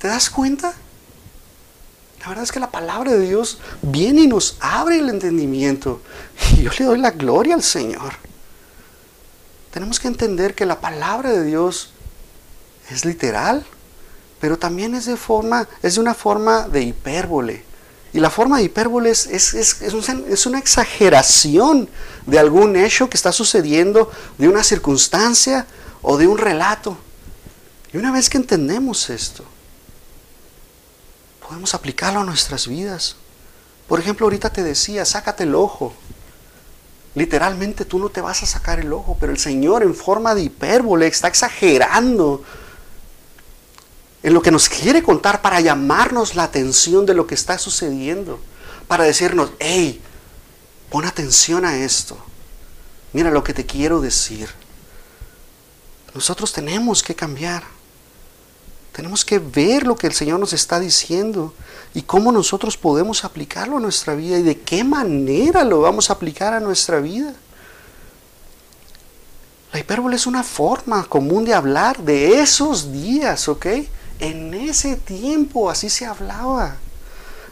¿Te 0.00 0.08
das 0.08 0.28
cuenta? 0.28 0.74
La 2.20 2.28
verdad 2.28 2.44
es 2.44 2.52
que 2.52 2.60
la 2.60 2.70
palabra 2.70 3.12
de 3.12 3.20
Dios 3.20 3.58
viene 3.82 4.22
y 4.22 4.26
nos 4.26 4.56
abre 4.60 4.98
el 4.98 5.08
entendimiento. 5.08 6.00
Y 6.56 6.62
yo 6.62 6.70
le 6.78 6.84
doy 6.84 6.98
la 6.98 7.10
gloria 7.12 7.54
al 7.54 7.62
Señor. 7.62 8.14
Tenemos 9.70 10.00
que 10.00 10.08
entender 10.08 10.54
que 10.54 10.66
la 10.66 10.80
palabra 10.80 11.30
de 11.30 11.44
Dios 11.44 11.92
es 12.92 13.04
literal, 13.04 13.64
pero 14.40 14.58
también 14.58 14.94
es 14.94 15.06
de, 15.06 15.16
forma, 15.16 15.68
es 15.82 15.94
de 15.94 16.00
una 16.00 16.14
forma 16.14 16.68
de 16.68 16.82
hipérbole. 16.82 17.64
Y 18.12 18.20
la 18.20 18.28
forma 18.28 18.58
de 18.58 18.64
hipérbole 18.64 19.10
es, 19.10 19.26
es, 19.26 19.54
es, 19.54 20.46
una 20.46 20.58
exageración 20.58 21.88
de 22.26 22.38
algún 22.38 22.76
hecho 22.76 23.08
que 23.08 23.16
está 23.16 23.32
sucediendo, 23.32 24.10
de 24.36 24.48
una 24.48 24.62
circunstancia 24.62 25.66
o 26.02 26.18
de 26.18 26.26
un 26.26 26.36
relato. 26.36 26.98
Y 27.92 27.96
una 27.96 28.12
vez 28.12 28.28
que 28.28 28.36
entendemos 28.36 29.08
esto, 29.08 29.44
podemos 31.46 31.74
aplicarlo 31.74 32.20
a 32.20 32.24
nuestras 32.24 32.66
vidas. 32.66 33.16
Por 33.88 34.00
ejemplo, 34.00 34.26
ahorita 34.26 34.50
te 34.50 34.62
decía, 34.62 35.04
sácate 35.04 35.44
el 35.44 35.54
ojo. 35.54 35.94
Literalmente 37.14 37.84
tú 37.84 37.98
no 37.98 38.08
te 38.08 38.20
vas 38.20 38.42
a 38.42 38.46
sacar 38.46 38.80
el 38.80 38.92
ojo, 38.92 39.16
pero 39.20 39.32
el 39.32 39.38
Señor 39.38 39.82
en 39.82 39.94
forma 39.94 40.34
de 40.34 40.42
hipérbole 40.42 41.06
está 41.06 41.28
exagerando 41.28 42.42
en 44.22 44.34
lo 44.34 44.42
que 44.42 44.50
nos 44.50 44.68
quiere 44.68 45.02
contar 45.02 45.42
para 45.42 45.60
llamarnos 45.60 46.34
la 46.34 46.44
atención 46.44 47.06
de 47.06 47.14
lo 47.14 47.26
que 47.26 47.34
está 47.34 47.58
sucediendo, 47.58 48.38
para 48.86 49.04
decirnos, 49.04 49.50
hey, 49.58 50.00
pon 50.90 51.04
atención 51.04 51.64
a 51.64 51.76
esto, 51.78 52.16
mira 53.12 53.30
lo 53.30 53.42
que 53.42 53.54
te 53.54 53.66
quiero 53.66 54.00
decir. 54.00 54.48
Nosotros 56.14 56.52
tenemos 56.52 57.02
que 57.02 57.14
cambiar, 57.14 57.64
tenemos 58.92 59.24
que 59.24 59.38
ver 59.38 59.86
lo 59.86 59.96
que 59.96 60.06
el 60.06 60.12
Señor 60.12 60.38
nos 60.38 60.52
está 60.52 60.78
diciendo 60.78 61.54
y 61.94 62.02
cómo 62.02 62.30
nosotros 62.30 62.76
podemos 62.76 63.24
aplicarlo 63.24 63.78
a 63.78 63.80
nuestra 63.80 64.14
vida 64.14 64.38
y 64.38 64.42
de 64.42 64.60
qué 64.60 64.84
manera 64.84 65.64
lo 65.64 65.80
vamos 65.80 66.10
a 66.10 66.12
aplicar 66.12 66.52
a 66.52 66.60
nuestra 66.60 67.00
vida. 67.00 67.32
La 69.72 69.80
hipérbole 69.80 70.16
es 70.16 70.26
una 70.26 70.42
forma 70.42 71.02
común 71.04 71.46
de 71.46 71.54
hablar 71.54 71.98
de 71.98 72.40
esos 72.40 72.92
días, 72.92 73.48
¿ok? 73.48 73.66
En 74.22 74.54
ese 74.54 74.94
tiempo 74.94 75.68
así 75.68 75.90
se 75.90 76.06
hablaba. 76.06 76.76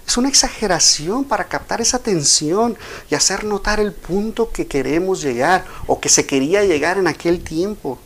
Es 0.07 0.17
una 0.17 0.29
exageración 0.29 1.25
para 1.25 1.49
captar 1.49 1.81
esa 1.81 1.97
atención 1.97 2.79
y 3.11 3.17
hacer 3.17 3.43
notar 3.43 3.81
el 3.81 3.93
punto 3.93 4.53
que 4.53 4.69
queremos 4.69 5.21
llegar 5.21 5.65
o 5.89 5.99
que 5.99 6.09
se 6.09 6.27
quería 6.27 6.63
llegar 6.63 6.97
en 6.97 7.09
aquel 7.09 7.43
tiempo. 7.43 7.99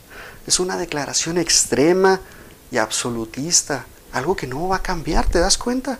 Es 0.47 0.59
una 0.59 0.77
declaración 0.77 1.37
extrema 1.37 2.21
y 2.71 2.77
absolutista, 2.77 3.85
algo 4.11 4.35
que 4.35 4.47
no 4.47 4.67
va 4.67 4.77
a 4.77 4.81
cambiar, 4.81 5.29
¿te 5.29 5.37
das 5.37 5.59
cuenta? 5.59 5.99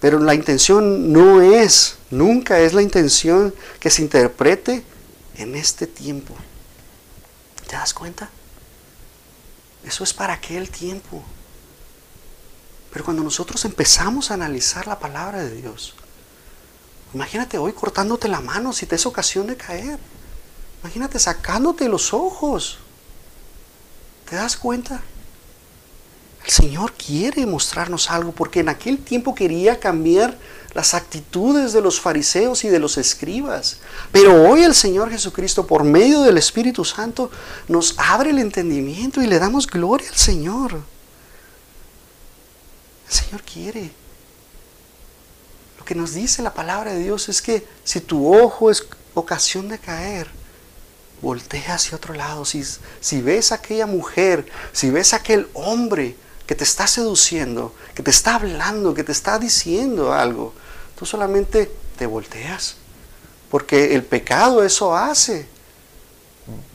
Pero 0.00 0.18
la 0.18 0.34
intención 0.34 1.12
no 1.12 1.40
es, 1.40 1.98
nunca 2.10 2.58
es 2.58 2.72
la 2.72 2.82
intención 2.82 3.54
que 3.78 3.90
se 3.90 4.02
interprete 4.02 4.82
en 5.36 5.54
este 5.54 5.86
tiempo. 5.86 6.34
¿Te 7.68 7.76
das 7.76 7.94
cuenta? 7.94 8.28
Eso 9.84 10.02
es 10.02 10.12
para 10.12 10.32
aquel 10.32 10.68
tiempo. 10.68 11.22
Pero 12.96 13.04
cuando 13.04 13.22
nosotros 13.22 13.62
empezamos 13.66 14.30
a 14.30 14.34
analizar 14.34 14.86
la 14.86 14.98
palabra 14.98 15.44
de 15.44 15.54
Dios, 15.54 15.92
imagínate 17.12 17.58
hoy 17.58 17.74
cortándote 17.74 18.26
la 18.26 18.40
mano 18.40 18.72
si 18.72 18.86
te 18.86 18.94
es 18.94 19.04
ocasión 19.04 19.46
de 19.46 19.54
caer. 19.54 19.98
Imagínate 20.80 21.18
sacándote 21.18 21.90
los 21.90 22.14
ojos. 22.14 22.78
¿Te 24.26 24.36
das 24.36 24.56
cuenta? 24.56 25.02
El 26.42 26.50
Señor 26.50 26.94
quiere 26.94 27.44
mostrarnos 27.44 28.10
algo 28.10 28.32
porque 28.32 28.60
en 28.60 28.70
aquel 28.70 28.96
tiempo 28.96 29.34
quería 29.34 29.78
cambiar 29.78 30.38
las 30.72 30.94
actitudes 30.94 31.74
de 31.74 31.82
los 31.82 32.00
fariseos 32.00 32.64
y 32.64 32.68
de 32.68 32.78
los 32.78 32.96
escribas. 32.96 33.76
Pero 34.10 34.42
hoy 34.48 34.62
el 34.62 34.74
Señor 34.74 35.10
Jesucristo, 35.10 35.66
por 35.66 35.84
medio 35.84 36.22
del 36.22 36.38
Espíritu 36.38 36.82
Santo, 36.82 37.30
nos 37.68 37.94
abre 37.98 38.30
el 38.30 38.38
entendimiento 38.38 39.20
y 39.20 39.26
le 39.26 39.38
damos 39.38 39.66
gloria 39.66 40.08
al 40.08 40.16
Señor. 40.16 40.95
El 43.08 43.14
Señor 43.14 43.42
quiere. 43.42 43.90
Lo 45.78 45.84
que 45.84 45.94
nos 45.94 46.14
dice 46.14 46.42
la 46.42 46.54
palabra 46.54 46.92
de 46.92 47.00
Dios 47.00 47.28
es 47.28 47.42
que 47.42 47.66
si 47.84 48.00
tu 48.00 48.34
ojo 48.34 48.70
es 48.70 48.86
ocasión 49.14 49.68
de 49.68 49.78
caer, 49.78 50.28
voltea 51.22 51.74
hacia 51.74 51.96
otro 51.96 52.14
lado. 52.14 52.44
Si, 52.44 52.64
si 53.00 53.22
ves 53.22 53.52
a 53.52 53.56
aquella 53.56 53.86
mujer, 53.86 54.46
si 54.72 54.90
ves 54.90 55.12
a 55.12 55.16
aquel 55.16 55.48
hombre 55.54 56.16
que 56.46 56.54
te 56.54 56.64
está 56.64 56.86
seduciendo, 56.86 57.74
que 57.94 58.02
te 58.02 58.10
está 58.10 58.36
hablando, 58.36 58.94
que 58.94 59.04
te 59.04 59.12
está 59.12 59.38
diciendo 59.38 60.12
algo, 60.12 60.54
tú 60.98 61.06
solamente 61.06 61.70
te 61.98 62.06
volteas. 62.06 62.76
Porque 63.50 63.94
el 63.94 64.02
pecado 64.04 64.64
eso 64.64 64.96
hace. 64.96 65.48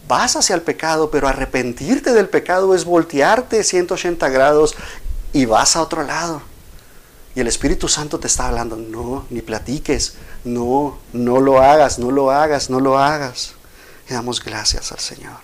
Vas 0.08 0.36
hacia 0.36 0.56
el 0.56 0.62
pecado, 0.62 1.10
pero 1.10 1.28
arrepentirte 1.28 2.14
del 2.14 2.28
pecado 2.28 2.76
es 2.76 2.84
voltearte 2.84 3.64
180 3.64 4.28
grados 4.30 4.76
y 5.34 5.46
vas 5.46 5.76
a 5.76 5.82
otro 5.82 6.04
lado. 6.04 6.42
Y 7.36 7.40
el 7.40 7.48
Espíritu 7.48 7.88
Santo 7.88 8.20
te 8.20 8.28
está 8.28 8.48
hablando, 8.48 8.76
no, 8.76 9.26
ni 9.30 9.42
platiques, 9.42 10.16
no, 10.44 10.98
no 11.14 11.40
lo 11.40 11.62
hagas, 11.62 11.98
no 11.98 12.12
lo 12.12 12.32
hagas, 12.32 12.70
no 12.70 12.80
lo 12.80 12.98
hagas. 12.98 13.54
Y 14.10 14.14
damos 14.14 14.44
gracias 14.44 14.92
al 14.92 15.00
Señor. 15.00 15.38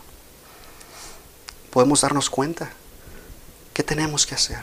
Podemos 1.71 2.01
darnos 2.01 2.29
cuenta 2.29 2.71
¿Qué 3.77 3.83
tenemos 3.83 4.25
que 4.25 4.33
hacer? 4.33 4.57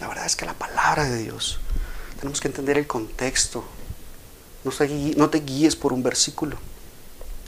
La 0.00 0.08
verdad 0.08 0.26
es 0.26 0.34
que 0.34 0.44
la 0.44 0.54
palabra 0.54 1.04
de 1.04 1.16
Dios, 1.16 1.60
tenemos 2.18 2.40
que 2.40 2.48
entender 2.48 2.76
el 2.76 2.88
contexto. 2.88 3.62
No 4.64 4.72
no 5.16 5.30
te 5.30 5.38
guíes 5.38 5.76
por 5.76 5.92
un 5.92 6.02
versículo. 6.02 6.56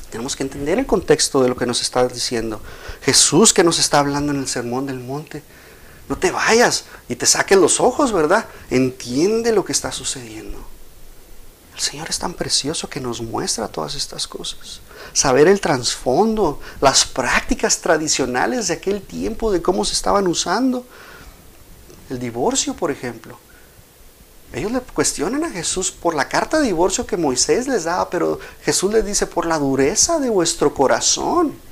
Tenemos 0.08 0.36
que 0.36 0.44
entender 0.44 0.78
el 0.78 0.86
contexto 0.86 1.42
de 1.42 1.48
lo 1.48 1.56
que 1.56 1.66
nos 1.66 1.82
está 1.82 2.06
diciendo. 2.06 2.60
Jesús 3.02 3.52
que 3.52 3.64
nos 3.64 3.80
está 3.80 3.98
hablando 3.98 4.30
en 4.30 4.38
el 4.38 4.46
sermón 4.46 4.86
del 4.86 5.00
monte. 5.00 5.42
No 6.08 6.16
te 6.16 6.30
vayas 6.30 6.84
y 7.08 7.16
te 7.16 7.26
saques 7.26 7.58
los 7.58 7.80
ojos, 7.80 8.12
¿verdad? 8.12 8.46
Entiende 8.70 9.52
lo 9.52 9.64
que 9.64 9.72
está 9.72 9.90
sucediendo. 9.90 10.58
El 11.74 11.80
Señor 11.80 12.08
es 12.08 12.18
tan 12.18 12.32
precioso 12.32 12.88
que 12.88 13.00
nos 13.00 13.20
muestra 13.20 13.68
todas 13.68 13.94
estas 13.94 14.26
cosas. 14.26 14.80
Saber 15.12 15.46
el 15.46 15.60
trasfondo, 15.60 16.60
las 16.80 17.04
prácticas 17.04 17.80
tradicionales 17.80 18.68
de 18.68 18.74
aquel 18.74 19.02
tiempo, 19.02 19.52
de 19.52 19.60
cómo 19.60 19.84
se 19.84 19.92
estaban 19.92 20.26
usando. 20.26 20.86
El 22.08 22.18
divorcio, 22.18 22.74
por 22.74 22.90
ejemplo. 22.90 23.38
Ellos 24.52 24.72
le 24.72 24.80
cuestionan 24.80 25.44
a 25.44 25.50
Jesús 25.50 25.90
por 25.90 26.14
la 26.14 26.28
carta 26.28 26.60
de 26.60 26.66
divorcio 26.66 27.06
que 27.06 27.16
Moisés 27.16 27.66
les 27.66 27.84
daba, 27.84 28.08
pero 28.08 28.38
Jesús 28.62 28.92
les 28.92 29.04
dice 29.04 29.26
por 29.26 29.44
la 29.44 29.58
dureza 29.58 30.18
de 30.18 30.30
vuestro 30.30 30.72
corazón. 30.72 31.65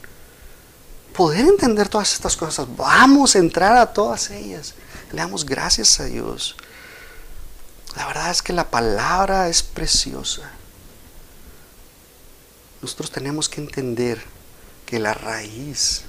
Poder 1.14 1.46
entender 1.46 1.88
todas 1.88 2.12
estas 2.12 2.36
cosas, 2.36 2.66
vamos 2.76 3.36
a 3.36 3.38
entrar 3.38 3.76
a 3.76 3.92
todas 3.92 4.30
ellas. 4.30 4.74
Le 5.12 5.18
damos 5.18 5.46
gracias 5.46 6.00
a 6.00 6.04
Dios. 6.04 6.56
La 7.96 8.06
verdad 8.06 8.30
es 8.30 8.42
que 8.42 8.52
la 8.52 8.70
palabra 8.70 9.48
es 9.48 9.62
preciosa. 9.62 10.50
Nosotros 12.82 13.10
tenemos 13.10 13.48
que 13.48 13.60
entender 13.60 14.22
que 14.84 14.98
la 14.98 15.14
raíz 15.14 16.02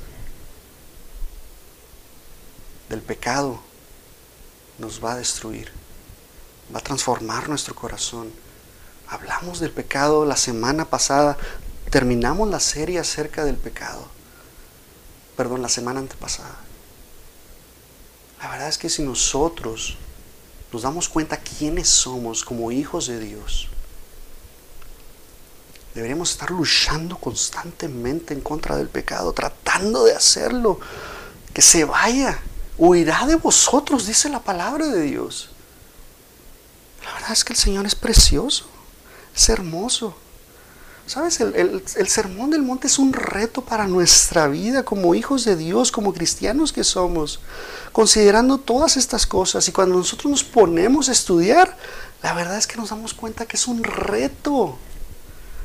del 2.90 3.02
pecado 3.02 3.62
nos 4.78 5.04
va 5.04 5.14
a 5.14 5.18
destruir, 5.18 5.72
va 6.74 6.80
a 6.80 6.84
transformar 6.84 7.48
nuestro 7.48 7.76
corazón. 7.76 8.32
Hablamos 9.08 9.60
del 9.60 9.72
pecado 9.72 10.26
la 10.26 10.36
semana 10.36 10.86
pasada, 10.86 11.38
terminamos 11.92 12.50
la 12.50 12.60
serie 12.60 13.00
acerca 13.00 13.46
del 13.46 13.56
pecado, 13.56 14.10
perdón, 15.36 15.62
la 15.62 15.70
semana 15.70 16.00
antepasada. 16.00 16.56
La 18.42 18.50
verdad 18.50 18.68
es 18.68 18.78
que 18.78 18.90
si 18.90 19.02
nosotros 19.02 19.98
nos 20.72 20.82
damos 20.82 21.10
cuenta 21.10 21.38
quiénes 21.38 21.88
somos 21.88 22.44
como 22.44 22.72
hijos 22.72 23.08
de 23.08 23.20
Dios, 23.20 23.70
deberíamos 25.94 26.32
estar 26.32 26.52
luchando 26.52 27.18
constantemente 27.18 28.34
en 28.34 28.42
contra 28.42 28.76
del 28.76 28.90
pecado, 28.90 29.34
tratando 29.34 30.04
de 30.04 30.14
hacerlo, 30.14 30.80
que 31.54 31.62
se 31.62 31.86
vaya, 31.86 32.40
huirá 32.78 33.26
de 33.26 33.36
vosotros, 33.36 34.06
dice 34.06 34.30
la 34.30 34.42
palabra 34.42 34.88
de 34.88 35.02
Dios. 35.02 35.50
La 37.06 37.14
verdad 37.14 37.32
es 37.32 37.46
que 37.46 37.54
el 37.54 37.60
Señor 37.60 37.86
es 37.86 37.96
precioso, 37.96 38.68
es 39.34 39.50
hermoso. 39.50 40.18
¿Sabes? 41.08 41.40
El, 41.40 41.84
el, 41.96 42.08
sermón 42.08 42.50
del 42.50 42.64
monte 42.64 42.88
es 42.88 42.98
un 42.98 43.14
reto 43.14 43.62
para 43.62 43.88
nuestra 43.88 44.48
vida 44.48 44.84
como 44.84 45.14
hijos 45.14 45.46
de 45.46 45.56
Dios, 45.56 45.92
como 45.92 46.14
cristianos 46.14 46.74
que 46.74 46.84
somos, 46.84 47.42
considerando 47.92 48.58
todas 48.58 48.98
estas 48.98 49.28
cosas. 49.28 49.68
Y 49.68 49.72
cuando 49.72 49.98
nosotros 49.98 50.32
nos 50.32 50.44
ponemos 50.44 51.08
a 51.08 51.12
estudiar, 51.12 51.78
la 52.24 52.34
verdad 52.34 52.58
es 52.58 52.66
que 52.66 52.78
nos 52.78 52.90
damos 52.90 53.14
cuenta 53.14 53.46
que 53.46 53.56
es 53.56 53.68
un 53.68 53.84
reto. 53.84 54.78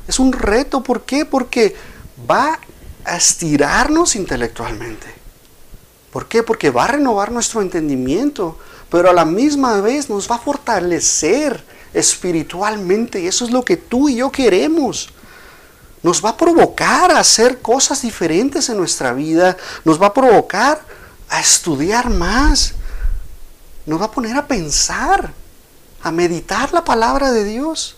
Es 0.07 0.19
un 0.19 0.31
reto, 0.31 0.83
¿por 0.83 1.05
qué? 1.05 1.25
Porque 1.25 1.75
va 2.29 2.59
a 3.03 3.17
estirarnos 3.17 4.15
intelectualmente. 4.15 5.07
¿Por 6.11 6.27
qué? 6.27 6.43
Porque 6.43 6.69
va 6.69 6.83
a 6.83 6.89
renovar 6.89 7.31
nuestro 7.31 7.63
entendimiento, 7.63 8.59
pero 8.91 9.09
a 9.09 9.13
la 9.13 9.25
misma 9.25 9.81
vez 9.81 10.07
nos 10.07 10.29
va 10.29 10.35
a 10.35 10.39
fortalecer 10.39 11.63
espiritualmente. 11.95 13.21
Y 13.21 13.27
eso 13.27 13.43
es 13.43 13.49
lo 13.49 13.65
que 13.65 13.77
tú 13.77 14.07
y 14.07 14.17
yo 14.17 14.31
queremos 14.31 15.09
nos 16.03 16.23
va 16.23 16.29
a 16.29 16.37
provocar 16.37 17.11
a 17.11 17.19
hacer 17.19 17.61
cosas 17.61 18.01
diferentes 18.01 18.69
en 18.69 18.77
nuestra 18.77 19.13
vida, 19.13 19.57
nos 19.85 20.01
va 20.01 20.07
a 20.07 20.13
provocar 20.13 20.81
a 21.29 21.39
estudiar 21.39 22.09
más, 22.09 22.73
nos 23.85 24.01
va 24.01 24.05
a 24.05 24.11
poner 24.11 24.35
a 24.35 24.47
pensar, 24.47 25.33
a 26.01 26.11
meditar 26.11 26.73
la 26.73 26.83
palabra 26.83 27.31
de 27.31 27.43
Dios. 27.43 27.95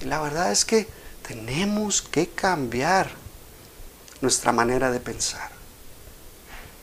Y 0.00 0.06
la 0.06 0.20
verdad 0.20 0.52
es 0.52 0.64
que 0.64 0.88
tenemos 1.26 2.02
que 2.02 2.28
cambiar 2.28 3.10
nuestra 4.20 4.52
manera 4.52 4.90
de 4.90 5.00
pensar. 5.00 5.50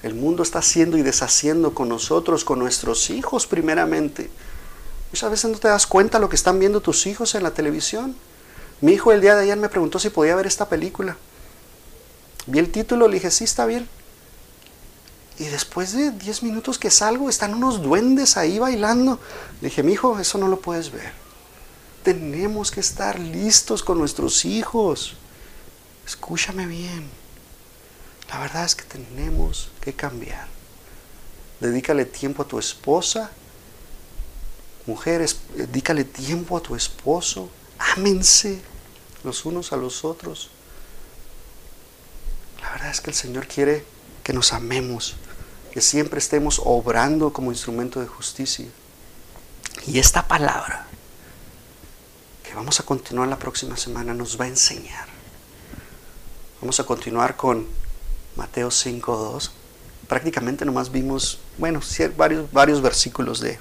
El 0.03 0.13
mundo 0.13 0.43
está 0.43 0.59
haciendo 0.59 0.97
y 0.97 1.01
deshaciendo 1.01 1.73
con 1.73 1.89
nosotros, 1.89 2.45
con 2.45 2.59
nuestros 2.59 3.09
hijos 3.09 3.47
primeramente. 3.47 4.29
Muchas 5.11 5.31
veces 5.31 5.51
no 5.51 5.57
te 5.57 5.67
das 5.67 5.87
cuenta 5.87 6.19
lo 6.19 6.29
que 6.29 6.35
están 6.35 6.59
viendo 6.59 6.81
tus 6.81 7.07
hijos 7.07 7.35
en 7.35 7.43
la 7.43 7.51
televisión. 7.51 8.15
Mi 8.81 8.93
hijo 8.93 9.11
el 9.11 9.21
día 9.21 9.35
de 9.35 9.43
ayer 9.43 9.57
me 9.57 9.69
preguntó 9.69 9.99
si 9.99 10.09
podía 10.09 10.35
ver 10.35 10.47
esta 10.47 10.67
película. 10.67 11.17
Vi 12.47 12.59
el 12.59 12.71
título, 12.71 13.07
le 13.07 13.15
dije, 13.15 13.31
sí, 13.31 13.43
está 13.43 13.65
bien. 13.65 13.87
Y 15.37 15.45
después 15.45 15.93
de 15.93 16.11
10 16.11 16.43
minutos 16.43 16.77
que 16.77 16.89
salgo, 16.89 17.29
están 17.29 17.53
unos 17.53 17.81
duendes 17.81 18.37
ahí 18.37 18.59
bailando. 18.59 19.19
Le 19.61 19.69
dije, 19.69 19.83
mi 19.83 19.93
hijo, 19.93 20.19
eso 20.19 20.37
no 20.37 20.47
lo 20.47 20.59
puedes 20.59 20.91
ver. 20.91 21.11
Tenemos 22.03 22.71
que 22.71 22.79
estar 22.79 23.19
listos 23.19 23.83
con 23.83 23.97
nuestros 23.97 24.45
hijos. 24.45 25.15
Escúchame 26.05 26.67
bien. 26.67 27.09
La 28.29 28.39
verdad 28.39 28.65
es 28.65 28.75
que 28.75 28.83
tenemos 28.83 29.69
que 29.81 29.93
cambiar. 29.93 30.47
Dedícale 31.59 32.05
tiempo 32.05 32.43
a 32.43 32.47
tu 32.47 32.59
esposa. 32.59 33.31
Mujeres, 34.85 35.37
dedícale 35.55 36.03
tiempo 36.03 36.57
a 36.57 36.61
tu 36.61 36.75
esposo 36.75 37.49
ámense 37.79 38.61
los 39.23 39.45
unos 39.45 39.73
a 39.73 39.77
los 39.77 40.05
otros. 40.05 40.49
La 42.61 42.71
verdad 42.71 42.89
es 42.89 43.01
que 43.01 43.09
el 43.09 43.15
Señor 43.15 43.47
quiere 43.47 43.85
que 44.23 44.33
nos 44.33 44.53
amemos, 44.53 45.15
que 45.71 45.81
siempre 45.81 46.19
estemos 46.19 46.61
obrando 46.63 47.33
como 47.33 47.51
instrumento 47.51 47.99
de 47.99 48.07
justicia. 48.07 48.67
Y 49.87 49.99
esta 49.99 50.27
palabra 50.27 50.87
que 52.43 52.53
vamos 52.53 52.79
a 52.79 52.83
continuar 52.83 53.27
la 53.27 53.37
próxima 53.37 53.77
semana 53.77 54.13
nos 54.13 54.39
va 54.39 54.45
a 54.45 54.49
enseñar. 54.49 55.07
Vamos 56.61 56.79
a 56.79 56.85
continuar 56.85 57.35
con 57.35 57.67
Mateo 58.35 58.69
5.2. 58.69 59.51
Prácticamente 60.07 60.65
nomás 60.65 60.91
vimos, 60.91 61.39
bueno, 61.57 61.81
varios, 62.17 62.51
varios 62.51 62.81
versículos 62.81 63.39
de, 63.39 63.59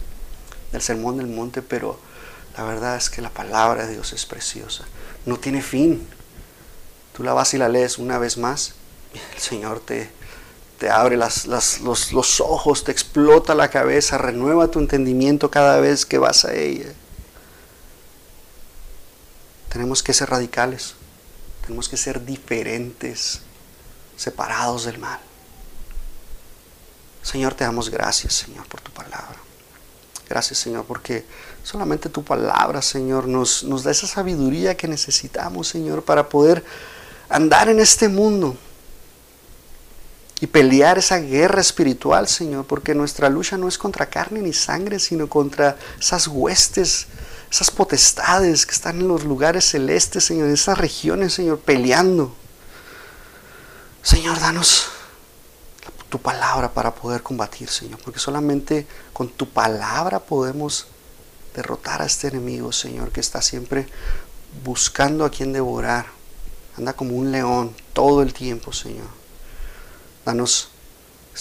del 0.73 0.83
Sermón 0.83 1.17
del 1.17 1.27
Monte, 1.27 1.63
pero 1.63 1.99
la 2.57 2.65
verdad 2.65 2.97
es 2.97 3.11
que 3.11 3.23
la 3.23 3.31
palabra 3.31 3.87
de 3.87 3.95
Dios 3.95 4.13
es 4.13 4.27
preciosa. 4.27 4.85
No 5.27 5.39
tiene 5.39 5.63
fin. 5.63 6.07
Tú 7.17 7.23
la 7.23 7.33
vas 7.33 7.55
y 7.55 7.59
la 7.59 7.69
lees 7.69 7.99
una 7.99 8.19
vez 8.19 8.39
más. 8.39 8.75
El 9.35 9.41
Señor 9.41 9.81
te, 9.81 10.11
te 10.79 10.91
abre 10.91 11.17
las, 11.17 11.47
los, 11.47 12.13
los 12.13 12.41
ojos, 12.41 12.85
te 12.85 12.93
explota 12.93 13.55
la 13.55 13.71
cabeza, 13.71 14.19
renueva 14.19 14.71
tu 14.71 14.79
entendimiento 14.79 15.51
cada 15.51 15.81
vez 15.81 16.07
que 16.07 16.19
vas 16.19 16.45
a 16.45 16.55
ella. 16.55 16.93
Tenemos 19.69 20.03
que 20.03 20.13
ser 20.13 20.31
radicales, 20.31 20.95
tenemos 21.63 21.89
que 21.89 21.97
ser 21.97 22.25
diferentes, 22.25 23.41
separados 24.17 24.85
del 24.85 24.99
mal. 24.99 25.19
Señor, 27.23 27.55
te 27.55 27.65
damos 27.65 27.89
gracias, 27.89 28.35
Señor, 28.35 28.67
por 28.69 28.81
tu 28.81 28.93
palabra. 28.93 29.39
Gracias, 30.29 30.59
Señor, 30.59 30.85
porque 30.85 31.25
solamente 31.65 32.11
tu 32.11 32.23
palabra, 32.23 32.83
Señor, 32.83 33.27
nos, 33.27 33.65
da 33.83 33.91
esa 33.91 34.07
sabiduría 34.07 34.77
que 34.77 34.87
necesitamos, 34.87 35.67
Señor, 35.67 36.05
para 36.05 36.29
poder 36.29 36.63
andar 37.29 37.71
en 37.71 37.81
este 37.81 38.09
mundo 38.09 38.55
y 40.41 40.47
pelear 40.47 40.99
esa 40.99 41.19
guerra 41.19 41.63
espiritual, 41.63 42.29
Señor, 42.29 42.67
porque 42.67 42.95
nuestra 42.95 43.31
lucha 43.31 43.57
no 43.57 43.67
es 43.67 43.79
contra 43.79 44.07
carne 44.07 44.43
ni 44.43 44.53
sangre, 44.53 44.99
sino 44.99 45.27
contra 45.27 45.77
esas 45.99 46.29
huestes, 46.29 47.07
esas 47.51 47.71
potestades 47.71 48.67
que 48.67 48.73
están 48.73 49.01
en 49.01 49.09
los 49.09 49.25
lugares 49.25 49.65
celestes, 49.65 50.23
Señor, 50.23 50.49
en 50.49 50.55
esas 50.55 50.77
regiones, 50.77 51.33
Señor, 51.33 51.61
peleando. 51.61 52.37
Señor, 54.03 54.39
danos 54.39 54.89
tu 56.11 56.19
palabra 56.21 56.71
para 56.71 56.95
poder 56.95 57.23
combatir, 57.23 57.71
Señor, 57.71 57.99
porque 58.05 58.21
solamente 58.21 58.87
con 59.15 59.31
tu 59.31 59.49
palabra 59.49 60.21
podemos 60.21 60.89
derrotar 61.55 62.03
a 62.03 62.07
este 62.07 62.29
enemigo, 62.29 62.73
Señor, 62.73 63.13
que 63.13 63.21
está 63.21 63.41
siempre 63.41 63.87
buscando 64.65 65.25
a 65.25 65.31
quien 65.31 65.53
devorar. 65.53 66.07
Anda 66.77 66.93
como 66.93 67.17
un 67.17 67.31
león 67.31 67.75
todo 67.93 68.23
el 68.23 68.35
tiempo, 68.35 68.73
Señor. 68.73 69.07
Danos 70.25 70.71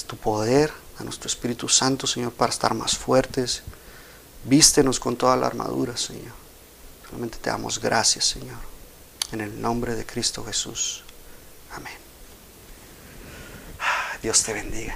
tu 0.08 0.16
poder, 0.18 0.72
danos 0.98 1.20
tu 1.20 1.28
Espíritu 1.28 1.68
Santo, 1.68 2.08
Señor, 2.08 2.32
para 2.34 2.52
estar 2.52 2.74
más 2.74 2.98
fuertes. 2.98 3.64
Vístenos 4.44 5.00
con 5.00 5.16
toda 5.16 5.36
la 5.36 5.48
armadura, 5.48 5.98
Señor. 5.98 6.34
Solamente 7.06 7.38
te 7.40 7.50
damos 7.50 7.80
gracias, 7.80 8.26
Señor. 8.26 8.58
En 9.32 9.42
el 9.42 9.62
nombre 9.62 9.96
de 9.96 10.06
Cristo 10.06 10.44
Jesús. 10.46 11.04
Amén. 11.76 11.94
Dios 14.22 14.44
te 14.44 14.54
bendiga. 14.54 14.96